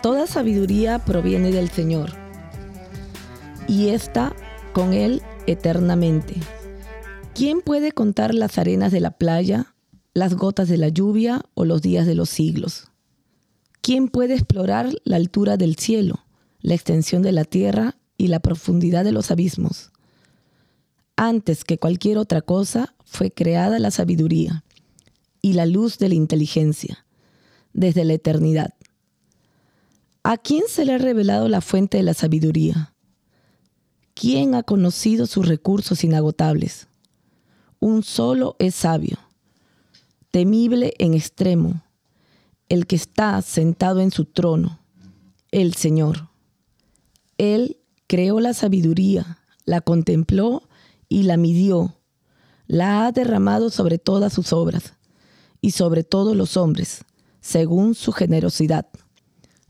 Toda 0.05 0.29
sabiduría 0.29 1.01
proviene 1.01 1.51
del 1.51 1.69
Señor, 1.69 2.13
y 3.67 3.89
está 3.89 4.37
con 4.73 4.93
Él 4.93 5.21
eternamente. 5.49 6.37
¿Quién 7.35 7.61
puede 7.61 7.91
contar 7.91 8.37
las 8.37 8.57
arenas 8.57 8.93
de 8.93 9.01
la 9.01 9.11
playa, 9.11 9.75
las 10.15 10.37
gotas 10.37 10.69
de 10.69 10.79
la 10.79 10.91
lluvia 10.91 11.43
o 11.55 11.65
los 11.65 11.83
días 11.83 12.07
de 12.07 12.15
los 12.15 12.31
siglos? 12.31 12.93
¿Quién 13.81 14.07
puede 14.07 14.35
explorar 14.35 14.89
la 15.03 15.17
altura 15.17 15.57
del 15.57 15.75
cielo, 15.75 16.21
la 16.61 16.75
extensión 16.75 17.21
de 17.21 17.33
la 17.33 17.43
tierra 17.43 17.97
y 18.17 18.29
la 18.29 18.39
profundidad 18.39 19.03
de 19.03 19.11
los 19.11 19.33
abismos? 19.33 19.91
Antes 21.17 21.65
que 21.65 21.79
cualquier 21.79 22.17
otra 22.17 22.43
cosa 22.43 22.95
fue 23.05 23.33
creada 23.33 23.81
la 23.81 23.91
sabiduría 23.91 24.63
y 25.43 25.55
la 25.55 25.67
luz 25.67 25.99
de 25.99 26.11
la 26.11 26.15
inteligencia 26.15 27.07
desde 27.73 28.05
la 28.05 28.15
eternidad. 28.15 28.75
¿A 30.23 30.37
quién 30.37 30.65
se 30.69 30.85
le 30.85 30.95
ha 30.95 30.99
revelado 30.99 31.49
la 31.49 31.61
fuente 31.61 31.97
de 31.97 32.03
la 32.03 32.15
sabiduría? 32.15 32.95
¿Quién 34.15 34.55
ha 34.55 34.63
conocido 34.63 35.27
sus 35.27 35.49
recursos 35.49 36.05
inagotables? 36.05 36.89
Un 37.79 38.03
solo 38.03 38.57
es 38.59 38.75
sabio, 38.75 39.19
temible 40.31 40.93
en 40.99 41.15
extremo, 41.15 41.83
el 42.69 42.87
que 42.87 42.97
está 42.97 43.41
sentado 43.41 44.01
en 44.01 44.11
su 44.11 44.27
trono, 44.27 44.79
el 45.51 45.75
Señor. 45.75 46.29
Él 47.39 47.79
creó 48.07 48.41
la 48.41 48.53
sabiduría, 48.53 49.39
la 49.65 49.81
contempló 49.81 50.69
y 51.09 51.23
la 51.23 51.39
midió, 51.39 51.97
la 52.67 53.07
ha 53.07 53.13
derramado 53.13 53.71
sobre 53.71 53.99
todas 53.99 54.33
sus 54.33 54.53
obras 54.53 54.95
y 55.61 55.71
sobre 55.71 56.05
todos 56.05 56.37
los 56.37 56.57
hombres, 56.57 57.05
según 57.41 57.95
su 57.95 58.13
generosidad. 58.13 58.87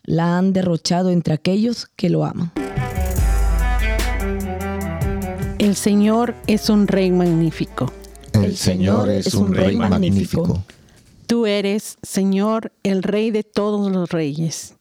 La 0.05 0.39
han 0.39 0.53
derrochado 0.53 1.11
entre 1.11 1.35
aquellos 1.35 1.87
que 1.97 2.11
lo 2.11 2.25
aman. 2.25 2.53
El 5.59 5.77
Señor 5.77 6.35
es 6.47 6.71
un 6.71 6.87
rey 6.87 7.11
magnífico. 7.11 7.93
El 8.33 8.57
Señor 8.57 9.11
es 9.11 9.35
un 9.35 9.53
rey 9.55 9.77
magnífico. 9.77 10.65
Tú 11.27 11.47
eres, 11.47 11.99
Señor, 12.03 12.73
el 12.83 13.03
rey 13.03 13.31
de 13.31 13.43
todos 13.45 13.93
los 13.93 14.11
reyes. 14.11 14.75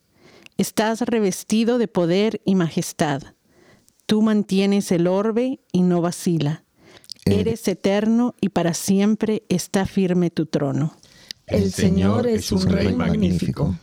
Estás 0.58 1.02
revestido 1.02 1.78
de 1.78 1.88
poder 1.88 2.42
y 2.46 2.56
majestad. 2.56 3.22
Tú 4.06 4.22
mantienes 4.22 4.92
el 4.92 5.08
orbe 5.08 5.60
y 5.72 5.82
no 5.84 6.02
vacila. 6.02 6.64
Er- 7.26 7.40
Eres 7.42 7.68
eterno 7.68 8.34
y 8.42 8.50
para 8.50 8.74
siempre 8.74 9.44
está 9.50 9.86
firme 9.86 10.30
tu 10.32 10.46
trono. 10.48 10.96
El 11.50 11.72
Señor 11.72 12.28
es 12.28 12.52
un 12.52 12.62
rey 12.68 12.94
magnífico. 12.94 13.76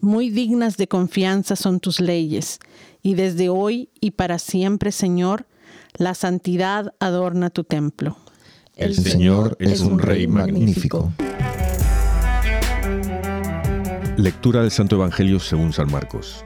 Muy 0.00 0.30
dignas 0.30 0.76
de 0.76 0.88
confianza 0.88 1.54
son 1.54 1.78
tus 1.78 2.00
leyes, 2.00 2.58
y 3.02 3.14
desde 3.14 3.48
hoy 3.48 3.90
y 4.00 4.12
para 4.12 4.38
siempre, 4.38 4.90
Señor, 4.90 5.46
la 5.96 6.14
santidad 6.14 6.94
adorna 6.98 7.50
tu 7.50 7.64
templo. 7.64 8.16
El 8.76 8.94
Señor 8.94 9.56
es 9.60 9.80
un 9.80 9.98
rey 9.98 10.26
magnífico. 10.26 11.12
Lectura 14.16 14.62
del 14.62 14.70
Santo 14.70 14.96
Evangelio 14.96 15.38
según 15.38 15.72
San 15.72 15.90
Marcos. 15.90 16.44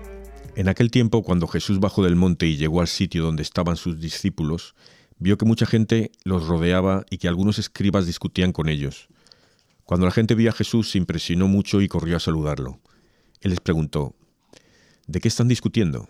En 0.57 0.69
aquel 0.69 0.91
tiempo, 0.91 1.23
cuando 1.23 1.47
Jesús 1.47 1.81
bajó 1.81 2.05
del 2.05 2.17
monte 2.17 2.47
y 2.47 2.57
llegó 2.57 2.81
al 2.81 2.89
sitio 2.89 3.23
donde 3.23 3.43
estaban 3.43 3.77
sus 3.77 4.01
discípulos, 4.01 4.75
vio 5.19 5.39
que 5.39 5.47
mucha 5.47 5.67
gente 5.67 6.13
los 6.23 6.47
rodeaba 6.47 7.07
y 7.11 7.19
que 7.19 7.29
algunos 7.29 7.59
escribas 7.59 8.07
discutían 8.07 8.53
con 8.53 8.69
ellos. 8.69 9.09
Cuando 9.85 10.07
la 10.07 10.13
gente 10.13 10.35
vio 10.35 10.51
a 10.51 10.55
Jesús, 10.55 10.91
se 10.91 10.99
impresionó 10.99 11.47
mucho 11.47 11.81
y 11.81 11.89
corrió 11.89 12.17
a 12.17 12.21
saludarlo. 12.21 12.81
Él 13.41 13.51
les 13.51 13.61
preguntó, 13.61 14.15
¿de 15.07 15.21
qué 15.21 15.29
están 15.29 15.49
discutiendo? 15.49 16.09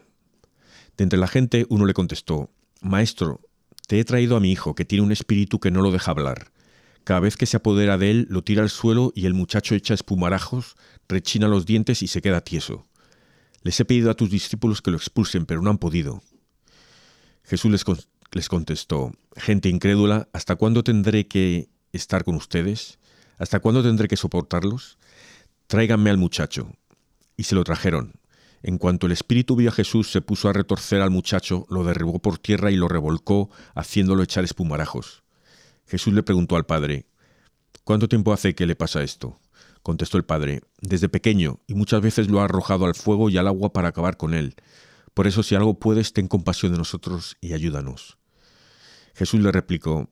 De 0.97 1.03
entre 1.03 1.19
la 1.19 1.27
gente 1.27 1.67
uno 1.69 1.85
le 1.85 1.95
contestó, 1.95 2.51
Maestro, 2.81 3.41
te 3.89 3.99
he 3.99 4.05
traído 4.05 4.37
a 4.37 4.41
mi 4.41 4.53
hijo, 4.53 4.75
que 4.75 4.85
tiene 4.85 5.05
un 5.05 5.13
espíritu 5.13 5.59
que 5.59 5.71
no 5.71 5.83
lo 5.83 5.91
deja 5.91 6.13
hablar. 6.13 6.53
Cada 7.03 7.21
vez 7.21 7.37
que 7.37 7.47
se 7.47 7.57
apodera 7.57 7.99
de 7.99 8.11
él, 8.11 8.27
lo 8.31 8.43
tira 8.43 8.63
al 8.63 8.71
suelo 8.71 9.13
y 9.15 9.27
el 9.27 9.35
muchacho 9.35 9.75
echa 9.75 9.93
espumarajos, 9.93 10.77
rechina 11.09 11.49
los 11.49 11.67
dientes 11.67 12.03
y 12.03 12.07
se 12.07 12.23
queda 12.23 12.43
tieso. 12.43 12.87
Les 13.63 13.79
he 13.81 13.85
pedido 13.85 14.11
a 14.11 14.15
tus 14.15 14.31
discípulos 14.31 14.81
que 14.81 14.91
lo 14.91 14.97
expulsen, 14.97 15.47
pero 15.47 15.61
no 15.61 15.71
han 15.71 15.79
podido. 15.79 16.23
Jesús 17.43 17.71
les, 17.71 17.85
les 18.33 18.49
contestó, 18.49 19.13
Gente 19.37 19.69
incrédula, 19.69 20.29
¿hasta 20.33 20.55
cuándo 20.57 20.85
tendré 20.85 21.27
que 21.27 21.69
estar 21.93 22.25
con 22.25 22.37
ustedes? 22.37 22.99
¿Hasta 23.39 23.61
cuándo 23.61 23.83
tendré 23.83 24.09
que 24.09 24.17
soportarlos? 24.17 24.99
Tráiganme 25.67 26.11
al 26.11 26.19
muchacho. 26.19 26.73
Y 27.37 27.45
se 27.45 27.55
lo 27.55 27.65
trajeron. 27.65 28.13
En 28.63 28.79
cuanto 28.79 29.07
el 29.07 29.13
espíritu 29.13 29.57
vio 29.57 29.71
a 29.71 29.73
Jesús, 29.73 30.11
se 30.11 30.23
puso 30.23 30.49
a 30.49 30.53
retorcer 30.53 31.03
al 31.03 31.11
muchacho, 31.11 31.67
lo 31.69 31.85
derribó 31.85 32.19
por 32.21 32.39
tierra 32.39 32.71
y 32.71 32.77
lo 32.77 32.89
revolcó, 32.89 33.51
haciéndolo 33.75 34.23
echar 34.23 34.45
espumarajos. 34.45 35.23
Jesús 35.87 36.15
le 36.15 36.23
preguntó 36.23 36.57
al 36.57 36.65
padre, 36.65 37.07
¿Cuánto 37.85 38.09
tiempo 38.09 38.33
hace 38.33 38.55
que 38.55 38.67
le 38.67 38.77
pasa 38.77 39.03
esto? 39.03 39.39
contestó 39.83 40.17
el 40.17 40.25
padre, 40.25 40.63
desde 40.81 41.11
pequeño, 41.11 41.61
y 41.67 41.75
muchas 41.75 42.01
veces 42.01 42.31
lo 42.31 42.41
ha 42.41 42.45
arrojado 42.45 42.87
al 42.87 42.95
fuego 42.95 43.29
y 43.29 43.37
al 43.37 43.47
agua 43.47 43.75
para 43.75 43.89
acabar 43.89 44.17
con 44.17 44.33
él. 44.33 44.55
Por 45.13 45.27
eso, 45.27 45.43
si 45.43 45.55
algo 45.55 45.79
puedes, 45.79 46.15
ten 46.15 46.27
compasión 46.27 46.73
de 46.73 46.79
nosotros 46.79 47.37
y 47.43 47.53
ayúdanos. 47.53 48.17
Jesús 49.15 49.41
le 49.41 49.53
replicó, 49.53 50.09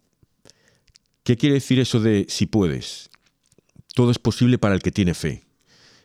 ¿qué 1.24 1.38
quiere 1.38 1.54
decir 1.54 1.80
eso 1.80 2.00
de 2.00 2.26
si 2.28 2.44
puedes? 2.44 3.08
Todo 3.94 4.10
es 4.10 4.18
posible 4.18 4.58
para 4.58 4.74
el 4.74 4.82
que 4.82 4.90
tiene 4.90 5.14
fe. 5.14 5.44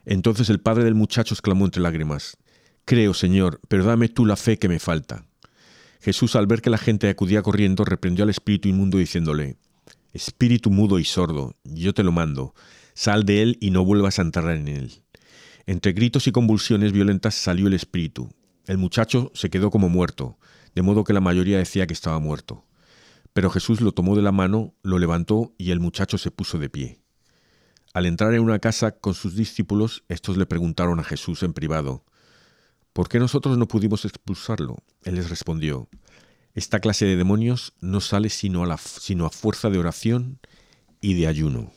Entonces 0.06 0.50
el 0.50 0.60
padre 0.60 0.84
del 0.84 0.96
muchacho 0.96 1.34
exclamó 1.34 1.66
entre 1.66 1.82
lágrimas, 1.82 2.38
Creo, 2.86 3.14
Señor, 3.14 3.60
pero 3.68 3.84
dame 3.84 4.10
tú 4.10 4.26
la 4.26 4.36
fe 4.36 4.58
que 4.58 4.70
me 4.70 4.80
falta. 4.80 5.26
Jesús, 6.00 6.36
al 6.36 6.48
ver 6.48 6.62
que 6.62 6.70
la 6.70 6.78
gente 6.78 7.10
acudía 7.10 7.42
corriendo, 7.42 7.86
reprendió 7.86 8.24
al 8.24 8.30
espíritu 8.30 8.70
inmundo 8.70 8.98
diciéndole, 8.98 9.58
Espíritu 10.14 10.70
mudo 10.70 11.00
y 11.00 11.04
sordo, 11.04 11.56
yo 11.64 11.94
te 11.94 12.04
lo 12.04 12.12
mando, 12.12 12.56
sal 12.94 13.24
de 13.26 13.42
él 13.42 13.58
y 13.62 13.72
no 13.72 13.84
vuelvas 13.84 14.20
a 14.20 14.22
entrar 14.22 14.56
en 14.56 14.68
él. 14.68 15.04
Entre 15.66 15.92
gritos 15.92 16.28
y 16.28 16.32
convulsiones 16.32 16.94
violentas 16.94 17.36
salió 17.36 17.68
el 17.68 17.74
espíritu. 17.74 18.30
El 18.66 18.78
muchacho 18.78 19.32
se 19.34 19.50
quedó 19.50 19.70
como 19.70 19.90
muerto, 19.90 20.38
de 20.76 20.82
modo 20.82 21.04
que 21.04 21.14
la 21.14 21.22
mayoría 21.22 21.58
decía 21.58 21.88
que 21.88 21.94
estaba 21.94 22.20
muerto. 22.20 22.66
Pero 23.34 23.50
Jesús 23.50 23.82
lo 23.82 23.92
tomó 23.92 24.16
de 24.16 24.22
la 24.22 24.32
mano, 24.32 24.74
lo 24.82 24.98
levantó 24.98 25.54
y 25.58 25.72
el 25.72 25.80
muchacho 25.80 26.18
se 26.18 26.32
puso 26.32 26.58
de 26.58 26.70
pie. 26.70 27.02
Al 27.94 28.06
entrar 28.06 28.34
en 28.34 28.42
una 28.42 28.60
casa 28.60 28.92
con 28.92 29.14
sus 29.14 29.36
discípulos, 29.36 30.04
estos 30.10 30.38
le 30.38 30.46
preguntaron 30.46 31.00
a 31.00 31.04
Jesús 31.04 31.44
en 31.44 31.54
privado, 31.54 32.04
¿Por 32.94 33.10
qué 33.10 33.20
nosotros 33.20 33.58
no 33.58 33.68
pudimos 33.68 34.06
expulsarlo? 34.06 34.78
Él 35.04 35.16
les 35.16 35.30
respondió, 35.30 35.88
Esta 36.56 36.80
clase 36.80 37.06
de 37.06 37.16
demonios 37.16 37.74
no 37.80 38.02
sale 38.02 38.30
sino 38.30 38.64
a, 38.64 38.66
la, 38.68 38.78
sino 38.78 39.26
a 39.26 39.30
fuerza 39.30 39.70
de 39.70 39.78
oración 39.78 40.40
y 41.00 41.14
de 41.14 41.28
ayuno. 41.28 41.72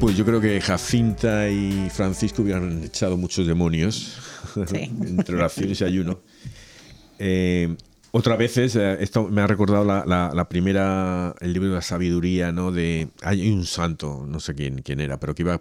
Pues 0.00 0.16
yo 0.16 0.24
creo 0.24 0.40
que 0.40 0.60
Jacinta 0.60 1.48
y 1.48 1.90
Francisco 1.90 2.42
hubieran 2.42 2.84
echado 2.84 3.16
muchos 3.16 3.46
demonios 3.46 4.18
entre 4.56 5.36
oraciones 5.36 5.80
y 5.80 5.84
ayuno. 5.84 6.20
Eh, 7.18 7.76
otra 8.16 8.34
vez, 8.36 8.56
eh, 8.56 8.96
esto 9.00 9.28
me 9.28 9.42
ha 9.42 9.46
recordado 9.46 9.84
la, 9.84 10.48
primera, 10.48 11.34
el 11.40 11.52
libro 11.52 11.68
de 11.68 11.74
la 11.74 11.82
sabiduría, 11.82 12.50
¿no? 12.50 12.72
De, 12.72 13.08
hay 13.20 13.50
un 13.50 13.66
santo, 13.66 14.24
no 14.26 14.40
sé 14.40 14.54
quién, 14.54 14.80
quién 14.80 15.00
era, 15.00 15.20
pero 15.20 15.34
que 15.34 15.42
iba 15.42 15.60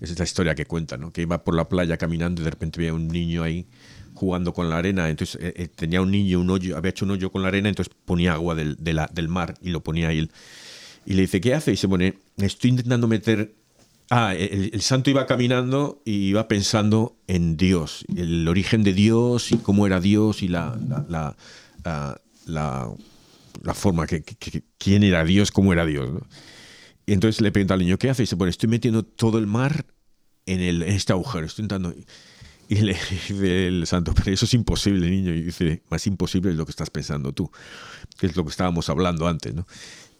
es 0.00 0.18
la 0.18 0.24
historia 0.24 0.54
que 0.54 0.64
cuenta, 0.64 0.96
¿no? 0.96 1.12
Que 1.12 1.22
iba 1.22 1.44
por 1.44 1.54
la 1.54 1.68
playa 1.68 1.98
caminando 1.98 2.40
y 2.40 2.44
de 2.44 2.50
repente 2.50 2.80
veía 2.80 2.94
un 2.94 3.08
niño 3.08 3.42
ahí 3.42 3.66
jugando 4.14 4.54
con 4.54 4.70
la 4.70 4.78
arena. 4.78 5.10
Entonces 5.10 5.38
eh, 5.42 5.52
eh, 5.56 5.68
tenía 5.68 6.00
un 6.00 6.10
niño, 6.10 6.40
un 6.40 6.48
hoyo, 6.48 6.74
había 6.78 6.88
hecho 6.88 7.04
un 7.04 7.10
hoyo 7.10 7.30
con 7.30 7.42
la 7.42 7.48
arena, 7.48 7.68
entonces 7.68 7.94
ponía 8.06 8.32
agua 8.32 8.54
del, 8.54 8.76
del 8.76 9.28
mar 9.28 9.54
y 9.60 9.68
lo 9.68 9.82
ponía 9.82 10.08
ahí. 10.08 10.30
Y 11.04 11.12
le 11.12 11.22
dice, 11.22 11.42
¿qué 11.42 11.52
hace? 11.52 11.72
Y 11.72 11.76
se 11.76 11.86
pone, 11.86 12.14
estoy 12.38 12.70
intentando 12.70 13.08
meter... 13.08 13.54
Ah, 14.10 14.34
el, 14.34 14.80
santo 14.80 15.10
iba 15.10 15.26
caminando 15.26 16.00
y 16.04 16.28
iba 16.28 16.48
pensando 16.48 17.18
en 17.26 17.58
Dios, 17.58 18.06
el 18.16 18.48
origen 18.48 18.82
de 18.82 18.94
Dios 18.94 19.52
y 19.52 19.58
cómo 19.58 19.86
era 19.86 20.00
Dios 20.00 20.42
y 20.42 20.48
la, 20.48 20.78
la, 21.08 21.36
la, 22.46 22.90
la 23.62 23.74
forma, 23.74 24.06
que, 24.06 24.22
quién 24.78 25.02
era 25.02 25.24
Dios, 25.24 25.50
cómo 25.50 25.72
era 25.72 25.84
Dios. 25.84 26.10
¿no? 26.10 26.26
Y 27.06 27.12
entonces 27.12 27.40
le 27.40 27.52
pregunta 27.52 27.74
al 27.74 27.80
niño, 27.80 27.98
¿qué 27.98 28.10
hace? 28.10 28.22
Y 28.22 28.24
dice, 28.24 28.36
bueno, 28.36 28.50
estoy 28.50 28.68
metiendo 28.68 29.02
todo 29.02 29.38
el 29.38 29.46
mar 29.46 29.86
en, 30.46 30.60
el, 30.60 30.82
este 30.82 31.12
agujero, 31.12 31.46
estoy 31.46 31.64
intentando... 31.64 31.94
Y 32.70 32.82
le 32.82 32.92
dice 32.92 33.66
el 33.66 33.86
santo, 33.86 34.12
pero 34.14 34.30
eso 34.30 34.44
es 34.44 34.52
imposible, 34.52 35.08
niño. 35.08 35.32
Y 35.32 35.40
dice, 35.40 35.82
más 35.90 36.06
imposible 36.06 36.50
es 36.50 36.56
lo 36.56 36.66
que 36.66 36.70
estás 36.70 36.90
pensando 36.90 37.32
tú, 37.32 37.50
que 38.18 38.26
es 38.26 38.36
lo 38.36 38.44
que 38.44 38.50
estábamos 38.50 38.90
hablando 38.90 39.26
antes, 39.26 39.54
¿no? 39.54 39.66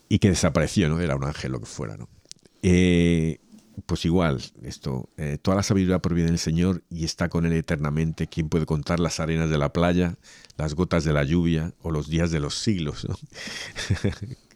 Y 0.09 0.19
que 0.19 0.31
desapareció, 0.31 0.89
¿no? 0.89 0.99
Era 0.99 1.15
un 1.15 1.25
ángel, 1.25 1.53
lo 1.53 1.61
que 1.61 1.67
fuera, 1.67 1.99
¿no? 1.99 2.09
Eh, 2.63 3.39
pues 3.87 4.05
igual, 4.05 4.41
esto, 4.63 5.09
eh, 5.17 5.39
toda 5.41 5.57
la 5.57 5.63
sabiduría 5.63 6.01
proviene 6.01 6.31
del 6.31 6.39
Señor 6.39 6.83
y 6.91 7.05
está 7.05 7.29
con 7.29 7.47
Él 7.47 7.53
eternamente. 7.53 8.27
¿Quién 8.27 8.49
puede 8.49 8.67
contar 8.67 9.01
las 9.01 9.21
arenas 9.21 9.51
de 9.51 9.59
la 9.59 9.73
playa, 9.73 10.17
las 10.57 10.75
gotas 10.75 11.05
de 11.05 11.13
la 11.13 11.25
lluvia 11.25 11.75
o 11.83 11.91
los 11.91 12.09
días 12.09 12.31
de 12.31 12.41
los 12.41 12.55
siglos? 12.59 13.07
¿no? 13.09 13.17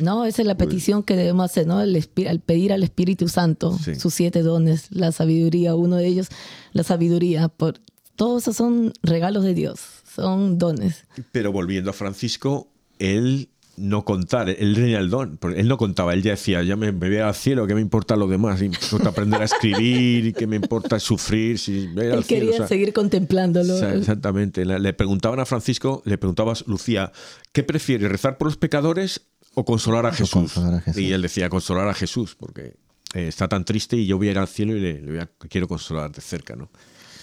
No, 0.00 0.24
esa 0.24 0.42
es 0.42 0.48
la 0.48 0.56
petición 0.56 1.02
que 1.02 1.14
debemos 1.14 1.44
hacer, 1.44 1.66
¿no? 1.66 1.78
al 1.78 2.40
pedir 2.44 2.72
al 2.72 2.82
Espíritu 2.82 3.28
Santo 3.28 3.78
sus 3.98 4.12
siete 4.12 4.42
dones, 4.42 4.88
la 4.90 5.12
sabiduría, 5.12 5.76
uno 5.76 5.96
de 5.96 6.06
ellos, 6.06 6.28
la 6.72 6.82
sabiduría. 6.82 7.48
Por, 7.48 7.78
todos 8.16 8.42
esos 8.42 8.56
son 8.56 8.92
regalos 9.02 9.44
de 9.44 9.54
Dios, 9.54 9.80
son 10.14 10.58
dones. 10.58 11.04
Pero 11.30 11.52
volviendo 11.52 11.90
a 11.90 11.92
Francisco, 11.92 12.68
él 12.98 13.50
no 13.76 14.04
contar, 14.04 14.50
él 14.50 14.74
tenía 14.74 14.98
el 14.98 15.08
don, 15.08 15.38
él 15.56 15.66
no 15.66 15.78
contaba, 15.78 16.12
él 16.12 16.22
ya 16.22 16.32
decía, 16.32 16.62
ya 16.62 16.76
me, 16.76 16.90
voy 16.90 17.16
al 17.16 17.34
cielo, 17.34 17.66
¿qué 17.66 17.74
me 17.74 17.80
importa 17.80 18.16
lo 18.16 18.26
demás? 18.26 18.60
Me 18.60 18.66
importa 18.66 19.08
aprender 19.08 19.40
a 19.40 19.44
escribir, 19.44 20.34
¿qué 20.34 20.46
me 20.46 20.56
importa 20.56 20.98
sufrir? 21.00 21.58
Si 21.58 21.90
él 21.96 22.24
quería 22.26 22.66
seguir 22.66 22.92
contemplándolo. 22.92 23.76
exactamente, 23.88 24.64
le 24.64 24.92
preguntaban 24.92 25.40
a 25.40 25.46
Francisco, 25.46 26.02
le 26.04 26.18
preguntabas, 26.18 26.64
Lucía, 26.66 27.12
¿qué 27.52 27.62
prefiere, 27.62 28.08
rezar 28.08 28.38
por 28.38 28.48
los 28.48 28.56
pecadores 28.56 29.22
o 29.54 29.64
consolar 29.64 30.06
a, 30.06 30.12
Jesús. 30.12 30.54
Y 30.94 31.12
él 31.12 31.22
decía 31.22 31.48
consolar 31.48 31.88
a 31.88 31.94
Jesús, 31.94 32.34
porque 32.34 32.76
eh, 33.14 33.28
está 33.28 33.48
tan 33.48 33.64
triste 33.64 33.96
y 33.96 34.06
yo 34.06 34.16
voy 34.16 34.28
a 34.28 34.30
ir 34.32 34.38
al 34.38 34.48
cielo 34.48 34.76
y 34.76 34.80
le, 34.80 35.28
quiero 35.48 35.68
consolar 35.68 36.10
de 36.10 36.20
cerca, 36.20 36.56
¿no? 36.56 36.70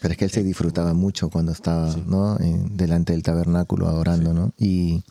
Pero 0.02 0.14
es 0.14 0.18
que 0.18 0.26
él 0.26 0.32
se 0.32 0.44
disfrutaba 0.44 0.94
mucho 0.94 1.30
cuando 1.30 1.52
estaba 1.52 1.94
¿no? 2.06 2.38
delante 2.38 3.12
del 3.12 3.22
tabernáculo 3.22 3.88
adorando, 3.88 4.34
¿no? 4.34 4.54
Y, 4.58 5.04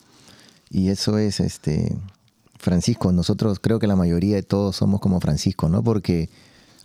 y, 0.70 0.88
eso 0.88 1.18
es 1.18 1.40
este 1.40 1.94
Francisco. 2.58 3.12
Nosotros 3.12 3.58
creo 3.60 3.78
que 3.78 3.86
la 3.86 3.96
mayoría 3.96 4.36
de 4.36 4.42
todos 4.42 4.76
somos 4.76 5.00
como 5.00 5.20
Francisco, 5.20 5.68
¿no? 5.68 5.82
Porque 5.82 6.28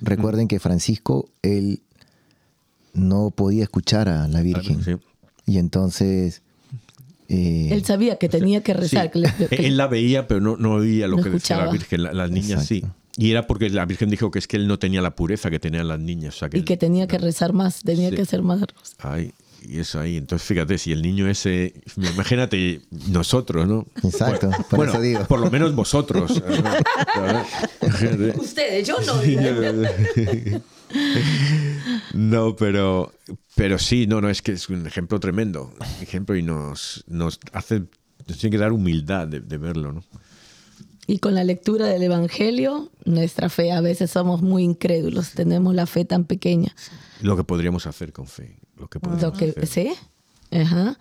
recuerden 0.02 0.48
que 0.48 0.60
Francisco, 0.60 1.30
él 1.42 1.82
no 2.94 3.32
podía 3.32 3.64
escuchar 3.64 4.10
a 4.10 4.28
la 4.28 4.42
Virgen. 4.42 5.00
Y 5.46 5.58
entonces 5.58 6.42
eh, 7.30 7.70
él 7.72 7.84
sabía 7.84 8.18
que 8.18 8.30
tenía 8.30 8.62
que 8.62 8.74
rezar. 8.74 9.12
él 9.52 9.78
la 9.78 9.88
veía, 9.88 10.28
pero 10.28 10.40
no, 10.40 10.58
no 10.58 10.74
oía 10.74 11.08
lo 11.08 11.18
que 11.18 11.30
decía 11.30 11.58
la 11.58 11.72
Virgen. 11.72 12.04
las 12.04 12.32
niñas 12.32 12.66
sí. 12.66 12.84
Y 13.16 13.32
era 13.32 13.46
porque 13.46 13.70
la 13.70 13.86
Virgen 13.86 14.10
dijo 14.10 14.32
que 14.32 14.40
es 14.40 14.48
que 14.48 14.58
él 14.58 14.68
no 14.68 14.80
tenía 14.80 15.02
la 15.02 15.16
pureza 15.16 15.52
que 15.52 15.60
tenían 15.60 15.88
las 15.88 16.00
niñas. 16.00 16.40
y 16.52 16.64
que 16.64 16.78
tenía 16.78 17.08
que 17.08 17.18
rezar 17.18 17.54
más, 17.54 17.84
tenía 17.84 18.10
que 18.12 18.24
hacer 18.24 18.42
más. 18.42 18.64
Ay, 19.00 19.34
y 19.64 19.80
eso 19.80 20.00
ahí. 20.00 20.18
Entonces, 20.18 20.48
fíjate, 20.48 20.78
si 20.78 20.92
el 20.92 21.02
niño 21.02 21.28
ese, 21.28 21.74
imagínate 21.98 22.82
nosotros, 23.10 23.68
¿no? 23.68 23.88
Exacto, 24.04 24.50
por 24.70 24.78
bueno, 24.78 24.94
eso 24.94 25.02
digo. 25.02 25.26
Por 25.26 25.40
lo 25.40 25.50
menos 25.50 25.74
vosotros. 25.76 26.32
Ustedes, 28.38 28.88
yo 28.88 28.98
no. 29.02 29.14
no, 32.14 32.56
pero, 32.56 33.14
pero 33.56 33.80
sí, 33.80 34.08
no, 34.08 34.22
no, 34.22 34.30
es 34.30 34.42
que 34.42 34.54
es 34.54 34.70
un 34.70 34.86
ejemplo 34.86 35.20
tremendo. 35.20 35.74
Ejemplo 36.02 36.36
y 36.36 36.44
nos, 36.44 37.04
nos 37.08 37.40
hace, 37.52 37.84
nos 38.28 38.38
tiene 38.38 38.52
que 38.52 38.60
dar 38.60 38.72
humildad 38.72 39.28
de, 39.28 39.40
de 39.40 39.58
verlo, 39.58 39.94
¿no? 39.94 40.04
Y 41.06 41.20
con 41.20 41.36
la 41.36 41.44
lectura 41.44 41.88
del 41.88 42.04
Evangelio, 42.04 42.90
nuestra 43.04 43.50
fe, 43.50 43.72
a 43.72 43.82
veces 43.82 44.12
somos 44.12 44.42
muy 44.42 44.64
incrédulos, 44.64 45.32
tenemos 45.32 45.76
la 45.76 45.86
fe 45.86 46.06
tan 46.06 46.24
pequeña. 46.24 46.74
Lo 47.22 47.36
que 47.36 47.44
podríamos 47.44 47.88
hacer 47.88 48.14
con 48.14 48.28
fe. 48.28 48.58
Lo 48.84 48.90
que, 48.90 49.00
lo 49.48 49.56
que 49.56 49.66
Sí. 49.66 49.94
Ajá. 50.52 50.98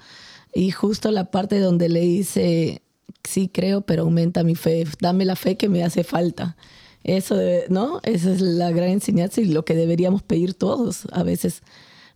Y 0.54 0.70
justo 0.70 1.10
la 1.10 1.30
parte 1.30 1.58
donde 1.58 1.88
le 1.88 2.00
dice, 2.00 2.82
sí 3.24 3.48
creo, 3.52 3.80
pero 3.80 4.02
aumenta 4.02 4.44
mi 4.44 4.54
fe, 4.54 4.86
dame 5.00 5.24
la 5.24 5.36
fe 5.36 5.56
que 5.56 5.68
me 5.68 5.82
hace 5.82 6.04
falta. 6.04 6.56
Eso, 7.04 7.36
¿no? 7.68 8.00
Esa 8.04 8.30
es 8.30 8.40
la 8.40 8.70
gran 8.70 8.90
enseñanza 8.90 9.40
y 9.40 9.46
lo 9.46 9.64
que 9.64 9.74
deberíamos 9.74 10.22
pedir 10.22 10.54
todos. 10.54 11.06
A 11.12 11.22
veces 11.22 11.62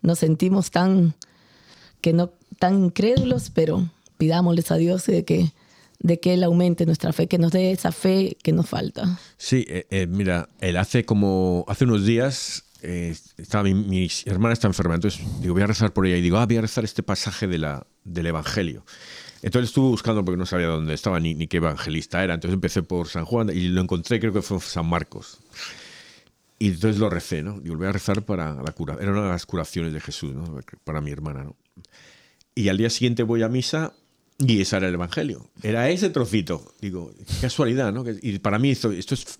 nos 0.02 0.18
sentimos 0.20 0.70
tan, 0.70 1.14
que 2.00 2.12
no, 2.12 2.30
tan 2.58 2.84
incrédulos, 2.84 3.50
pero 3.50 3.88
pidámosles 4.18 4.70
a 4.70 4.76
Dios 4.76 5.06
de 5.06 5.24
que, 5.24 5.52
de 5.98 6.20
que 6.20 6.34
Él 6.34 6.44
aumente 6.44 6.86
nuestra 6.86 7.12
fe, 7.12 7.26
que 7.26 7.38
nos 7.38 7.50
dé 7.50 7.72
esa 7.72 7.90
fe 7.90 8.36
que 8.42 8.52
nos 8.52 8.68
falta. 8.68 9.18
Sí, 9.38 9.64
eh, 9.68 9.86
eh, 9.90 10.06
mira, 10.06 10.48
él 10.60 10.76
hace 10.76 11.04
como, 11.04 11.64
hace 11.66 11.84
unos 11.84 12.04
días, 12.04 12.65
eh, 12.86 13.16
estaba 13.36 13.64
mi, 13.64 14.08
hermana 14.24 14.52
está 14.52 14.68
enferma, 14.68 14.94
entonces 14.94 15.20
digo, 15.40 15.54
voy 15.54 15.62
a 15.62 15.66
rezar 15.66 15.92
por 15.92 16.06
ella 16.06 16.16
y 16.16 16.20
digo, 16.20 16.38
ah, 16.38 16.46
voy 16.46 16.56
a 16.56 16.60
rezar 16.60 16.84
este 16.84 17.02
pasaje 17.02 17.46
de 17.46 17.58
la, 17.58 17.86
del 18.04 18.26
Evangelio. 18.26 18.84
Entonces 19.42 19.70
estuve 19.70 19.88
buscando 19.88 20.24
porque 20.24 20.38
no 20.38 20.46
sabía 20.46 20.68
dónde 20.68 20.94
estaba 20.94 21.20
ni, 21.20 21.46
qué 21.46 21.58
evangelista 21.58 22.22
era. 22.24 22.34
Entonces 22.34 22.54
empecé 22.54 22.82
por 22.82 23.08
San 23.08 23.24
Juan 23.24 23.50
y 23.50 23.68
lo 23.68 23.80
encontré, 23.80 24.18
creo 24.18 24.32
que 24.32 24.42
fue 24.42 24.60
San 24.60 24.86
Marcos. 24.86 25.38
Y 26.58 26.68
entonces 26.68 26.98
lo 26.98 27.10
recé, 27.10 27.42
¿no? 27.42 27.60
Y 27.62 27.68
volví 27.68 27.84
a 27.84 27.92
rezar 27.92 28.24
para 28.24 28.54
la 28.54 28.72
cura. 28.72 28.96
Era 29.00 29.12
una 29.12 29.24
de 29.24 29.28
las 29.28 29.44
curaciones 29.44 29.92
de 29.92 30.00
Jesús, 30.00 30.34
¿no? 30.34 30.60
Para 30.84 31.00
mi 31.00 31.10
hermana, 31.10 31.44
¿no? 31.44 31.56
Y 32.54 32.70
al 32.70 32.78
día 32.78 32.88
siguiente 32.88 33.22
voy 33.22 33.42
a 33.42 33.48
misa 33.48 33.92
y 34.38 34.60
ese 34.60 34.76
era 34.76 34.88
el 34.88 34.94
Evangelio. 34.94 35.50
Era 35.62 35.90
ese 35.90 36.08
trocito. 36.10 36.74
Digo, 36.80 37.12
qué 37.16 37.34
casualidad, 37.42 37.92
¿no? 37.92 38.04
Y 38.22 38.38
para 38.38 38.58
mí 38.58 38.70
esto, 38.70 38.90
esto 38.90 39.14
es... 39.14 39.38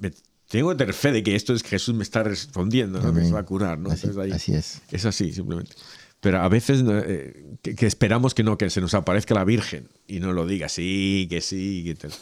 tengo 0.49 0.71
que 0.71 0.77
tener 0.77 0.95
fe 0.95 1.13
de 1.13 1.23
que 1.23 1.35
esto 1.35 1.53
es 1.53 1.63
que 1.63 1.71
Jesús 1.71 1.95
me 1.95 2.03
está 2.03 2.23
respondiendo, 2.23 3.01
¿no? 3.01 3.13
Que 3.13 3.21
me 3.21 3.31
va 3.31 3.41
a 3.41 3.45
curar, 3.45 3.79
¿no? 3.79 3.91
Así, 3.91 4.09
así 4.33 4.55
es. 4.55 4.81
Es 4.91 5.05
así, 5.05 5.33
simplemente. 5.33 5.75
pero 6.21 6.41
a 6.41 6.49
veces 6.49 6.85
eh, 6.87 7.57
que, 7.63 7.87
esperamos 7.87 8.33
que 8.33 8.45
no, 8.45 8.57
que 8.57 8.71
se 8.71 8.81
nos 8.81 8.95
aparezca 8.95 9.35
la 9.35 9.45
Virgen 9.45 9.89
y 10.07 10.21
no 10.21 10.33
lo 10.33 10.47
diga, 10.47 10.69
sí, 10.69 11.27
que 11.29 11.41
sí. 11.41 11.83
Que 11.85 11.95
tal. 11.95 12.13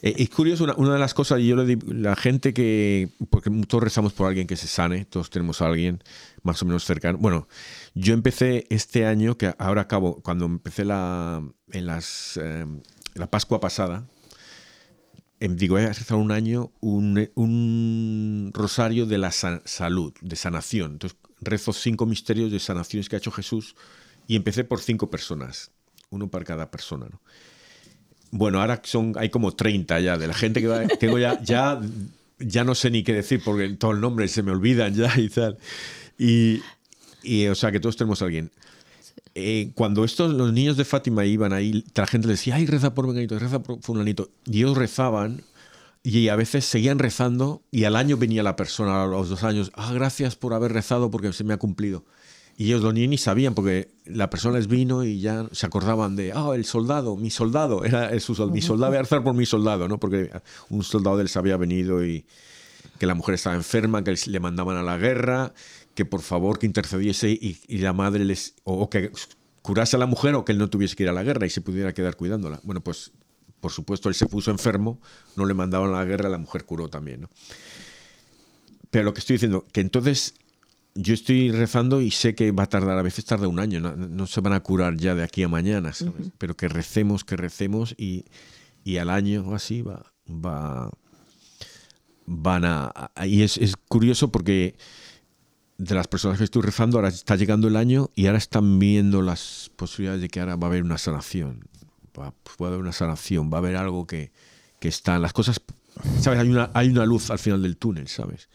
Eh, 0.00 0.14
es 0.18 0.30
curioso, 0.30 0.64
una, 0.76 0.94
de 0.94 0.98
las 0.98 1.12
cosas, 1.12 1.40
yo 1.40 1.56
le 1.56 1.66
digo, 1.66 1.82
la 1.92 2.16
gente 2.16 2.54
que, 2.54 3.10
porque 3.28 3.50
todos 3.66 3.84
rezamos 3.84 4.14
por 4.14 4.28
alguien 4.28 4.46
que 4.46 4.56
se 4.56 4.66
sane, 4.66 5.04
todos 5.04 5.28
tenemos 5.28 5.60
a 5.60 5.66
alguien 5.66 6.02
más 6.42 6.62
o 6.62 6.66
menos 6.66 6.84
cercano. 6.84 7.18
Bueno, 7.18 7.48
yo 7.94 8.14
empecé 8.14 8.66
este 8.70 9.06
año, 9.06 9.36
que 9.36 9.54
ahora 9.58 9.82
acabo, 9.82 10.22
cuando 10.22 10.46
empecé 10.46 10.84
la, 10.84 11.42
en 11.70 11.86
las, 11.86 12.38
eh, 12.42 12.66
la 13.14 13.30
Pascua 13.30 13.60
pasada, 13.60 14.06
em, 15.40 15.56
digo, 15.56 15.78
he 15.78 15.86
rezado 15.86 16.20
un 16.20 16.32
año 16.32 16.72
un, 16.80 17.30
un 17.34 18.50
rosario 18.54 19.06
de 19.06 19.18
la 19.18 19.30
salud, 19.30 20.12
de 20.20 20.36
sanación. 20.36 20.92
Entonces, 20.92 21.18
rezo 21.40 21.72
cinco 21.72 22.06
misterios 22.06 22.50
de 22.50 22.58
sanaciones 22.58 23.08
que 23.08 23.16
ha 23.16 23.18
hecho 23.18 23.30
Jesús 23.30 23.74
y 24.26 24.36
empecé 24.36 24.64
por 24.64 24.80
cinco 24.80 25.10
personas, 25.10 25.70
uno 26.10 26.28
para 26.28 26.44
cada 26.44 26.70
persona. 26.70 27.06
¿no? 27.10 27.20
Bueno, 28.30 28.60
ahora 28.60 28.80
son, 28.84 29.12
hay 29.16 29.28
como 29.30 29.52
30 29.52 30.00
ya, 30.00 30.18
de 30.18 30.26
la 30.26 30.34
gente 30.34 30.60
que 30.60 30.66
va, 30.66 30.86
tengo 30.98 31.18
ya, 31.18 31.40
ya, 31.42 31.80
ya 32.38 32.64
no 32.64 32.74
sé 32.74 32.90
ni 32.90 33.04
qué 33.04 33.12
decir 33.12 33.40
porque 33.44 33.68
todo 33.70 33.92
el 33.92 34.00
nombre 34.00 34.26
se 34.28 34.42
me 34.42 34.50
olvidan 34.50 34.94
ya 34.94 35.12
y 35.18 35.28
tal. 35.28 35.58
Y, 36.18 36.60
y 37.22 37.46
o 37.46 37.54
sea, 37.54 37.70
que 37.70 37.80
todos 37.80 37.96
tenemos 37.96 38.22
a 38.22 38.24
alguien. 38.24 38.50
Eh, 39.34 39.72
cuando 39.74 40.04
estos, 40.04 40.32
los 40.32 40.52
niños 40.52 40.76
de 40.76 40.84
Fátima 40.84 41.24
iban 41.24 41.52
ahí, 41.52 41.84
la 41.94 42.06
gente 42.06 42.28
les 42.28 42.38
decía, 42.38 42.54
ay, 42.54 42.66
reza 42.66 42.94
por 42.94 43.12
Benito, 43.12 43.38
reza 43.38 43.62
por 43.62 43.80
Fulanito. 43.82 44.30
Y 44.46 44.58
ellos 44.58 44.76
rezaban 44.76 45.42
y 46.04 46.28
a 46.28 46.36
veces 46.36 46.64
seguían 46.66 46.98
rezando 46.98 47.62
y 47.70 47.84
al 47.84 47.96
año 47.96 48.16
venía 48.16 48.42
la 48.42 48.56
persona, 48.56 49.02
a 49.02 49.06
los 49.06 49.30
dos 49.30 49.42
años, 49.42 49.72
ah, 49.74 49.92
gracias 49.92 50.36
por 50.36 50.54
haber 50.54 50.72
rezado 50.72 51.10
porque 51.10 51.32
se 51.32 51.44
me 51.44 51.54
ha 51.54 51.56
cumplido. 51.56 52.04
Y 52.56 52.66
ellos 52.66 52.82
los 52.82 52.94
niños 52.94 53.10
ni 53.10 53.18
sabían 53.18 53.54
porque 53.54 53.88
la 54.04 54.30
persona 54.30 54.58
les 54.58 54.68
vino 54.68 55.02
y 55.02 55.18
ya 55.18 55.48
se 55.50 55.66
acordaban 55.66 56.14
de, 56.14 56.32
ah, 56.32 56.52
el 56.54 56.64
soldado, 56.64 57.16
mi 57.16 57.30
soldado, 57.30 57.84
era 57.84 58.08
su 58.20 58.34
soldado, 58.34 58.54
mi 58.54 58.62
soldado, 58.62 58.92
voy 58.92 58.98
a 58.98 59.02
rezar 59.02 59.24
por 59.24 59.34
mi 59.34 59.46
soldado, 59.46 59.88
¿no? 59.88 59.98
Porque 59.98 60.30
un 60.68 60.84
soldado 60.84 61.16
de 61.16 61.24
él 61.24 61.30
había 61.34 61.56
venido 61.56 62.04
y 62.04 62.24
que 62.98 63.06
la 63.06 63.14
mujer 63.14 63.34
estaba 63.34 63.56
enferma, 63.56 64.04
que 64.04 64.14
le 64.26 64.40
mandaban 64.40 64.76
a 64.76 64.82
la 64.82 64.98
guerra, 64.98 65.52
que 65.94 66.04
por 66.04 66.22
favor 66.22 66.58
que 66.58 66.66
intercediese 66.66 67.30
y, 67.30 67.78
la 67.78 67.92
madre 67.92 68.24
les, 68.24 68.54
o 68.64 68.90
que 68.90 69.10
curase 69.62 69.96
a 69.96 69.98
la 69.98 70.06
mujer 70.06 70.34
o 70.34 70.44
que 70.44 70.52
él 70.52 70.58
no 70.58 70.68
tuviese 70.68 70.96
que 70.96 71.04
ir 71.04 71.08
a 71.08 71.12
la 71.12 71.22
guerra 71.22 71.46
y 71.46 71.50
se 71.50 71.60
pudiera 71.60 71.94
quedar 71.94 72.16
cuidándola. 72.16 72.60
Bueno, 72.64 72.82
pues 72.82 73.12
por 73.64 73.72
supuesto, 73.72 74.10
él 74.10 74.14
se 74.14 74.26
puso 74.26 74.50
enfermo, 74.50 75.00
no 75.36 75.46
le 75.46 75.54
mandaban 75.54 75.88
a 75.88 75.92
la 75.94 76.04
guerra, 76.04 76.28
la 76.28 76.36
mujer 76.36 76.66
curó 76.66 76.90
también. 76.90 77.22
¿no? 77.22 77.30
Pero 78.90 79.04
lo 79.04 79.14
que 79.14 79.20
estoy 79.20 79.36
diciendo, 79.36 79.66
que 79.72 79.80
entonces 79.80 80.34
yo 80.94 81.14
estoy 81.14 81.50
rezando 81.50 82.02
y 82.02 82.10
sé 82.10 82.34
que 82.34 82.52
va 82.52 82.64
a 82.64 82.68
tardar, 82.68 82.98
a 82.98 83.02
veces 83.02 83.24
tarda 83.24 83.48
un 83.48 83.58
año, 83.58 83.80
no, 83.80 84.26
se 84.26 84.42
van 84.42 84.52
a 84.52 84.60
curar 84.60 84.98
ya 84.98 85.14
de 85.14 85.22
aquí 85.22 85.42
a 85.42 85.48
mañana, 85.48 85.92
pero 86.36 86.54
que 86.58 86.68
recemos, 86.68 87.24
que 87.24 87.36
recemos 87.36 87.94
y, 87.96 88.26
al 88.98 89.08
año 89.08 89.46
o 89.48 89.54
así 89.54 89.80
va, 89.80 90.12
va, 90.28 90.90
van 92.26 92.66
a... 92.66 92.92
Y 93.24 93.44
es, 93.44 93.56
es 93.56 93.76
curioso 93.88 94.30
porque 94.30 94.76
de 95.78 95.94
las 95.94 96.06
personas 96.06 96.38
que 96.38 96.44
estoy 96.44 96.62
rezando, 96.62 96.98
ahora 96.98 97.08
está 97.08 97.36
llegando 97.36 97.68
el 97.68 97.76
año 97.76 98.10
y 98.14 98.26
ahora 98.26 98.38
están 98.38 98.78
viendo 98.78 99.22
las 99.22 99.70
posibilidades 99.76 100.22
de 100.22 100.28
que 100.28 100.40
ahora 100.40 100.56
va 100.56 100.68
a 100.68 100.70
haber 100.70 100.82
una 100.82 100.98
sanación 100.98 101.64
va, 102.18 102.32
puede 102.56 102.72
haber 102.72 102.82
una 102.82 102.92
sanación, 102.92 103.50
va 103.52 103.58
a 103.58 103.60
haber 103.60 103.76
algo 103.76 104.06
que, 104.06 104.30
que 104.78 104.88
está. 104.88 105.18
Las 105.18 105.32
cosas, 105.32 105.60
¿sabes? 106.20 106.40
Hay 106.40 106.48
una, 106.48 106.70
hay 106.74 106.88
una 106.88 107.04
luz 107.04 107.30
al 107.30 107.38
final 107.38 107.62
del 107.62 107.76
túnel, 107.76 108.08
¿sabes? 108.08 108.48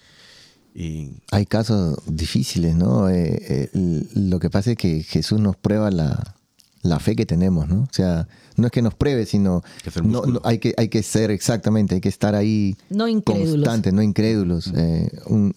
Y... 0.74 1.14
Hay 1.32 1.46
casos 1.46 1.98
difíciles, 2.06 2.76
¿no? 2.76 3.10
Eh, 3.10 3.70
eh, 3.74 4.06
lo 4.14 4.40
que 4.40 4.50
pasa 4.50 4.72
es 4.72 4.78
que 4.78 5.04
Jesús 5.04 5.40
nos 5.40 5.58
prueba 5.58 5.90
la, 5.90 6.36
la, 6.84 7.00
fe 7.00 7.16
que 7.16 7.26
tenemos, 7.26 7.68
¿no? 7.68 7.82
O 7.82 7.90
sea, 7.92 8.28
no 8.56 8.68
es 8.68 8.72
que 8.72 8.82
nos 8.82 8.94
pruebe, 8.94 9.26
sino 9.26 9.64
no, 10.04 10.24
hay, 10.44 10.60
que, 10.60 10.74
hay 10.78 10.90
que 10.90 11.02
ser 11.02 11.32
exactamente, 11.32 11.96
hay 11.96 12.02
que 12.02 12.10
estar 12.10 12.36
ahí 12.36 12.78
no 12.90 13.06
constantes, 13.24 13.94
no 13.94 14.02
incrédulos. 14.02 14.72
Eh, 14.76 15.10
un, 15.26 15.54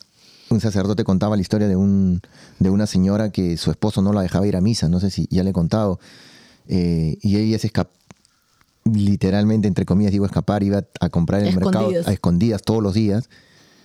un, 0.53 0.61
sacerdote 0.61 1.05
contaba 1.05 1.36
la 1.36 1.42
historia 1.42 1.68
de, 1.68 1.76
un, 1.76 2.20
de 2.59 2.70
una 2.70 2.86
señora 2.86 3.30
que 3.30 3.57
su 3.57 3.70
esposo 3.70 4.03
no 4.03 4.12
la 4.12 4.22
dejaba 4.22 4.46
ir 4.46 4.57
a 4.57 4.61
misa, 4.61 4.88
no 4.88 5.00
sé 5.00 5.11
si 5.11 5.26
ya 5.30 5.42
le 5.42 5.50
he 5.50 5.53
contado. 5.53 5.98
Eh, 6.68 7.18
y 7.22 7.36
ella 7.36 7.59
se 7.59 7.68
escapó, 7.68 7.90
literalmente, 8.84 9.68
entre 9.68 9.84
comillas, 9.84 10.12
digo 10.12 10.26
escapar, 10.26 10.62
iba 10.62 10.84
a 11.00 11.09
comprar 11.09 11.42
en 11.42 11.48
el 11.48 11.57
mercado 11.57 11.90
a 12.07 12.12
escondidas 12.12 12.62
todos 12.62 12.82
los 12.82 12.94
días 12.94 13.28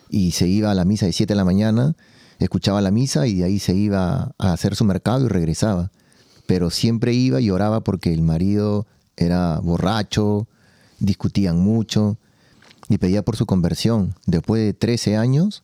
y 0.09 0.31
se 0.31 0.47
iba 0.47 0.71
a 0.71 0.73
la 0.73 0.85
misa 0.85 1.05
de 1.05 1.13
7 1.13 1.33
de 1.33 1.37
la 1.37 1.43
mañana, 1.43 1.95
escuchaba 2.39 2.81
la 2.81 2.91
misa 2.91 3.27
y 3.27 3.35
de 3.35 3.43
ahí 3.45 3.59
se 3.59 3.75
iba 3.75 4.33
a 4.37 4.53
hacer 4.53 4.75
su 4.75 4.85
mercado 4.85 5.25
y 5.25 5.29
regresaba. 5.29 5.91
Pero 6.45 6.69
siempre 6.69 7.13
iba 7.13 7.41
y 7.41 7.49
oraba 7.49 7.81
porque 7.81 8.13
el 8.13 8.21
marido 8.21 8.87
era 9.17 9.59
borracho, 9.59 10.47
discutían 10.99 11.59
mucho 11.59 12.17
y 12.89 12.97
pedía 12.97 13.23
por 13.23 13.35
su 13.35 13.45
conversión. 13.45 14.15
Después 14.25 14.63
de 14.63 14.73
13 14.73 15.17
años 15.17 15.63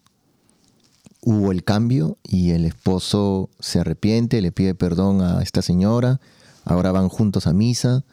hubo 1.25 1.51
el 1.51 1.63
cambio 1.63 2.17
y 2.23 2.51
el 2.51 2.65
esposo 2.65 3.49
se 3.59 3.79
arrepiente, 3.79 4.41
le 4.41 4.51
pide 4.51 4.75
perdón 4.75 5.21
a 5.21 5.41
esta 5.41 5.61
señora 5.61 6.19
ahora 6.65 6.91
van 6.91 7.09
juntos 7.09 7.47
a 7.47 7.53
misa 7.53 8.03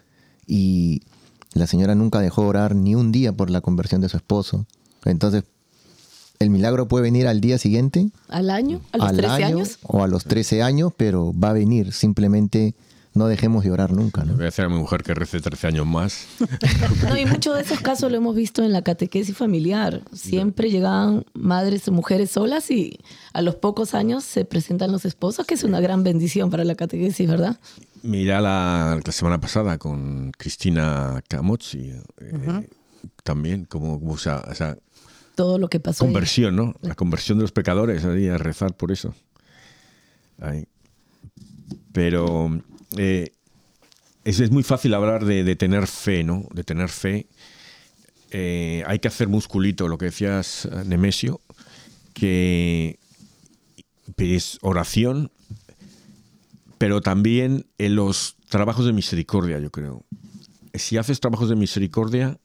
y 0.46 1.02
la 1.52 1.66
señora 1.66 1.94
nunca 1.94 2.20
dejó 2.20 2.46
orar 2.46 2.74
ni 2.74 2.94
un 2.94 3.12
día 3.12 3.32
por 3.32 3.50
la 3.50 3.60
conversión 3.60 4.00
de 4.00 4.08
su 4.08 4.16
esposo. 4.16 4.66
Entonces, 5.04 5.44
el 6.38 6.50
milagro 6.50 6.88
puede 6.88 7.02
venir 7.02 7.26
al 7.26 7.40
día 7.40 7.58
siguiente. 7.58 8.10
¿Al 8.28 8.50
año? 8.50 8.80
¿A 8.92 8.98
los 8.98 9.16
13 9.16 9.44
años? 9.44 9.78
O 9.82 10.02
a 10.02 10.08
los 10.08 10.24
13 10.24 10.62
años, 10.62 10.92
pero 10.96 11.32
va 11.38 11.50
a 11.50 11.54
venir. 11.54 11.92
Simplemente 11.92 12.74
no 13.12 13.26
dejemos 13.26 13.64
de 13.64 13.70
orar 13.70 13.92
nunca. 13.92 14.24
¿no? 14.24 14.34
Voy 14.34 14.42
a 14.42 14.44
decir 14.46 14.64
a 14.64 14.68
mi 14.68 14.76
mujer 14.76 15.02
que 15.02 15.14
rece 15.14 15.40
13 15.40 15.66
años 15.66 15.86
más. 15.86 16.26
no, 17.08 17.16
y 17.16 17.26
muchos 17.26 17.56
de 17.56 17.62
esos 17.62 17.80
casos 17.80 18.10
lo 18.10 18.16
hemos 18.16 18.36
visto 18.36 18.62
en 18.62 18.72
la 18.72 18.82
catequesis 18.82 19.36
familiar. 19.36 20.02
Siempre 20.12 20.70
llegaban 20.70 21.24
madres 21.34 21.86
o 21.88 21.92
mujeres 21.92 22.30
solas 22.30 22.70
y 22.70 23.00
a 23.32 23.42
los 23.42 23.56
pocos 23.56 23.94
años 23.94 24.24
se 24.24 24.44
presentan 24.44 24.92
los 24.92 25.04
esposos, 25.04 25.46
que 25.46 25.54
es 25.54 25.64
una 25.64 25.80
gran 25.80 26.04
bendición 26.04 26.50
para 26.50 26.64
la 26.64 26.74
catequesis, 26.74 27.28
¿verdad? 27.28 27.58
Mira 28.02 28.40
la, 28.40 29.00
semana 29.10 29.40
pasada 29.40 29.76
con 29.76 30.32
Cristina 30.32 31.22
Camozzi, 31.28 31.92
eh, 32.20 32.68
también, 33.24 33.64
como, 33.64 34.00
o 34.02 34.16
sea, 34.16 34.42
todo 35.34 35.58
lo 35.58 35.68
que 35.68 35.80
pasó. 35.80 36.04
Conversión, 36.04 36.56
¿no? 36.56 36.74
La 36.80 36.94
conversión 36.94 37.38
de 37.38 37.42
los 37.42 37.52
pecadores, 37.52 38.04
ahí, 38.04 38.28
a 38.28 38.38
rezar 38.38 38.74
por 38.74 38.92
eso. 38.92 39.14
Pero 41.92 42.62
eh, 42.96 43.32
es, 44.24 44.50
muy 44.50 44.62
fácil 44.62 44.94
hablar 44.94 45.24
de, 45.24 45.56
tener 45.56 45.86
fe, 45.86 46.24
¿no? 46.24 46.46
De 46.52 46.64
tener 46.64 46.88
fe. 46.88 47.26
Eh, 48.30 48.84
hay 48.86 48.98
que 48.98 49.08
hacer 49.08 49.28
musculito, 49.28 49.88
lo 49.88 49.98
que 49.98 50.06
decías, 50.06 50.68
Nemesio, 50.86 51.40
que 52.14 52.98
es 54.16 54.58
oración, 54.62 55.30
pero 56.78 57.00
también 57.00 57.66
en 57.78 57.96
los 57.96 58.36
trabajos 58.48 58.86
de 58.86 58.92
misericordia, 58.92 59.58
yo 59.58 59.70
creo. 59.70 60.04
Si 60.74 60.96
haces 60.96 61.20
trabajos 61.20 61.48
de 61.48 61.56
misericordia, 61.56 62.38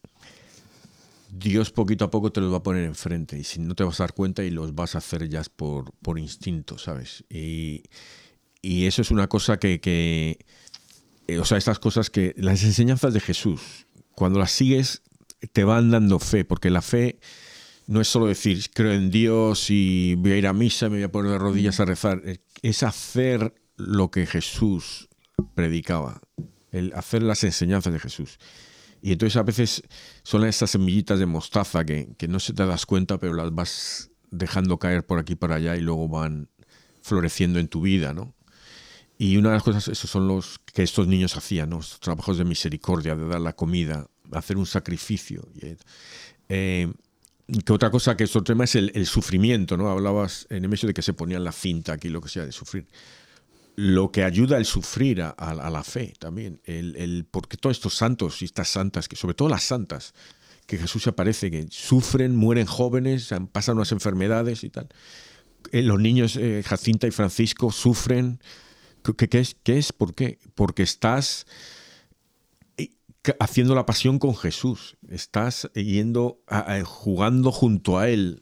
Dios 1.30 1.72
poquito 1.72 2.06
a 2.06 2.12
poco 2.12 2.32
te 2.32 2.42
los 2.42 2.52
va 2.52 2.58
a 2.58 2.64
poner 2.64 2.86
enfrente 2.86 3.38
y 3.38 3.44
si 3.44 3.60
no 3.60 3.76
te 3.76 3.84
vas 3.84 4.00
a 4.00 4.04
dar 4.04 4.14
cuenta 4.14 4.44
y 4.44 4.50
los 4.50 4.74
vas 4.74 4.96
a 4.96 5.00
hacer 5.00 5.28
ya 5.28 5.44
por, 5.56 5.92
por 6.02 6.18
instinto, 6.18 6.78
¿sabes? 6.78 7.26
Y, 7.30 7.84
y 8.66 8.88
eso 8.88 9.04
es 9.04 9.12
una 9.12 9.28
cosa 9.28 9.58
que, 9.58 9.80
eh, 11.28 11.38
o 11.38 11.46
sea, 11.46 11.60
estas 11.60 11.78
cosas 11.78 12.10
que, 12.10 12.34
las 12.36 12.64
enseñanzas 12.64 13.14
de 13.14 13.20
Jesús, 13.20 13.86
cuando 14.16 14.40
las 14.40 14.52
sigues, 14.52 15.04
te 15.54 15.64
van 15.64 15.92
dando 15.92 16.18
fe, 16.18 16.46
porque 16.46 16.72
la 16.72 16.82
fe 16.82 17.20
no 17.86 18.02
es 18.02 18.08
solo 18.08 18.26
decir, 18.26 18.66
creo 18.74 18.92
en 18.92 19.12
Dios 19.12 19.70
y 19.70 20.16
voy 20.16 20.32
a 20.32 20.38
ir 20.38 20.48
a 20.48 20.54
misa, 20.54 20.90
me 20.90 20.96
voy 20.96 21.04
a 21.04 21.12
poner 21.12 21.34
de 21.34 21.38
rodillas 21.38 21.80
a 21.80 21.86
rezar, 21.86 22.24
es 22.64 22.82
hacer 22.82 23.54
lo 23.76 24.10
que 24.10 24.26
Jesús 24.26 25.10
predicaba, 25.54 26.22
el 26.72 26.92
hacer 26.96 27.22
las 27.22 27.44
enseñanzas 27.44 27.94
de 27.94 28.00
Jesús. 28.00 28.40
Y 29.00 29.12
entonces 29.12 29.38
a 29.38 29.44
veces 29.44 29.84
son 30.24 30.44
esas 30.44 30.72
semillitas 30.72 31.20
de 31.20 31.28
mostaza 31.28 31.86
que, 31.86 32.16
que 32.18 32.28
no 32.28 32.40
se 32.40 32.54
te 32.54 32.66
das 32.66 32.88
cuenta, 32.88 33.20
pero 33.20 33.36
las 33.36 33.54
vas 33.54 34.10
dejando 34.32 34.80
caer 34.80 35.06
por 35.06 35.20
aquí 35.20 35.34
y 35.34 35.36
por 35.36 35.52
allá 35.52 35.76
y 35.76 35.82
luego 35.82 36.10
van 36.10 36.50
floreciendo 37.04 37.60
en 37.60 37.68
tu 37.68 37.82
vida, 37.82 38.12
¿no? 38.12 38.35
Y 39.18 39.38
una 39.38 39.50
de 39.50 39.56
las 39.56 39.64
cosas, 39.64 39.88
esos 39.88 40.10
son 40.10 40.28
los 40.28 40.60
que 40.74 40.84
estos 40.84 41.08
niños 41.08 41.38
hacían, 41.38 41.70
los 41.70 42.00
trabajos 42.00 42.38
de 42.38 42.44
misericordia, 42.44 43.16
de 43.16 43.28
dar 43.28 43.40
la 43.40 43.54
comida, 43.54 44.08
hacer 44.32 44.58
un 44.58 44.66
sacrificio. 44.66 45.48
Eh, 46.50 46.92
que 47.66 47.74
otra 47.74 47.92
cosa 47.92 48.18
que 48.18 48.26
es 48.26 48.36
otro 48.36 48.54
tema 48.54 48.66
es 48.66 48.76
el, 48.76 49.06
sufrimiento, 49.06 49.78
¿no? 49.78 49.90
Hablabas 49.90 50.48
en 50.50 50.64
el 50.64 50.70
medio 50.70 50.88
de 50.88 50.94
que 50.94 51.02
se 51.02 51.14
ponían 51.14 51.44
la 51.44 51.52
cinta 51.52 51.94
aquí, 51.94 52.10
lo 52.10 52.22
que 52.22 52.30
sea, 52.30 52.46
de 52.46 52.52
sufrir. 52.52 52.88
Lo 53.78 54.12
que 54.12 54.24
ayuda 54.24 54.58
el 54.58 54.66
sufrir 54.66 55.22
a, 55.22 55.70
la 55.70 55.84
fe 55.84 56.14
también. 56.20 56.60
El, 56.66 56.96
el, 56.96 57.26
porque 57.30 57.58
todos 57.58 57.78
estos 57.78 57.94
santos 57.96 58.42
y 58.42 58.46
estas 58.46 58.70
santas, 58.70 59.08
que 59.08 59.16
sobre 59.16 59.36
todo 59.36 59.48
las 59.48 59.64
santas, 59.64 60.14
que 60.66 60.78
Jesús 60.78 61.04
se 61.04 61.12
aparece, 61.12 61.52
que 61.52 61.68
sufren, 61.70 62.36
mueren 62.36 62.66
jóvenes, 62.66 63.30
pasan 63.52 63.78
unas 63.78 63.92
enfermedades 63.92 64.64
y 64.64 64.70
tal. 64.70 64.88
Eh, 65.72 65.82
los 65.82 66.00
niños, 66.00 66.38
eh, 66.38 66.64
Jacinta 66.66 67.08
y 67.08 67.12
Francisco, 67.12 67.72
sufren, 67.72 68.40
¿Qué, 69.14 69.40
es, 69.40 69.56
¿Qué 69.64 69.78
es? 69.78 69.94
¿Por 69.94 70.14
qué? 70.14 70.40
Porque 70.56 70.84
estás 70.84 71.46
eh, 72.78 72.92
haciendo 73.40 73.76
la 73.76 73.86
pasión 73.86 74.20
con 74.20 74.36
Jesús. 74.36 74.98
Estás 75.10 75.70
yendo, 75.74 76.40
jugando 76.86 77.52
junto 77.52 77.98
a 77.98 78.10
Él 78.10 78.42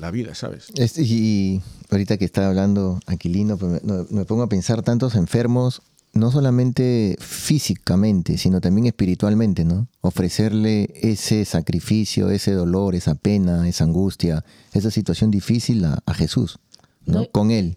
la 0.00 0.10
vida, 0.10 0.34
¿sabes? 0.34 0.68
y 0.98 1.60
ahorita 1.90 2.16
que 2.16 2.24
está 2.24 2.46
hablando 2.48 3.00
Aquilino, 3.06 3.56
pues 3.56 3.82
me, 3.82 4.24
pongo 4.24 4.42
a 4.42 4.48
pensar 4.48 4.82
tantos 4.82 5.14
enfermos, 5.14 5.82
no 6.12 6.30
solamente 6.30 7.16
físicamente, 7.20 8.38
sino 8.38 8.60
también 8.60 8.86
espiritualmente, 8.86 9.64
¿no? 9.64 9.88
Ofrecerle 10.00 10.88
ese 10.94 11.44
sacrificio, 11.44 12.30
ese 12.30 12.52
dolor, 12.52 12.94
esa 12.94 13.14
pena, 13.16 13.68
esa 13.68 13.84
angustia, 13.84 14.44
esa 14.72 14.90
situación 14.90 15.30
difícil 15.30 15.84
a, 15.84 16.14
Jesús, 16.14 16.58
¿no? 17.04 17.28
Con 17.30 17.50
Él. 17.50 17.76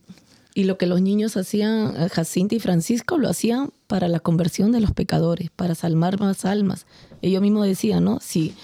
Y 0.59 0.65
lo 0.65 0.77
que 0.77 0.87
los 0.87 1.01
niños 1.01 1.37
hacían, 1.37 2.09
Jacinta 2.09 2.53
y 2.53 2.59
Francisco, 2.59 3.17
lo 3.17 3.29
hacían 3.29 3.71
para 3.87 4.09
la 4.09 4.19
conversión 4.19 4.73
de 4.73 4.81
los 4.81 4.91
pecadores, 4.91 5.51
para 5.51 5.73
salvar 5.73 6.19
más 6.19 6.43
almas. 6.43 6.85
Ellos 7.21 7.41
mismos 7.41 7.65
decían, 7.65 8.03
¿no? 8.03 8.19
Si 8.19 8.55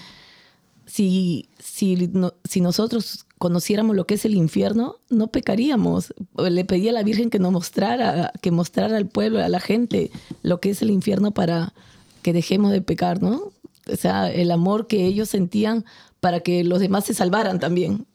si, 0.84 1.48
si, 1.58 2.10
si 2.44 2.60
nosotros 2.60 3.24
conociéramos 3.38 3.96
lo 3.96 4.06
que 4.06 4.12
es 4.16 4.26
el 4.26 4.34
infierno, 4.34 4.96
no 5.08 5.28
pecaríamos. 5.28 6.12
Le 6.36 6.66
pedí 6.66 6.90
a 6.90 6.92
la 6.92 7.02
Virgen 7.02 7.30
que 7.30 7.38
nos 7.38 7.50
mostrara, 7.50 8.30
que 8.42 8.50
mostrara 8.50 8.98
al 8.98 9.06
pueblo, 9.06 9.42
a 9.42 9.48
la 9.48 9.60
gente, 9.60 10.10
lo 10.42 10.60
que 10.60 10.68
es 10.68 10.82
el 10.82 10.90
infierno 10.90 11.30
para 11.30 11.72
que 12.20 12.34
dejemos 12.34 12.72
de 12.72 12.82
pecar, 12.82 13.22
¿no? 13.22 13.52
O 13.90 13.96
sea, 13.96 14.30
el 14.30 14.50
amor 14.50 14.86
que 14.86 15.06
ellos 15.06 15.30
sentían 15.30 15.86
para 16.20 16.40
que 16.40 16.62
los 16.62 16.78
demás 16.78 17.06
se 17.06 17.14
salvaran 17.14 17.58
también. 17.58 18.06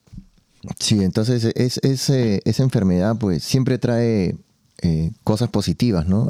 Sí, 0.79 1.03
entonces 1.03 1.43
es, 1.55 1.79
esa 1.83 2.63
enfermedad 2.63 3.17
pues 3.17 3.43
siempre 3.43 3.77
trae 3.77 4.35
eh, 4.81 5.11
cosas 5.23 5.49
positivas, 5.49 6.07
¿no? 6.07 6.27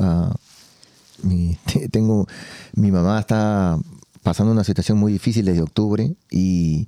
tengo, 1.91 2.27
mi 2.73 2.91
mamá 2.91 3.19
está 3.19 3.77
pasando 4.23 4.51
una 4.51 4.63
situación 4.63 4.97
muy 4.97 5.11
difícil 5.13 5.45
desde 5.45 5.61
octubre 5.61 6.15
y 6.29 6.87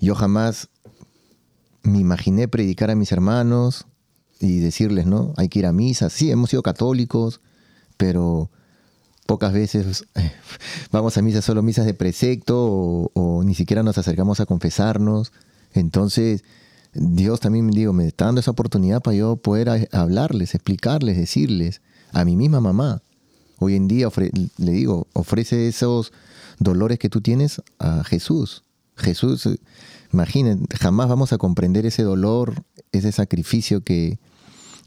yo 0.00 0.14
jamás 0.14 0.68
me 1.82 1.98
imaginé 1.98 2.48
predicar 2.48 2.90
a 2.90 2.94
mis 2.94 3.12
hermanos 3.12 3.86
y 4.38 4.60
decirles, 4.60 5.06
¿no? 5.06 5.34
Hay 5.36 5.48
que 5.48 5.60
ir 5.60 5.66
a 5.66 5.72
misa. 5.72 6.10
Sí, 6.10 6.30
hemos 6.30 6.50
sido 6.50 6.62
católicos, 6.62 7.40
pero 7.96 8.50
pocas 9.26 9.52
veces 9.52 10.06
eh, 10.14 10.32
vamos 10.90 11.16
a 11.16 11.22
misa 11.22 11.42
solo 11.42 11.62
misas 11.62 11.86
de 11.86 11.94
precepto 11.94 13.10
o, 13.14 13.42
ni 13.44 13.54
siquiera 13.54 13.82
nos 13.82 13.98
acercamos 13.98 14.40
a 14.40 14.46
confesarnos. 14.46 15.32
Entonces, 15.72 16.42
Dios 16.92 17.40
también, 17.40 17.70
digo, 17.70 17.92
me 17.92 18.06
está 18.06 18.26
dando 18.26 18.40
esa 18.40 18.50
oportunidad 18.50 19.00
para 19.00 19.16
yo 19.16 19.36
poder 19.36 19.88
hablarles, 19.92 20.54
explicarles, 20.54 21.16
decirles 21.16 21.82
a 22.12 22.24
mi 22.24 22.36
misma 22.36 22.60
mamá. 22.60 23.02
Hoy 23.58 23.76
en 23.76 23.88
día 23.88 24.08
le 24.56 24.72
digo, 24.72 25.06
ofrece 25.12 25.68
esos 25.68 26.12
dolores 26.58 26.98
que 26.98 27.08
tú 27.08 27.20
tienes 27.20 27.62
a 27.78 28.02
Jesús. 28.04 28.64
Jesús, 28.96 29.48
imaginen, 30.12 30.66
jamás 30.78 31.08
vamos 31.08 31.32
a 31.32 31.38
comprender 31.38 31.86
ese 31.86 32.02
dolor, 32.02 32.64
ese 32.92 33.12
sacrificio 33.12 33.82
que, 33.82 34.18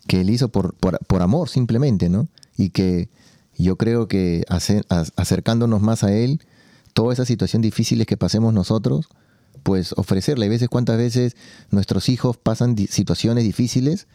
que 0.07 0.21
Él 0.21 0.29
hizo 0.29 0.49
por, 0.49 0.75
por, 0.75 1.21
amor 1.21 1.49
simplemente, 1.49 2.09
¿no? 2.09 2.27
Y 2.57 2.69
que 2.69 3.09
yo 3.57 3.77
creo 3.77 4.07
que 4.07 4.43
acercándonos 4.47 5.81
más 5.81 6.03
a 6.03 6.13
Él, 6.13 6.41
toda 6.93 7.13
esa 7.13 7.25
situación 7.25 7.61
difíciles 7.61 8.07
que 8.07 8.17
pasemos 8.17 8.53
nosotros, 8.53 9.07
pues 9.63 9.93
ofrecerle. 9.93 10.45
Hay 10.45 10.49
veces, 10.49 10.69
cuántas 10.69 10.97
veces 10.97 11.35
nuestros 11.71 12.09
hijos 12.09 12.37
pasan 12.37 12.77
situaciones 12.77 13.43
difíciles, 13.43 14.07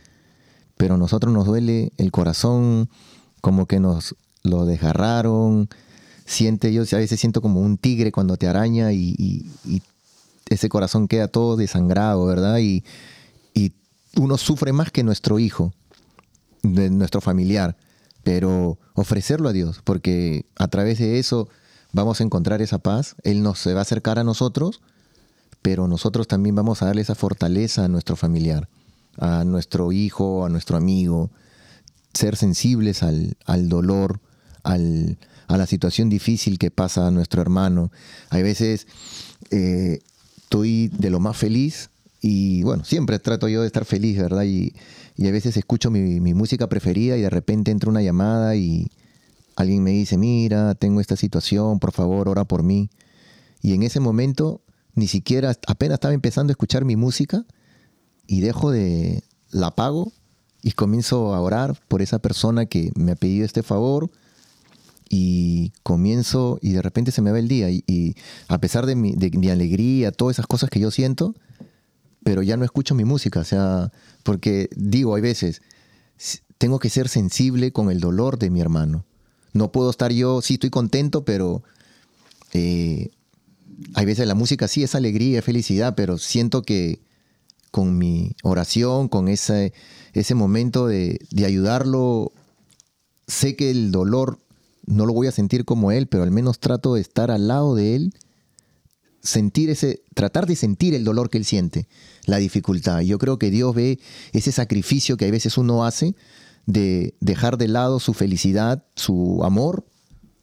pero 0.76 0.94
a 0.94 0.98
nosotros 0.98 1.32
nos 1.32 1.46
duele 1.46 1.92
el 1.96 2.12
corazón, 2.12 2.88
como 3.40 3.66
que 3.66 3.80
nos 3.80 4.14
lo 4.42 4.66
desgarraron, 4.66 5.68
siente, 6.24 6.72
yo 6.72 6.82
a 6.82 6.96
veces 6.96 7.18
siento 7.18 7.40
como 7.40 7.60
un 7.60 7.78
tigre 7.78 8.12
cuando 8.12 8.36
te 8.36 8.46
araña 8.46 8.92
y, 8.92 9.46
ese 10.50 10.70
corazón 10.70 11.08
queda 11.08 11.28
todo 11.28 11.56
desangrado, 11.56 12.24
¿verdad? 12.24 12.58
Y, 12.58 12.84
uno 14.16 14.36
sufre 14.36 14.72
más 14.72 14.90
que 14.90 15.04
nuestro 15.04 15.38
hijo, 15.38 15.72
de 16.62 16.90
nuestro 16.90 17.20
familiar, 17.20 17.76
pero 18.24 18.78
ofrecerlo 18.94 19.50
a 19.50 19.52
Dios, 19.52 19.80
porque 19.84 20.46
a 20.56 20.66
través 20.66 20.98
de 20.98 21.20
eso 21.20 21.48
vamos 21.92 22.20
a 22.20 22.24
encontrar 22.24 22.60
esa 22.60 22.78
paz, 22.78 23.14
Él 23.22 23.42
nos 23.42 23.60
se 23.60 23.74
va 23.74 23.80
a 23.80 23.82
acercar 23.82 24.18
a 24.18 24.24
nosotros, 24.24 24.80
pero 25.62 25.88
nosotros 25.88 26.28
también 26.28 26.54
vamos 26.54 26.82
a 26.82 26.86
darle 26.86 27.02
esa 27.02 27.14
fortaleza 27.14 27.84
a 27.84 27.88
nuestro 27.88 28.16
familiar, 28.16 28.68
a 29.18 29.44
nuestro 29.44 29.92
hijo, 29.92 30.44
a 30.44 30.48
nuestro 30.48 30.76
amigo, 30.76 31.30
ser 32.14 32.36
sensibles 32.36 33.02
al, 33.02 33.36
al 33.44 33.68
dolor, 33.68 34.20
al, 34.62 35.18
a 35.48 35.56
la 35.56 35.66
situación 35.66 36.08
difícil 36.08 36.58
que 36.58 36.70
pasa 36.70 37.06
a 37.06 37.10
nuestro 37.10 37.42
hermano. 37.42 37.90
Hay 38.30 38.42
veces 38.42 38.86
eh, 39.50 40.00
estoy 40.36 40.88
de 40.88 41.10
lo 41.10 41.20
más 41.20 41.36
feliz 41.36 41.90
y 42.20 42.62
bueno, 42.62 42.84
siempre 42.84 43.18
trato 43.18 43.48
yo 43.48 43.62
de 43.62 43.66
estar 43.66 43.84
feliz, 43.84 44.18
¿verdad? 44.18 44.44
Y, 44.44 44.72
a 45.20 45.30
veces 45.32 45.56
escucho 45.56 45.90
mi, 45.90 46.20
música 46.32 46.68
preferida 46.68 47.16
y 47.16 47.22
de 47.22 47.30
repente 47.30 47.72
entra 47.72 47.90
una 47.90 48.02
llamada 48.02 48.54
y 48.54 48.88
alguien 49.56 49.82
me 49.82 49.90
dice, 49.90 50.16
mira, 50.16 50.76
tengo 50.76 51.00
esta 51.00 51.16
situación, 51.16 51.80
por 51.80 51.92
favor, 51.92 52.28
ora 52.28 52.44
por 52.44 52.62
mí. 52.62 52.88
Y 53.60 53.74
en 53.74 53.82
ese 53.82 53.98
momento, 53.98 54.60
ni 54.98 55.08
siquiera, 55.08 55.56
apenas 55.66 55.94
estaba 55.96 56.14
empezando 56.14 56.50
a 56.50 56.54
escuchar 56.54 56.84
mi 56.84 56.96
música 56.96 57.44
y 58.26 58.40
dejo 58.40 58.70
de, 58.70 59.22
la 59.50 59.68
apago 59.68 60.12
y 60.62 60.72
comienzo 60.72 61.34
a 61.34 61.40
orar 61.40 61.78
por 61.88 62.02
esa 62.02 62.18
persona 62.18 62.66
que 62.66 62.90
me 62.96 63.12
ha 63.12 63.16
pedido 63.16 63.44
este 63.44 63.62
favor 63.62 64.10
y 65.08 65.72
comienzo 65.82 66.58
y 66.60 66.72
de 66.72 66.82
repente 66.82 67.12
se 67.12 67.22
me 67.22 67.30
va 67.30 67.38
el 67.38 67.48
día 67.48 67.70
y, 67.70 68.16
a 68.48 68.58
pesar 68.58 68.84
de 68.86 68.94
mi, 68.94 69.14
de 69.14 69.50
alegría, 69.50 70.12
todas 70.12 70.36
esas 70.36 70.46
cosas 70.46 70.68
que 70.68 70.80
yo 70.80 70.90
siento, 70.90 71.34
pero 72.24 72.42
ya 72.42 72.56
no 72.56 72.64
escucho 72.64 72.94
mi 72.94 73.04
música, 73.04 73.40
o 73.40 73.44
sea, 73.44 73.90
porque 74.22 74.68
digo, 74.76 75.14
hay 75.14 75.22
veces, 75.22 75.62
tengo 76.58 76.78
que 76.78 76.90
ser 76.90 77.08
sensible 77.08 77.72
con 77.72 77.90
el 77.90 78.00
dolor 78.00 78.38
de 78.38 78.50
mi 78.50 78.60
hermano. 78.60 79.04
No 79.54 79.72
puedo 79.72 79.88
estar 79.88 80.12
yo, 80.12 80.42
sí 80.42 80.54
estoy 80.54 80.68
contento, 80.68 81.24
pero 81.24 81.62
eh, 82.52 83.10
hay 83.94 84.06
veces 84.06 84.26
la 84.26 84.34
música 84.34 84.68
sí 84.68 84.82
es 84.82 84.94
alegría, 84.94 85.42
felicidad, 85.42 85.94
pero 85.94 86.18
siento 86.18 86.62
que 86.62 87.00
con 87.70 87.98
mi 87.98 88.32
oración, 88.42 89.08
con 89.08 89.28
ese, 89.28 89.72
ese 90.12 90.34
momento 90.34 90.86
de, 90.86 91.20
de 91.30 91.44
ayudarlo, 91.44 92.32
sé 93.26 93.56
que 93.56 93.70
el 93.70 93.90
dolor 93.90 94.38
no 94.86 95.06
lo 95.06 95.12
voy 95.12 95.26
a 95.26 95.32
sentir 95.32 95.64
como 95.64 95.92
él, 95.92 96.06
pero 96.06 96.22
al 96.22 96.30
menos 96.30 96.58
trato 96.58 96.94
de 96.94 97.02
estar 97.02 97.30
al 97.30 97.46
lado 97.46 97.74
de 97.74 97.94
él, 97.94 98.14
sentir 99.22 99.70
ese, 99.70 100.02
tratar 100.14 100.46
de 100.46 100.56
sentir 100.56 100.94
el 100.94 101.04
dolor 101.04 101.28
que 101.28 101.38
él 101.38 101.44
siente, 101.44 101.88
la 102.24 102.38
dificultad. 102.38 103.00
Yo 103.00 103.18
creo 103.18 103.38
que 103.38 103.50
Dios 103.50 103.74
ve 103.74 104.00
ese 104.32 104.52
sacrificio 104.52 105.16
que 105.16 105.26
a 105.26 105.30
veces 105.30 105.58
uno 105.58 105.84
hace 105.84 106.14
de 106.66 107.14
dejar 107.20 107.58
de 107.58 107.68
lado 107.68 108.00
su 108.00 108.14
felicidad, 108.14 108.84
su 108.94 109.42
amor, 109.44 109.86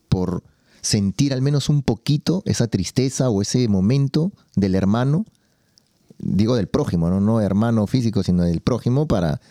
por 0.10 0.44
sentir 0.86 1.34
al 1.34 1.42
menos 1.42 1.70
un 1.70 1.82
poquito 1.82 2.44
esa 2.46 2.68
tristeza 2.68 3.30
o 3.30 3.42
ese 3.42 3.68
momento 3.68 4.32
del 4.56 4.76
hermano, 4.76 5.26
digo 6.20 6.56
del 6.56 6.68
prójimo, 6.68 7.10
no, 7.10 7.20
no 7.20 7.42
hermano 7.42 7.88
físico, 7.88 8.24
sino 8.24 8.44
del 8.44 8.62
prójimo, 8.62 9.08
para 9.08 9.42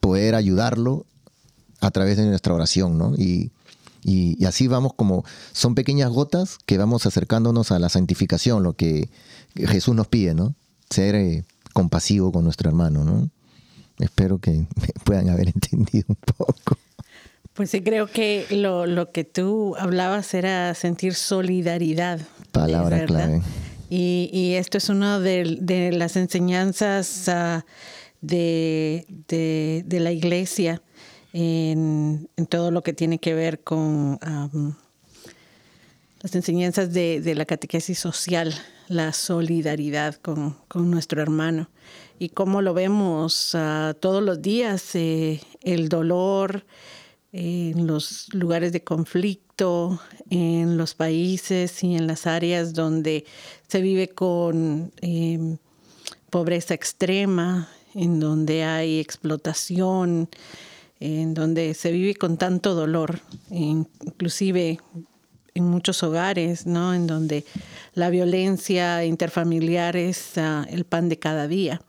poder 0.00 0.34
ayudarlo 0.34 1.06
a 1.80 1.90
través 1.90 2.16
de 2.16 2.26
nuestra 2.26 2.54
oración, 2.54 2.98
¿no? 2.98 3.14
Y 3.16 3.50
y, 4.04 4.44
así 4.44 4.66
vamos 4.66 4.94
como, 4.94 5.24
son 5.52 5.74
pequeñas 5.74 6.10
gotas 6.10 6.58
que 6.66 6.76
vamos 6.76 7.06
acercándonos 7.06 7.70
a 7.70 7.78
la 7.78 7.88
santificación, 7.88 8.62
lo 8.62 8.74
que 8.74 9.08
Jesús 9.54 9.94
nos 9.94 10.08
pide, 10.08 10.34
¿no? 10.34 10.54
Ser 10.90 11.14
eh, 11.14 11.44
compasivo 11.72 12.32
con 12.32 12.44
nuestro 12.44 12.68
hermano, 12.68 13.04
¿no? 13.04 13.30
Espero 13.98 14.38
que 14.38 14.66
puedan 15.04 15.28
haber 15.30 15.48
entendido 15.54 16.06
un 16.08 16.16
poco. 16.16 16.76
Pues 17.54 17.70
sí, 17.70 17.82
creo 17.82 18.06
que 18.06 18.46
lo, 18.50 18.86
lo 18.86 19.10
que 19.12 19.24
tú 19.24 19.76
hablabas 19.78 20.32
era 20.32 20.74
sentir 20.74 21.14
solidaridad. 21.14 22.20
Palabra 22.50 23.04
clave. 23.04 23.42
Y, 23.90 24.30
y, 24.32 24.54
esto 24.54 24.78
es 24.78 24.88
una 24.88 25.18
de, 25.18 25.58
de 25.60 25.92
las 25.92 26.16
enseñanzas 26.16 27.28
uh, 27.28 27.60
de, 28.22 29.04
de, 29.28 29.84
de, 29.84 30.00
la 30.00 30.12
iglesia 30.12 30.80
en, 31.34 32.28
todo 32.48 32.70
lo 32.70 32.82
que 32.82 32.94
tiene 32.94 33.18
que 33.18 33.34
ver 33.34 33.60
con 33.60 34.18
las 36.22 36.34
enseñanzas 36.34 36.92
de, 36.92 37.34
la 37.36 37.44
catequesis 37.44 37.98
social, 37.98 38.54
la 38.88 39.12
solidaridad 39.12 40.14
con, 40.16 40.56
nuestro 40.74 41.20
hermano 41.20 41.68
y 42.18 42.30
cómo 42.30 42.62
lo 42.62 42.72
vemos 42.74 43.54
ah, 43.54 43.94
todos 43.98 44.22
los 44.22 44.40
días, 44.40 44.94
eh, 44.94 45.40
el 45.62 45.88
dolor 45.88 46.64
en 47.32 47.86
los 47.86 48.32
lugares 48.34 48.72
de 48.72 48.84
conflicto, 48.84 50.00
en 50.28 50.76
los 50.76 50.94
países 50.94 51.82
y 51.82 51.96
en 51.96 52.06
las 52.06 52.26
áreas 52.26 52.74
donde 52.74 53.24
se 53.68 53.80
vive 53.80 54.08
con 54.08 54.92
em, 55.00 55.56
pobreza 56.30 56.74
extrema, 56.74 57.68
en 57.94 58.20
donde 58.20 58.64
hay 58.64 59.00
explotación, 59.00 60.28
en 61.00 61.34
donde 61.34 61.74
se 61.74 61.90
vive 61.90 62.14
con 62.14 62.36
tanto 62.36 62.74
dolor, 62.74 63.20
inclusive 63.50 64.78
en 65.54 65.64
muchos 65.64 66.02
hogares, 66.02 66.66
¿no? 66.66 66.94
En 66.94 67.06
donde 67.06 67.44
la 67.94 68.08
violencia 68.10 69.04
interfamiliar 69.04 69.96
es 69.96 70.38
ah, 70.38 70.66
el 70.70 70.84
pan 70.84 71.08
de 71.08 71.18
cada 71.18 71.48
día. 71.48 71.82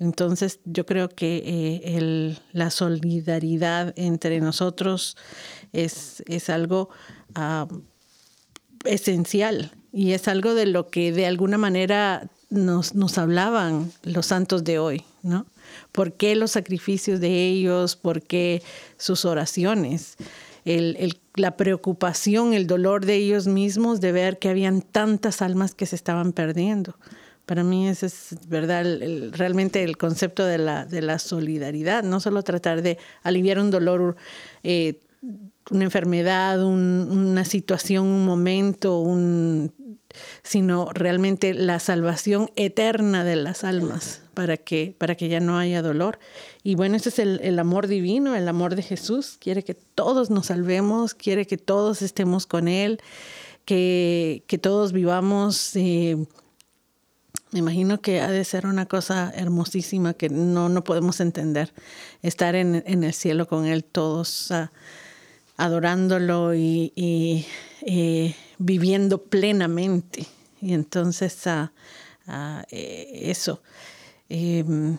Entonces 0.00 0.60
yo 0.64 0.86
creo 0.86 1.10
que 1.10 1.42
eh, 1.84 2.36
la 2.52 2.70
solidaridad 2.70 3.92
entre 3.96 4.40
nosotros 4.40 5.16
es, 5.72 6.24
es 6.26 6.48
algo 6.48 6.88
ah, 7.34 7.68
esencial 8.84 9.72
y 9.92 10.12
es 10.12 10.26
algo 10.26 10.54
de 10.54 10.66
lo 10.66 10.88
que 10.88 11.12
de 11.12 11.26
alguna 11.26 11.58
manera 11.58 12.30
nos, 12.48 12.94
nos 12.94 13.18
hablaban 13.18 13.92
los 14.02 14.26
santos 14.26 14.64
de 14.64 14.78
hoy, 14.78 15.04
¿no? 15.22 15.46
¿Por 15.92 16.14
qué 16.14 16.34
los 16.34 16.52
sacrificios 16.52 17.20
de 17.20 17.48
ellos? 17.48 17.94
¿Por 17.94 18.22
qué 18.22 18.62
sus 18.96 19.24
oraciones? 19.24 20.16
la 21.36 21.56
preocupación, 21.56 22.52
el 22.52 22.66
dolor 22.66 23.06
de 23.06 23.16
ellos 23.16 23.46
mismos 23.46 24.00
de 24.00 24.12
ver 24.12 24.38
que 24.38 24.50
habían 24.50 24.82
tantas 24.82 25.40
almas 25.40 25.74
que 25.74 25.86
se 25.86 25.96
estaban 25.96 26.32
perdiendo. 26.32 26.96
Para 27.50 27.64
mí 27.64 27.88
ese 27.88 28.06
es 28.06 28.36
verdad 28.46 28.84
realmente 29.32 29.82
el 29.82 29.96
concepto 29.96 30.44
de 30.44 30.56
la, 30.56 30.86
de 30.86 31.02
la 31.02 31.18
solidaridad, 31.18 32.04
no 32.04 32.20
solo 32.20 32.44
tratar 32.44 32.80
de 32.80 32.96
aliviar 33.24 33.58
un 33.58 33.72
dolor, 33.72 34.14
eh, 34.62 35.00
una 35.68 35.82
enfermedad, 35.82 36.64
una 36.64 37.44
situación, 37.44 38.06
un 38.06 38.24
momento, 38.24 39.04
sino 40.44 40.90
realmente 40.92 41.52
la 41.52 41.80
salvación 41.80 42.52
eterna 42.54 43.24
de 43.24 43.34
las 43.34 43.64
almas 43.64 44.22
para 44.34 44.56
que, 44.56 44.94
para 44.96 45.16
que 45.16 45.28
ya 45.28 45.40
no 45.40 45.58
haya 45.58 45.82
dolor. 45.82 46.20
Y 46.62 46.76
bueno, 46.76 46.94
ese 46.94 47.08
es 47.08 47.18
el, 47.18 47.58
amor 47.58 47.88
divino, 47.88 48.36
el 48.36 48.46
amor 48.46 48.76
de 48.76 48.84
Jesús. 48.84 49.38
Quiere 49.40 49.64
que 49.64 49.74
todos 49.74 50.30
nos 50.30 50.46
salvemos, 50.46 51.14
quiere 51.14 51.48
que 51.48 51.56
todos 51.56 52.00
estemos 52.00 52.46
con 52.46 52.68
Él, 52.68 53.00
que, 53.64 54.44
que 54.46 54.58
todos 54.58 54.92
vivamos 54.92 55.74
eh, 55.74 56.16
me 57.52 57.58
imagino 57.58 58.00
que 58.00 58.20
ha 58.20 58.30
de 58.30 58.44
ser 58.44 58.66
una 58.66 58.86
cosa 58.86 59.32
hermosísima 59.34 60.14
que 60.14 60.28
no, 60.28 60.68
no 60.68 60.84
podemos 60.84 61.20
entender. 61.20 61.72
Estar 62.22 62.54
en, 62.54 62.84
el 62.86 63.12
cielo 63.12 63.48
con 63.48 63.66
Él 63.66 63.82
todos 63.82 64.52
ah, 64.52 64.70
adorándolo 65.56 66.54
y, 66.54 67.46
viviendo 68.58 69.22
plenamente. 69.22 70.26
Y 70.60 70.74
entonces 70.74 71.46
ah, 71.46 71.72
ah, 72.28 72.64
eh, 72.70 73.22
eso, 73.24 73.62
em, 74.28 74.98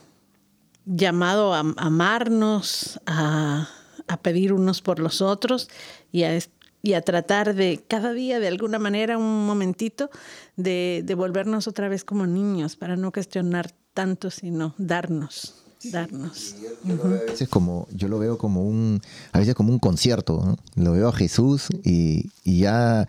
llamado 0.86 1.54
a 1.54 1.60
amarnos, 1.60 3.00
a, 3.06 3.70
a 4.08 4.18
pedir 4.18 4.52
unos 4.52 4.82
por 4.82 5.00
los 5.00 5.22
otros 5.22 5.70
y 6.12 6.24
a, 6.24 6.38
y 6.82 6.94
a 6.94 7.02
tratar 7.02 7.54
de 7.54 7.84
cada 7.88 8.14
día, 8.14 8.40
de 8.40 8.48
alguna 8.48 8.80
manera, 8.80 9.18
un 9.18 9.46
momentito, 9.46 10.10
de, 10.56 11.04
de 11.06 11.16
volvernos 11.16 11.68
otra 11.68 11.90
vez 11.90 12.04
como 12.04 12.26
niños, 12.26 12.76
para 12.76 12.96
no 12.96 13.12
cuestionar 13.12 13.72
tanto, 13.94 14.30
sino 14.30 14.76
darnos 14.78 15.62
darnos. 15.90 16.56
Yo, 16.84 17.04
a 17.04 17.08
veces 17.08 17.50
como, 17.50 17.88
yo 17.92 18.08
lo 18.08 18.20
veo 18.20 18.38
como 18.38 18.64
un, 18.64 19.02
a 19.32 19.40
veces 19.40 19.56
como 19.56 19.72
un 19.72 19.80
concierto, 19.80 20.58
lo 20.76 20.92
veo 20.92 21.10
a 21.10 21.14
Jesús 21.14 21.70
y, 21.84 22.30
y, 22.44 22.60
ya 22.60 23.08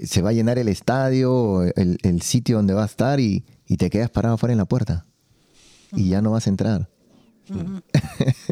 se 0.00 0.22
va 0.22 0.30
a 0.30 0.32
llenar 0.32 0.58
el 0.58 0.68
estadio, 0.68 1.62
el, 1.62 1.98
el 2.02 2.22
sitio 2.22 2.56
donde 2.56 2.74
va 2.74 2.82
a 2.82 2.86
estar 2.86 3.20
y, 3.20 3.44
y, 3.66 3.76
te 3.76 3.90
quedas 3.90 4.10
parado 4.10 4.36
fuera 4.36 4.52
en 4.52 4.58
la 4.58 4.66
puerta 4.66 5.06
y 5.92 6.08
ya 6.08 6.20
no 6.20 6.32
vas 6.32 6.46
a 6.46 6.50
entrar. 6.50 6.90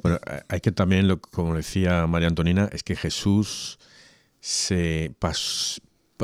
bueno, 0.03 0.19
hay 0.49 0.61
que 0.61 0.73
también, 0.73 1.09
lo, 1.09 1.21
como 1.21 1.55
decía 1.55 2.07
María 2.07 2.29
Antonina, 2.29 2.69
es 2.73 2.83
que 2.83 2.97
Jesús 2.97 3.79
se 4.43 5.15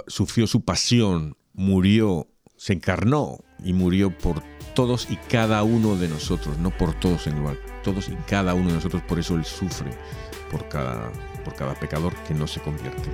sufrió 0.08 0.48
su 0.48 0.64
pasión, 0.64 1.36
murió, 1.52 2.26
se 2.56 2.72
encarnó 2.72 3.38
y 3.64 3.72
murió 3.72 4.10
por 4.10 4.42
todos 4.74 5.08
y 5.08 5.16
cada 5.16 5.62
uno 5.62 5.94
de 5.94 6.08
nosotros, 6.08 6.58
no 6.58 6.76
por 6.76 6.98
todos 6.98 7.28
en 7.28 7.36
igual, 7.38 7.60
todos 7.84 8.08
y 8.08 8.16
cada 8.28 8.54
uno 8.54 8.70
de 8.70 8.74
nosotros, 8.74 9.02
por 9.04 9.20
eso 9.20 9.36
Él 9.36 9.44
sufre 9.44 9.92
por 10.50 10.68
cada, 10.68 11.12
por 11.44 11.54
cada 11.54 11.74
pecador 11.78 12.12
que 12.24 12.34
no 12.34 12.48
se 12.48 12.60
convierte. 12.60 13.08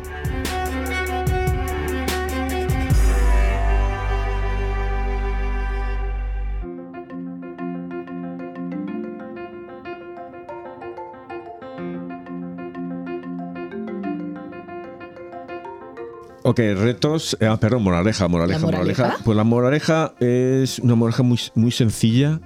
Ok, 16.47 16.59
retos. 16.59 17.39
Eh, 17.41 17.47
ah, 17.47 17.59
perdón, 17.59 17.85
moraleja, 17.85 18.29
moraleja, 18.29 18.59
moraleja, 18.59 19.17
Pues 19.25 19.35
la 19.35 19.45
moraleja 19.45 20.15
es 20.21 20.79
una 20.79 20.95
moraleja 20.95 21.23
muy, 21.23 21.41
muy 21.55 21.71
sencilla. 21.71 22.39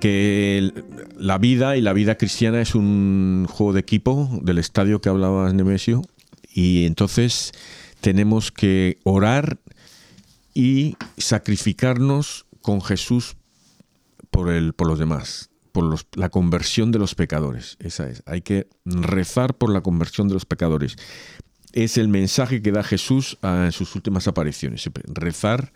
Que 0.00 0.70
la 1.16 1.38
vida 1.38 1.78
y 1.78 1.80
la 1.80 1.94
vida 1.94 2.16
cristiana 2.16 2.60
es 2.60 2.74
un 2.74 3.46
juego 3.50 3.72
de 3.72 3.80
equipo 3.80 4.28
del 4.42 4.58
estadio 4.58 5.00
que 5.00 5.08
hablaba 5.08 5.50
Nemesio. 5.50 6.02
Y 6.52 6.84
entonces 6.84 7.52
tenemos 8.02 8.52
que 8.52 8.98
orar 9.04 9.58
y 10.52 10.98
sacrificarnos 11.16 12.44
con 12.60 12.82
Jesús 12.82 13.38
por, 14.30 14.50
el, 14.50 14.74
por 14.74 14.88
los 14.88 14.98
demás, 14.98 15.48
por 15.72 15.84
los, 15.84 16.06
la 16.12 16.28
conversión 16.28 16.92
de 16.92 16.98
los 16.98 17.14
pecadores. 17.14 17.78
Esa 17.80 18.10
es. 18.10 18.22
Hay 18.26 18.42
que 18.42 18.68
rezar 18.84 19.54
por 19.54 19.72
la 19.72 19.80
conversión 19.80 20.28
de 20.28 20.34
los 20.34 20.44
pecadores 20.44 20.98
es 21.72 21.98
el 21.98 22.08
mensaje 22.08 22.62
que 22.62 22.72
da 22.72 22.82
Jesús 22.82 23.38
en 23.42 23.72
sus 23.72 23.94
últimas 23.94 24.26
apariciones. 24.28 24.88
Rezar 25.04 25.72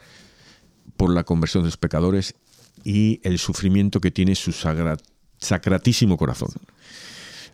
por 0.97 1.13
la 1.13 1.25
conversión 1.25 1.63
de 1.63 1.69
los 1.69 1.77
pecadores 1.77 2.35
y 2.85 3.21
el 3.23 3.39
sufrimiento 3.39 4.01
que 4.01 4.11
tiene 4.11 4.35
su 4.35 4.53
sacratísimo 5.39 6.17
corazón. 6.17 6.51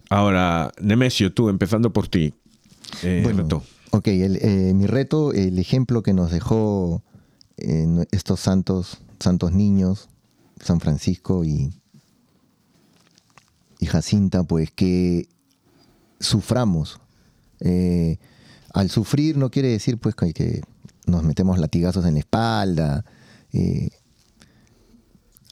Ahora, 0.09 0.73
Nemesio, 0.81 1.33
tú, 1.33 1.49
empezando 1.49 1.93
por 1.93 2.09
ti. 2.09 2.35
Eh, 3.03 3.21
bueno, 3.23 3.63
Ok, 3.93 4.07
eh, 4.07 4.73
mi 4.75 4.87
reto, 4.87 5.33
el 5.33 5.59
ejemplo 5.59 6.03
que 6.03 6.13
nos 6.13 6.31
dejó 6.31 7.03
estos 8.11 8.41
santos, 8.41 8.99
santos 9.19 9.53
niños, 9.53 10.09
San 10.61 10.81
Francisco 10.81 11.45
y, 11.45 11.71
y 13.79 13.87
Jacinta, 13.87 14.45
pues 14.45 14.71
que 14.71 15.29
suframos. 16.21 17.01
Eh, 17.61 18.19
al 18.73 18.91
sufrir 18.91 19.37
no 19.37 19.51
quiere 19.51 19.69
decir 19.69 19.99
pues 19.99 20.15
que 20.15 20.63
nos 21.07 21.23
metemos 21.25 21.59
latigazos 21.59 22.07
en 22.07 22.15
la 22.15 22.21
espalda, 22.21 23.05
eh, 23.53 23.91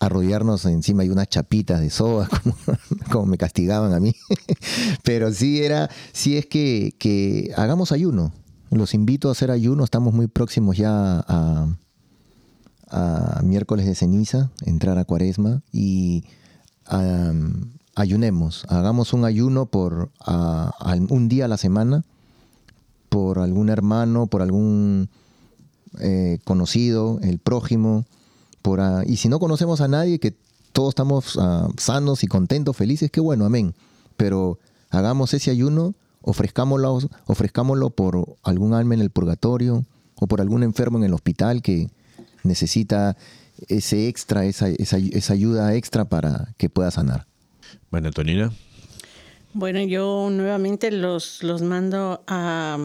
arrodillarnos 0.01 0.65
encima 0.67 1.03
de 1.03 1.11
unas 1.11 1.29
chapitas 1.29 1.81
de 1.81 1.91
soda, 1.91 2.29
como, 3.13 3.27
me 3.27 3.39
castigaban 3.39 3.93
a 3.93 4.01
mí. 4.01 4.15
Pero 5.03 5.33
sí 5.33 5.63
era, 5.63 5.91
sí 6.13 6.37
es 6.37 6.47
que, 6.47 6.95
que, 6.99 7.53
hagamos 7.57 7.93
ayuno. 7.93 8.33
Los 8.71 8.95
invito 8.95 9.29
a 9.29 9.33
hacer 9.33 9.51
ayuno, 9.51 9.83
estamos 9.83 10.15
muy 10.15 10.29
próximos 10.29 10.77
ya 10.77 11.25
a, 11.27 11.75
miércoles 13.43 13.85
de 13.85 13.95
ceniza, 13.95 14.51
entrar 14.65 14.97
a 14.99 15.05
cuaresma 15.05 15.63
y 15.73 16.25
ayunemos, 17.95 18.65
hagamos 18.69 19.13
un 19.13 19.27
ayuno 19.27 19.67
por 19.67 20.11
un 21.11 21.29
día 21.29 21.45
a 21.45 21.49
la 21.49 21.59
semana 21.59 22.05
por 23.09 23.39
algún 23.39 23.69
hermano, 23.69 24.27
por 24.27 24.43
algún 24.43 25.09
eh, 26.01 26.39
conocido, 26.45 27.19
el 27.23 27.39
prójimo, 27.39 28.05
por, 28.63 28.81
y 29.07 29.17
si 29.17 29.29
no 29.29 29.39
conocemos 29.39 29.81
a 29.81 29.89
nadie, 29.89 30.19
que 30.19 30.35
todos 30.73 30.91
estamos 30.91 31.37
ah, 31.41 31.69
sanos 31.77 32.23
y 32.23 32.27
contentos, 32.27 32.77
felices, 32.77 33.11
qué 33.11 33.21
bueno, 33.21 33.45
amén. 33.45 33.75
Pero 34.17 34.59
hagamos 34.91 35.35
ese 35.35 35.51
ayuno, 35.51 35.95
ofrezcámoslo, 36.23 36.99
ofrezcámoslo 37.27 37.91
por 37.91 38.37
algún 38.43 38.75
alma 38.75 38.95
en 38.95 39.01
el 39.01 39.11
purgatorio 39.11 39.85
o 40.17 40.27
por 40.27 40.41
algún 40.41 40.63
enfermo 40.63 40.99
en 40.99 41.05
el 41.05 41.15
hospital 41.15 41.63
que 41.63 41.91
necesita 42.45 43.17
ese 43.69 44.09
extra, 44.09 44.45
esa, 44.45 44.69
esa, 44.69 45.33
ayuda 45.33 45.75
extra 45.75 46.05
para 46.05 46.55
que 46.57 46.69
pueda 46.69 46.91
sanar. 46.91 47.27
Bueno, 47.91 48.09
Antonina. 48.09 48.53
Bueno, 49.59 49.83
yo 49.83 50.29
nuevamente 50.31 50.93
los, 50.93 51.43
los 51.43 51.63
mando 51.63 52.23
a, 52.29 52.79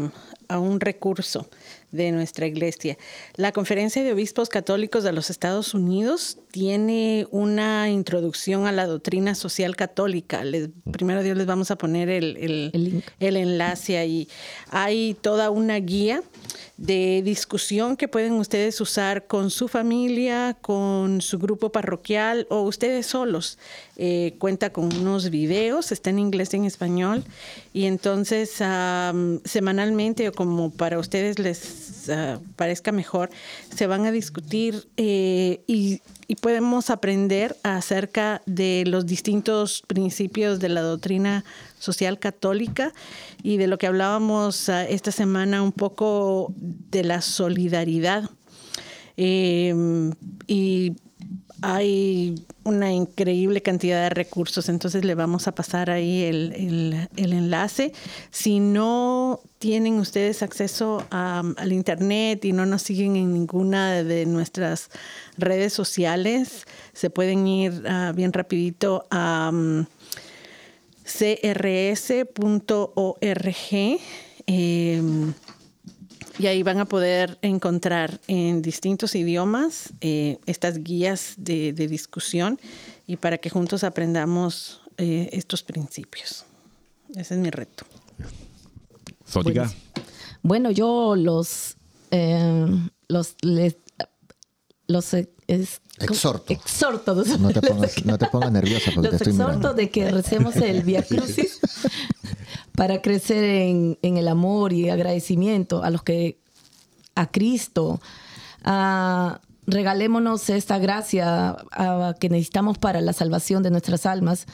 un 0.49 0.79
recurso 0.79 1.47
de 1.91 2.11
nuestra 2.11 2.47
iglesia. 2.47 2.97
La 3.35 3.51
Conferencia 3.51 4.03
de 4.03 4.11
Obispos 4.11 4.49
Católicos 4.49 5.03
de 5.03 5.13
los 5.13 5.29
Estados 5.29 5.75
Unidos 5.75 6.39
tiene 6.49 7.27
una 7.29 7.91
introducción 7.91 8.65
a 8.65 8.71
la 8.71 8.87
doctrina 8.87 9.35
social 9.35 9.75
católica. 9.75 10.41
primero 10.91 11.21
Dios 11.21 11.37
les 11.37 11.45
vamos 11.45 11.69
a 11.69 11.77
poner 11.77 12.09
el, 12.09 12.37
el, 12.37 13.03
el 13.19 13.37
enlace 13.37 13.99
ahí. 13.99 14.27
Hay 14.71 15.15
toda 15.21 15.51
una 15.51 15.75
guía 15.75 16.23
de 16.77 17.21
discusión 17.23 17.95
que 17.95 18.07
pueden 18.07 18.33
ustedes 18.33 18.81
usar 18.81 19.27
con 19.27 19.51
su 19.51 19.67
familia, 19.67 20.57
con 20.59 21.21
su 21.21 21.37
grupo 21.37 21.71
parroquial 21.71 22.47
o 22.49 22.61
ustedes 22.61 23.05
solos. 23.05 23.59
Eh, 23.95 24.35
cuenta 24.39 24.71
con 24.71 24.85
unos 24.85 25.29
videos, 25.29 25.91
está 25.91 26.09
en 26.09 26.17
inglés 26.17 26.53
y 26.53 26.57
en 26.57 26.65
español, 26.65 27.23
y 27.73 27.85
entonces 27.85 28.49
semanalmente 29.45 30.27
o 30.27 30.31
como 30.31 30.71
para 30.71 30.97
ustedes 30.97 31.37
les 31.37 32.09
ah, 32.09 32.39
parezca 32.55 32.91
mejor, 32.91 33.29
se 33.75 33.85
van 33.85 34.05
a 34.07 34.11
discutir 34.11 34.87
eh, 34.97 35.61
y 35.67 36.01
y 36.27 36.35
podemos 36.35 36.89
aprender 36.89 37.55
acerca 37.63 38.41
de 38.45 38.83
los 38.87 39.05
distintos 39.05 39.83
principios 39.87 40.59
de 40.59 40.69
la 40.69 40.81
doctrina 40.81 41.43
social 41.79 42.19
católica 42.19 42.93
y 43.41 43.57
de 43.57 43.67
lo 43.67 43.77
que 43.77 43.87
hablábamos 43.87 44.69
ah, 44.69 44.85
esta 44.85 45.11
semana 45.11 45.61
un 45.61 45.71
poco 45.71 46.53
de 46.57 47.03
la 47.03 47.21
solidaridad. 47.21 48.29
Em, 49.15 50.11
y 50.47 50.93
hay 51.65 52.45
una 52.65 52.91
increíble 52.91 53.61
cantidad 53.61 54.03
de 54.03 54.09
recursos, 54.09 54.67
entonces 54.67 55.05
le 55.05 55.15
vamos 55.15 55.47
a 55.47 55.55
pasar 55.55 55.89
ahí 55.89 56.23
el, 56.23 57.07
enlace. 57.15 57.93
Si 58.31 58.59
no 58.59 59.39
tienen 59.59 59.93
ustedes 59.93 60.43
acceso 60.43 61.05
al 61.09 61.71
Internet 61.71 62.43
y 62.43 62.51
no 62.51 62.65
nos 62.65 62.81
siguen 62.81 63.15
en 63.15 63.31
ninguna 63.31 64.03
de 64.03 64.25
nuestras 64.25 64.89
redes 65.37 65.71
sociales, 65.71 66.67
se 66.91 67.09
pueden 67.09 67.47
ir 67.47 67.81
ah, 67.87 68.11
bien 68.13 68.33
rapidito 68.33 69.05
a 69.09 69.49
um, 69.53 69.85
crs.org. 71.05 72.33
y 76.39 76.47
ahí 76.47 76.63
van 76.63 76.79
a 76.79 76.85
poder 76.85 77.37
encontrar 77.41 78.19
en 78.27 78.61
distintos 78.61 79.15
idiomas 79.15 79.93
eh, 80.01 80.39
estas 80.45 80.83
guías 80.83 81.35
de, 81.37 81.73
discusión 81.73 82.59
y 83.07 83.17
para 83.17 83.37
que 83.37 83.49
juntos 83.49 83.83
aprendamos 83.83 84.81
eh, 84.97 85.29
estos 85.33 85.63
principios. 85.63 86.45
Ese 87.15 87.35
es 87.35 87.39
mi 87.39 87.49
reto. 87.49 87.85
Zótica. 89.27 89.71
Bueno, 90.41 90.71
yo 90.71 91.15
los, 91.15 91.75
eh, 92.11 92.65
los, 93.07 93.35
los 94.87 95.13
exhorto. 95.97 96.53
Exhorto. 96.53 97.15
No 97.39 97.51
te, 97.51 97.61
pongas, 97.67 98.05
no 98.05 98.17
te 98.17 98.27
pongas 98.27 98.51
nerviosa 98.51 98.91
porque 98.93 99.09
te 99.09 99.15
estoy 99.17 99.33
exhorto 99.33 99.73
de 99.73 99.89
que 99.89 100.11
recemos 100.11 100.55
el 100.57 100.83
Via 100.83 101.03
Crucis 101.03 101.59
para 102.75 103.01
crecer 103.01 103.43
en, 103.43 103.97
el 104.01 104.27
amor 104.27 104.73
y 104.73 104.89
agradecimiento 104.89 105.83
a 105.83 105.89
los 105.89 106.03
que, 106.03 106.39
a 107.15 107.27
Cristo. 107.27 107.99
regalémonos 109.65 110.49
esta 110.49 110.79
gracia 110.79 111.57
que 112.19 112.29
necesitamos 112.29 112.77
para 112.77 113.01
la 113.01 113.13
salvación 113.13 113.63
de 113.63 113.71
nuestras 113.71 114.05
almas. 114.05 114.47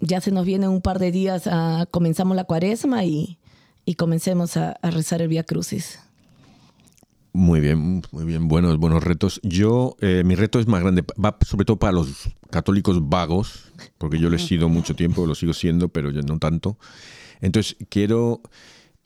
ya 0.00 0.20
se 0.20 0.30
nos 0.30 0.44
viene 0.44 0.68
un 0.68 0.82
par 0.82 0.98
de 0.98 1.12
días, 1.12 1.48
comenzamos 1.90 2.36
la 2.36 2.44
cuaresma 2.44 3.04
y, 3.04 3.38
comencemos 3.96 4.56
a, 4.56 4.78
rezar 4.82 5.22
el 5.22 5.28
Via 5.28 5.44
Crucis. 5.44 6.00
Muy 7.38 7.60
bien, 7.60 8.02
muy 8.10 8.24
bien, 8.24 8.48
buenos, 8.48 8.78
buenos 8.78 9.04
retos. 9.04 9.40
Yo, 9.44 9.94
eh, 10.00 10.24
mi 10.26 10.34
reto 10.34 10.58
es 10.58 10.66
más 10.66 10.80
grande, 10.80 11.04
va 11.24 11.38
sobre 11.46 11.64
todo 11.64 11.78
para 11.78 11.92
los 11.92 12.30
católicos 12.50 13.08
vagos, 13.08 13.70
porque 13.96 14.18
yo 14.18 14.28
lo 14.28 14.34
he 14.34 14.40
sido 14.40 14.68
mucho 14.68 14.96
tiempo, 14.96 15.24
lo 15.24 15.36
sigo 15.36 15.52
siendo, 15.52 15.88
pero 15.88 16.10
ya 16.10 16.20
no 16.22 16.40
tanto. 16.40 16.78
Entonces, 17.40 17.76
quiero 17.90 18.42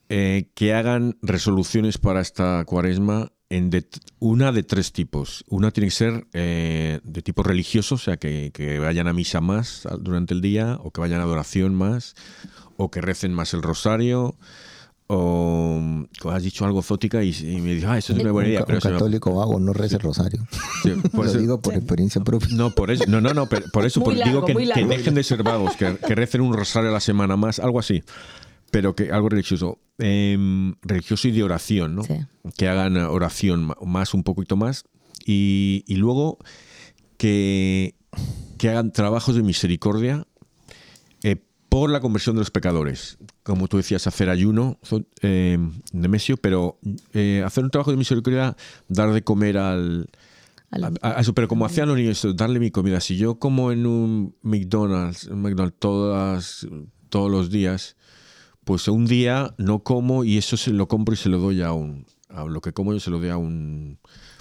eh, 0.09 0.49
que 0.55 0.73
hagan 0.73 1.19
resoluciones 1.21 1.99
para 1.99 2.23
esta 2.23 2.65
cuaresma 2.65 3.33
en 3.51 3.71
una 4.19 4.51
de 4.51 4.63
tres 4.63 4.93
tipos. 4.93 5.45
Una 5.51 5.71
tiene 5.71 5.89
que 5.89 5.95
ser 5.95 6.27
eh, 6.33 7.01
de 7.05 7.21
tipo 7.21 7.43
religioso, 7.43 7.97
o 7.97 7.99
sea, 7.99 8.17
que, 8.17 8.51
que, 8.55 8.79
vayan 8.79 9.09
a 9.09 9.13
misa 9.13 9.43
más 9.43 9.87
durante 10.01 10.33
el 10.33 10.41
día, 10.41 10.79
o 10.83 10.91
que 10.91 11.03
vayan 11.03 11.21
a 11.21 11.25
adoración 11.25 11.75
más, 11.75 12.15
o 12.79 12.91
que 12.91 13.03
recen 13.03 13.35
más 13.35 13.53
el 13.53 13.61
rosario 13.61 14.39
o, 15.15 16.07
has 16.31 16.43
dicho 16.43 16.65
algo 16.65 16.83
zótica 16.83 17.23
y, 17.23 17.33
me 17.61 17.75
dijo, 17.75 17.89
ah, 17.91 17.99
eso 17.99 18.15
es 18.15 18.21
una 18.21 18.33
buena 18.33 18.49
idea. 18.49 18.65
Un, 18.67 18.81
católico 18.81 19.35
vago 19.35 19.61
no 19.61 19.73
reza 19.73 19.97
el 19.97 20.03
rosario. 20.03 20.47
por 21.13 21.27
Lo 21.27 21.33
digo 21.35 21.61
por 21.61 21.75
experiencia 21.75 22.23
propia. 22.23 22.49
No, 22.57 22.71
por 22.71 22.91
eso, 22.91 23.05
no, 23.07 23.21
no, 23.21 23.35
no, 23.35 23.47
por 23.47 23.85
eso 23.85 24.03
digo 24.25 24.45
que, 24.47 24.55
dejen 24.55 25.15
de 25.15 25.23
ser 25.23 25.43
vagos, 25.43 25.77
que, 25.77 26.15
recen 26.15 26.41
un 26.41 26.55
rosario 26.55 26.89
a 26.89 26.93
la 26.93 27.01
semana 27.01 27.37
más, 27.37 27.59
algo 27.59 27.79
así. 27.79 28.03
Pero 28.71 28.95
que 28.95 29.13
algo 29.13 29.29
religioso. 29.29 29.79
Em, 29.99 30.75
religioso 30.81 31.29
y 31.29 31.33
de 31.33 31.43
oración, 31.43 31.95
¿no? 31.95 32.03
Que 32.57 32.69
hagan 32.69 32.97
oración 32.97 33.75
más, 33.85 34.15
un 34.15 34.23
poquito 34.23 34.57
más. 34.57 34.85
Y, 35.27 35.85
y 35.87 35.97
luego 35.97 36.39
que, 37.19 37.97
que 38.57 38.71
hagan 38.71 38.93
trabajos 38.93 39.37
de 39.37 39.43
misericordia 39.43 40.27
por 41.73 41.89
la 41.89 42.01
conversión 42.01 42.37
de 42.37 42.41
los 42.41 42.51
pecadores. 42.51 43.17
Como 43.43 43.67
tú 43.67 43.79
decías, 43.79 44.07
hacer 44.07 44.29
ayuno, 44.29 44.79
eh, 45.23 45.57
Nemesio, 45.95 46.37
pero 46.37 46.79
eh, 47.15 47.43
hacer 47.47 47.65
un 47.65 47.71
trabajo 47.71 47.91
de 47.91 47.97
misericordia, 47.97 48.55
dar 48.89 49.11
de 49.11 49.25
comer 49.25 49.57
al... 49.57 50.11
A, 51.01 51.19
eso, 51.19 51.33
pero 51.33 51.49
como 51.49 51.65
hacían 51.65 51.89
los 51.89 51.97
niños, 51.97 52.27
darle 52.37 52.61
mi 52.61 52.71
comida. 52.71 53.01
Si 53.01 53.17
yo 53.17 53.37
como 53.39 53.73
en 53.73 53.87
un 53.87 54.35
McDonald's, 54.43 55.31
McDonald's 55.31 55.79
todas, 55.79 56.67
todos 57.09 57.31
los 57.31 57.51
días, 57.51 57.97
pues 58.65 58.87
un 58.89 59.07
día 59.07 59.55
no 59.57 59.83
como 59.83 60.25
y 60.25 60.37
eso 60.37 60.59
se 60.59 60.73
lo 60.73 60.89
compro 60.89 61.15
y 61.15 61.17
se 61.17 61.31
lo 61.31 61.39
doy 61.39 61.63
a 61.63 61.73
un... 61.73 62.05
A 62.29 62.45
lo 62.45 62.61
que 62.61 62.75
como 62.75 62.93
yo 62.93 63.01
se 63.01 63.11
lo 63.11 63.19
doy 63.19 63.31
a 63.31 63.39
un... 63.39 63.99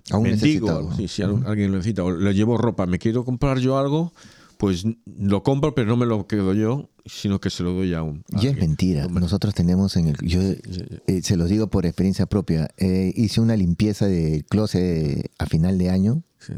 A 0.09 0.17
un 0.17 0.23
mendigo. 0.23 0.91
si 1.07 1.21
alguien 1.21 1.71
lo 1.71 1.77
necesita. 1.77 2.03
O 2.03 2.11
le 2.11 2.33
llevo 2.33 2.57
ropa. 2.57 2.85
Me 2.87 2.99
quiero 2.99 3.23
comprar 3.23 3.59
yo 3.59 3.77
algo 3.77 4.11
pues 4.61 4.85
lo 5.17 5.41
compro, 5.41 5.73
pero 5.73 5.87
no 5.87 5.97
me 5.97 6.05
lo 6.05 6.27
quedo 6.27 6.53
yo, 6.53 6.91
sino 7.07 7.41
que 7.41 7.49
se 7.49 7.63
lo 7.63 7.73
doy 7.73 7.95
a 7.95 8.03
un. 8.03 8.23
Y 8.39 8.45
es 8.45 8.55
mentira. 8.55 9.07
Nosotros 9.07 9.55
tenemos 9.55 9.97
en 9.97 10.09
el. 10.09 10.17
Yo 10.21 10.39
eh, 10.39 11.21
se 11.23 11.35
lo 11.35 11.45
digo 11.45 11.65
por 11.71 11.87
experiencia 11.87 12.27
propia. 12.27 12.69
Eh, 12.77 13.11
hice 13.15 13.41
una 13.41 13.55
limpieza 13.55 14.05
del 14.05 14.45
closet 14.45 15.31
a 15.39 15.47
final 15.47 15.79
de 15.79 15.89
año. 15.89 16.21
Sí. 16.37 16.53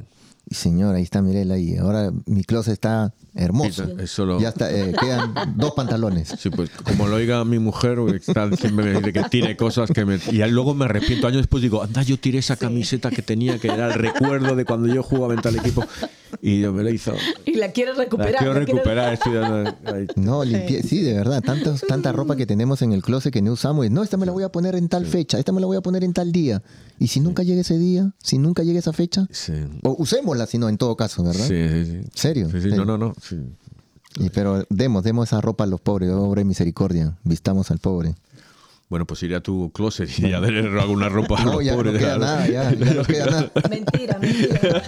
Y 0.49 0.55
señor, 0.55 0.95
ahí 0.95 1.03
está 1.03 1.21
Mirela 1.21 1.57
y 1.57 1.77
ahora 1.77 2.11
mi 2.25 2.43
closet 2.43 2.73
está 2.73 3.13
hermoso. 3.35 3.95
Ya 4.37 4.49
está, 4.49 4.69
eh, 4.69 4.93
quedan 4.99 5.55
dos 5.55 5.71
pantalones. 5.71 6.35
Sí, 6.37 6.49
pues 6.49 6.71
como 6.71 7.07
lo 7.07 7.15
oiga 7.15 7.45
mi 7.45 7.59
mujer, 7.59 7.99
está, 8.13 8.53
siempre 8.57 8.83
me 8.83 8.99
dice 8.99 9.13
que 9.13 9.23
tire 9.29 9.55
cosas 9.55 9.89
que 9.91 10.03
me... 10.03 10.19
Y 10.29 10.45
luego 10.49 10.73
me 10.73 10.83
arrepiento, 10.83 11.27
años 11.27 11.43
después 11.43 11.63
digo, 11.63 11.81
anda, 11.81 12.03
yo 12.03 12.19
tiré 12.19 12.39
esa 12.39 12.57
camiseta 12.57 13.09
que 13.11 13.21
tenía, 13.21 13.57
que 13.59 13.69
era 13.69 13.87
el 13.87 13.93
recuerdo 13.93 14.57
de 14.57 14.65
cuando 14.65 14.93
yo 14.93 15.01
jugaba 15.01 15.33
en 15.33 15.41
tal 15.41 15.55
equipo. 15.55 15.85
Y 16.41 16.61
yo 16.61 16.73
me 16.73 16.83
la 16.83 16.91
hizo. 16.91 17.13
Y 17.45 17.55
la 17.55 17.71
quiero 17.71 17.93
recuperar. 17.93 18.33
La 18.33 18.39
quiero 18.39 18.53
recuperar. 18.53 19.19
no, 20.15 20.43
limpié, 20.43 20.83
sí, 20.83 21.01
de 21.01 21.13
verdad. 21.13 21.41
Tantos, 21.41 21.81
tanta 21.87 22.11
ropa 22.11 22.35
que 22.35 22.45
tenemos 22.45 22.81
en 22.81 22.93
el 22.93 23.01
closet 23.01 23.33
que 23.33 23.41
no 23.41 23.53
usamos. 23.53 23.89
No, 23.91 24.03
esta 24.03 24.17
me 24.17 24.25
la 24.25 24.31
voy 24.31 24.43
a 24.43 24.49
poner 24.49 24.75
en 24.75 24.89
tal 24.89 25.05
fecha, 25.05 25.39
esta 25.39 25.51
me 25.51 25.61
la 25.61 25.67
voy 25.67 25.77
a 25.77 25.81
poner 25.81 26.03
en 26.03 26.13
tal 26.13 26.31
día. 26.31 26.61
Y 26.99 27.07
si 27.07 27.19
nunca 27.19 27.43
llega 27.43 27.61
ese 27.61 27.77
día, 27.77 28.13
si 28.21 28.37
nunca 28.37 28.63
llega 28.63 28.79
esa 28.79 28.93
fecha, 28.93 29.27
o 29.83 29.95
usémosla, 29.99 30.45
si 30.45 30.57
no, 30.57 30.69
en 30.69 30.77
todo 30.77 30.95
caso, 30.95 31.23
¿verdad? 31.23 31.45
Sí, 31.45 31.67
sí, 31.69 31.85
sí. 31.85 32.09
¿Serio? 32.13 32.49
Sí, 32.49 32.61
sí, 32.61 32.69
no, 32.69 32.85
no, 32.85 32.97
no. 32.97 33.13
Y, 34.19 34.29
pero 34.29 34.63
demos, 34.69 35.03
demos 35.03 35.29
esa 35.29 35.41
ropa 35.41 35.63
a 35.63 35.67
los 35.67 35.81
pobres, 35.81 36.11
obra 36.11 36.41
de 36.41 36.45
misericordia. 36.45 37.17
Vistamos 37.23 37.71
al 37.71 37.79
pobre. 37.79 38.15
Bueno, 38.93 39.07
pues 39.07 39.23
iré 39.23 39.35
a 39.35 39.41
tu 39.41 39.71
closet 39.71 40.07
y 40.19 40.29
ya 40.29 40.39
daré 40.39 40.59
alguna 40.59 41.09
ropa 41.09 41.41
a 41.41 41.45
los 41.45 41.65
ya 41.65 41.73
pobres. 41.73 41.93
No 41.93 41.99
queda 41.99 42.17
nada, 42.19 42.47
ya, 42.47 42.71
ya 42.75 42.93
no 42.93 43.03
queda 43.07 43.25
nada. 43.25 43.51
Mentira, 43.67 44.19
mentira. 44.19 44.83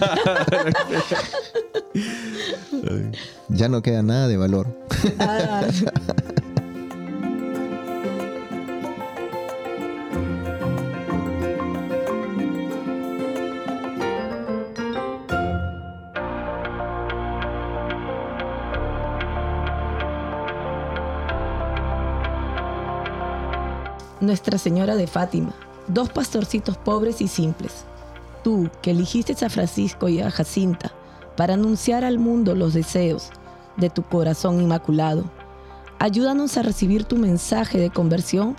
ya 3.48 3.68
no 3.68 3.82
queda 3.82 4.02
nada 4.04 4.28
de 4.28 4.36
valor. 4.36 4.68
Nuestra 24.20 24.56
Señora 24.56 24.96
de 24.96 25.06
Fátima, 25.06 25.52
dos 25.88 26.08
pastorcitos 26.08 26.78
pobres 26.78 27.20
y 27.20 27.28
simples. 27.28 27.84
Tú, 28.42 28.70
que 28.80 28.92
eligiste 28.92 29.44
a 29.44 29.50
Francisco 29.50 30.08
y 30.08 30.20
a 30.20 30.30
Jacinta 30.30 30.90
para 31.36 31.52
anunciar 31.52 32.02
al 32.02 32.18
mundo 32.18 32.54
los 32.54 32.72
deseos 32.72 33.28
de 33.76 33.90
tu 33.90 34.02
corazón 34.02 34.62
inmaculado, 34.62 35.24
ayúdanos 35.98 36.56
a 36.56 36.62
recibir 36.62 37.04
tu 37.04 37.16
mensaje 37.16 37.78
de 37.78 37.90
conversión 37.90 38.56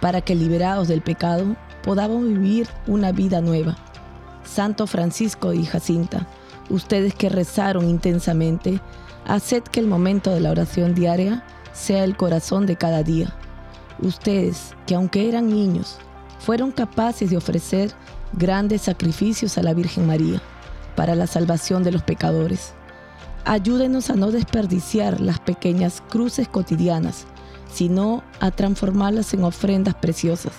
para 0.00 0.22
que 0.22 0.34
liberados 0.34 0.88
del 0.88 1.02
pecado 1.02 1.54
podamos 1.82 2.26
vivir 2.26 2.66
una 2.86 3.12
vida 3.12 3.42
nueva. 3.42 3.76
Santo 4.42 4.86
Francisco 4.86 5.52
y 5.52 5.66
Jacinta, 5.66 6.26
ustedes 6.70 7.14
que 7.14 7.28
rezaron 7.28 7.90
intensamente, 7.90 8.80
haced 9.26 9.64
que 9.64 9.80
el 9.80 9.86
momento 9.86 10.30
de 10.30 10.40
la 10.40 10.50
oración 10.50 10.94
diaria 10.94 11.44
sea 11.74 12.04
el 12.04 12.16
corazón 12.16 12.64
de 12.64 12.76
cada 12.76 13.02
día. 13.02 13.34
Ustedes 14.00 14.74
que 14.86 14.94
aunque 14.94 15.28
eran 15.28 15.48
niños, 15.48 15.98
fueron 16.38 16.72
capaces 16.72 17.30
de 17.30 17.36
ofrecer 17.36 17.92
grandes 18.32 18.82
sacrificios 18.82 19.56
a 19.56 19.62
la 19.62 19.74
Virgen 19.74 20.06
María 20.06 20.42
para 20.96 21.14
la 21.14 21.26
salvación 21.26 21.82
de 21.82 21.92
los 21.92 22.02
pecadores. 22.02 22.74
Ayúdenos 23.44 24.10
a 24.10 24.14
no 24.14 24.30
desperdiciar 24.30 25.20
las 25.20 25.38
pequeñas 25.40 26.02
cruces 26.08 26.48
cotidianas, 26.48 27.26
sino 27.72 28.22
a 28.40 28.50
transformarlas 28.50 29.34
en 29.34 29.44
ofrendas 29.44 29.94
preciosas 29.94 30.52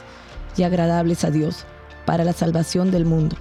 y 0.58 0.64
agradables 0.64 1.24
a 1.24 1.32
Dios 1.32 1.66
para 2.06 2.24
la 2.24 2.34
salvación 2.34 2.92
del 2.92 3.06
mundo. 3.06 3.36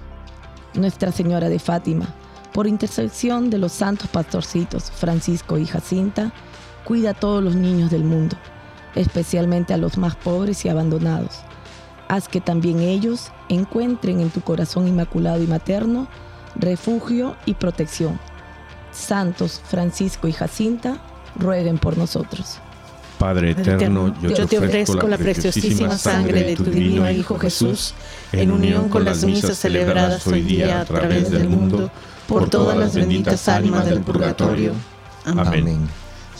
Nuestra 0.73 1.11
Señora 1.11 1.49
de 1.49 1.59
Fátima, 1.59 2.07
por 2.53 2.67
intercesión 2.67 3.49
de 3.49 3.57
los 3.57 3.71
santos 3.71 4.09
pastorcitos 4.09 4.91
Francisco 4.91 5.57
y 5.57 5.65
Jacinta, 5.65 6.31
cuida 6.83 7.11
a 7.11 7.13
todos 7.13 7.43
los 7.43 7.55
niños 7.55 7.91
del 7.91 8.03
mundo, 8.03 8.35
especialmente 8.95 9.73
a 9.73 9.77
los 9.77 9.97
más 9.97 10.15
pobres 10.15 10.65
y 10.65 10.69
abandonados. 10.69 11.41
Haz 12.07 12.27
que 12.27 12.41
también 12.41 12.79
ellos 12.79 13.31
encuentren 13.49 14.19
en 14.21 14.29
tu 14.29 14.41
corazón 14.41 14.87
inmaculado 14.87 15.41
y 15.43 15.47
materno 15.47 16.07
refugio 16.55 17.35
y 17.45 17.53
protección. 17.53 18.19
Santos 18.91 19.61
Francisco 19.65 20.27
y 20.27 20.31
Jacinta, 20.31 20.97
rueguen 21.35 21.77
por 21.77 21.97
nosotros. 21.97 22.59
Padre 23.19 23.51
eterno, 23.51 24.13
yo, 24.21 24.45
te 24.45 24.57
ofrezco 24.57 25.07
la 25.07 25.17
preciosísima 25.17 25.97
sangre 25.97 26.43
de 26.43 26.55
tu 26.55 26.65
divino 26.65 27.09
Hijo 27.09 27.37
Jesús, 27.39 27.93
en 28.31 28.51
unión 28.51 28.89
con 28.89 29.05
las 29.05 29.23
misas 29.23 29.57
celebradas 29.57 30.25
hoy 30.27 30.41
día 30.41 30.81
a 30.81 30.85
través 30.85 31.31
del 31.31 31.47
mundo, 31.47 31.89
por 32.27 32.49
todas 32.49 32.77
las 32.77 32.93
benditas 32.93 33.47
almas 33.47 33.85
del 33.85 34.01
purgatorio. 34.01 34.73
Amén. 35.25 35.87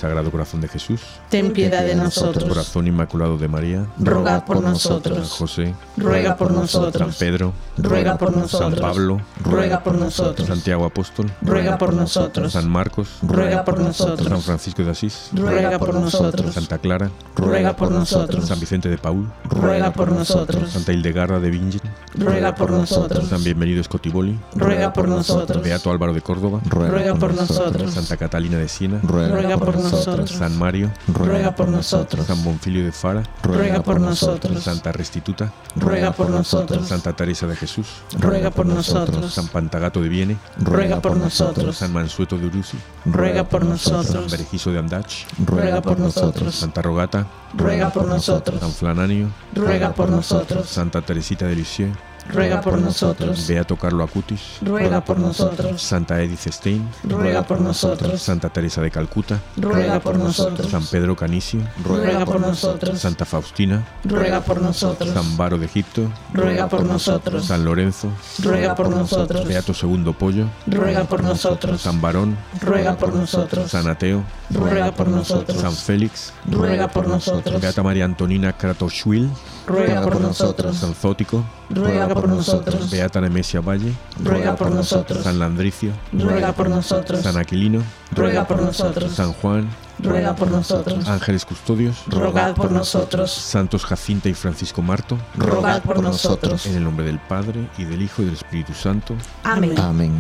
Sagrado 0.06 0.30
Corazón 0.30 0.62
de 0.62 0.68
Jesús, 0.68 1.02
ten 1.30 1.52
piedad 1.52 1.84
de 1.84 1.96
nosotros. 1.96 2.48
Corazón 2.48 2.86
Inmaculado 2.86 3.40
de 3.40 3.48
María, 3.48 3.88
ruega 3.98 4.46
por 4.46 4.62
nosotros. 4.62 5.28
San 5.28 5.38
José, 5.40 5.74
ruega 5.98 6.38
por 6.38 6.52
nosotros. 6.52 7.16
San 7.16 7.28
Pedro, 7.28 7.54
ruega 7.76 8.16
por 8.16 8.38
nosotros. 8.38 8.80
San 8.80 8.80
Pablo, 8.80 9.20
ruega 9.44 9.84
por 9.84 9.96
nosotros. 9.96 10.48
Santiago 10.48 10.86
Apóstol, 10.86 11.32
ruega 11.42 11.80
por 11.80 11.92
nosotros. 11.92 12.54
San 12.54 12.70
Marcos, 12.70 13.18
ruega 13.24 13.66
por 13.66 13.80
nosotros. 13.80 14.28
San 14.28 14.42
Francisco 14.44 14.84
de 14.84 14.92
Asís, 14.92 15.30
ruega 15.34 15.80
por 15.80 15.96
nosotros. 15.96 16.54
Santa 16.54 16.78
Clara, 16.78 17.10
ruega 17.36 17.76
por 17.76 17.90
nosotros. 17.90 18.48
San 18.48 18.60
Vicente 18.60 18.88
de 18.88 19.00
Paul, 19.00 19.28
ruega 19.46 19.92
por 19.92 20.12
nosotros. 20.12 20.72
Santa 20.72 20.94
Hildegarda 20.94 21.40
de 21.40 21.50
Bingen, 21.50 21.82
ruega 22.14 22.54
por 22.54 22.70
nosotros. 22.70 23.28
San 23.28 23.44
Bienvenido 23.44 23.84
Scotiboli, 23.84 24.40
ruega 24.54 24.94
por 24.94 25.08
nosotros. 25.08 25.64
Beato 25.64 25.90
Álvaro 25.90 26.14
de 26.14 26.22
Córdoba, 26.22 26.62
ruega 26.70 27.16
por 27.16 27.34
nosotros. 27.34 27.92
Santa 27.92 28.18
Catalina 28.18 28.60
de 28.60 28.68
Siena, 28.68 29.00
ruega 29.02 29.58
por 29.58 29.76
nosotros. 29.76 29.95
San 29.96 30.58
Mario, 30.58 30.92
ruega 31.08 31.56
por 31.56 31.68
nosotros. 31.68 32.26
San 32.26 32.44
Bonfilio 32.44 32.84
de 32.84 32.92
Fara, 32.92 33.24
ruega 33.44 33.82
por 33.82 34.00
nosotros. 34.00 34.64
Santa 34.64 34.92
Restituta, 34.92 35.52
ruega 35.76 36.12
por 36.12 36.30
nosotros. 36.30 36.88
Santa 36.88 37.14
Teresa 37.14 37.48
de 37.48 37.56
Jesús, 37.56 37.88
ruega 38.20 38.52
por 38.52 38.66
nosotros. 38.66 39.34
San 39.34 39.48
Pantagato 39.48 40.02
de 40.02 40.10
Viene, 40.10 40.38
ruega 40.60 41.02
por 41.02 41.18
nosotros. 41.18 41.78
San 41.78 41.94
Mansueto 41.94 42.38
de 42.38 42.48
Uruzi, 42.48 42.78
ruega 43.06 43.44
por 43.44 43.66
nosotros. 43.66 44.08
San 44.08 44.30
Berejizo 44.30 44.72
de 44.72 44.80
Andach, 44.80 45.26
ruega 45.46 45.82
por 45.82 46.00
nosotros. 46.00 46.56
Santa 46.56 46.82
Rogata, 46.82 47.28
ruega 47.56 47.90
por 47.90 48.08
nosotros. 48.08 48.60
San 48.60 48.72
Flananio, 48.72 49.30
ruega 49.54 49.94
por 49.94 50.10
nosotros. 50.10 50.68
Santa 50.68 51.02
Teresita 51.02 51.46
de 51.48 51.56
Lisieux, 51.56 51.96
ruega 52.30 52.62
por 52.62 52.80
nosotros. 52.80 53.48
Beato 53.48 53.76
Carlo 53.76 54.04
Acutis, 54.04 54.58
ruega 54.62 55.04
por 55.04 55.20
nosotros. 55.20 55.82
Santa 55.82 56.22
Edith 56.22 56.48
Stein, 56.48 56.90
ruega 57.04 57.44
por 57.44 57.62
nosotros. 57.62 58.22
Santa 58.22 58.50
Teresa 58.50 58.82
de 58.82 58.92
Calcuta, 58.92 59.40
ruega 59.58 60.00
por 60.00 60.18
nosotros. 60.18 60.70
San 60.70 60.86
Pedro 60.86 61.16
Canicio, 61.16 61.62
ruega 61.84 62.26
por 62.26 62.40
nosotros. 62.40 63.00
Santa 63.00 63.26
Faustina, 63.26 63.86
ruega 64.04 64.42
por 64.42 64.62
nosotros. 64.62 65.12
San 65.14 65.38
Baro 65.38 65.58
de 65.58 65.66
Egipto, 65.66 66.12
ruega 66.34 66.68
por 66.68 66.84
nosotros. 66.84 67.46
San 67.46 67.66
Lorenzo, 67.66 68.10
ruega 68.42 68.76
por 68.76 68.90
nosotros. 68.90 69.48
Beato 69.48 69.74
Segundo 69.74 70.14
Pollo, 70.14 70.46
ruega 70.68 71.04
por 71.04 71.24
nosotros. 71.24 71.82
San 71.82 72.02
Barón, 72.02 72.38
ruega 72.62 72.96
por 72.98 73.14
nosotros. 73.14 73.72
San 73.72 73.88
Ateo, 73.88 74.24
ruega 74.50 74.92
por 74.92 75.08
nosotros. 75.08 75.60
San 75.60 75.74
Félix, 75.74 76.34
ruega 76.50 76.88
por 76.88 77.08
nosotros. 77.08 77.62
Beata 77.62 77.84
María 77.84 78.06
Antonina 78.06 78.54
Kratoshwil, 78.54 79.30
ruega 79.68 80.02
por 80.02 80.20
nosotros. 80.20 80.78
San 80.78 80.94
Zótico, 80.94 81.44
ruega 81.70 82.08
por 82.16 82.30
nosotros. 82.30 82.90
Beata 82.90 83.20
Nemesia 83.20 83.60
Valle, 83.60 83.94
ruega 84.24 84.56
por 84.56 84.72
nosotros. 84.72 85.24
San 85.24 85.38
Landricio, 85.38 85.92
ruega 86.14 86.54
por 86.54 86.70
nosotros. 86.70 87.22
San 87.22 87.38
Aquilino, 87.38 87.84
ruega 88.12 88.48
por 88.48 88.62
nosotros. 88.62 89.14
San 89.14 89.34
Juan, 89.34 89.70
ruega 90.00 90.34
por 90.36 90.50
nosotros. 90.50 91.08
Ángeles 91.08 91.46
Custodios, 91.46 92.04
rogad 92.08 92.56
por 92.56 92.72
nosotros. 92.72 93.32
Santos 93.32 93.86
Jacinta 93.86 94.30
y 94.30 94.34
Francisco 94.34 94.82
Marto, 94.82 95.18
rogad 95.36 95.82
por 95.84 96.02
nosotros. 96.02 96.66
En 96.66 96.78
el 96.78 96.84
nombre 96.84 97.06
del 97.06 97.20
Padre, 97.20 97.68
y 97.78 97.84
del 97.84 98.02
Hijo, 98.02 98.22
y 98.22 98.26
del 98.26 98.36
Espíritu 98.36 98.74
Santo. 98.74 99.14
Amén. 99.44 99.78
Amén. 99.78 100.14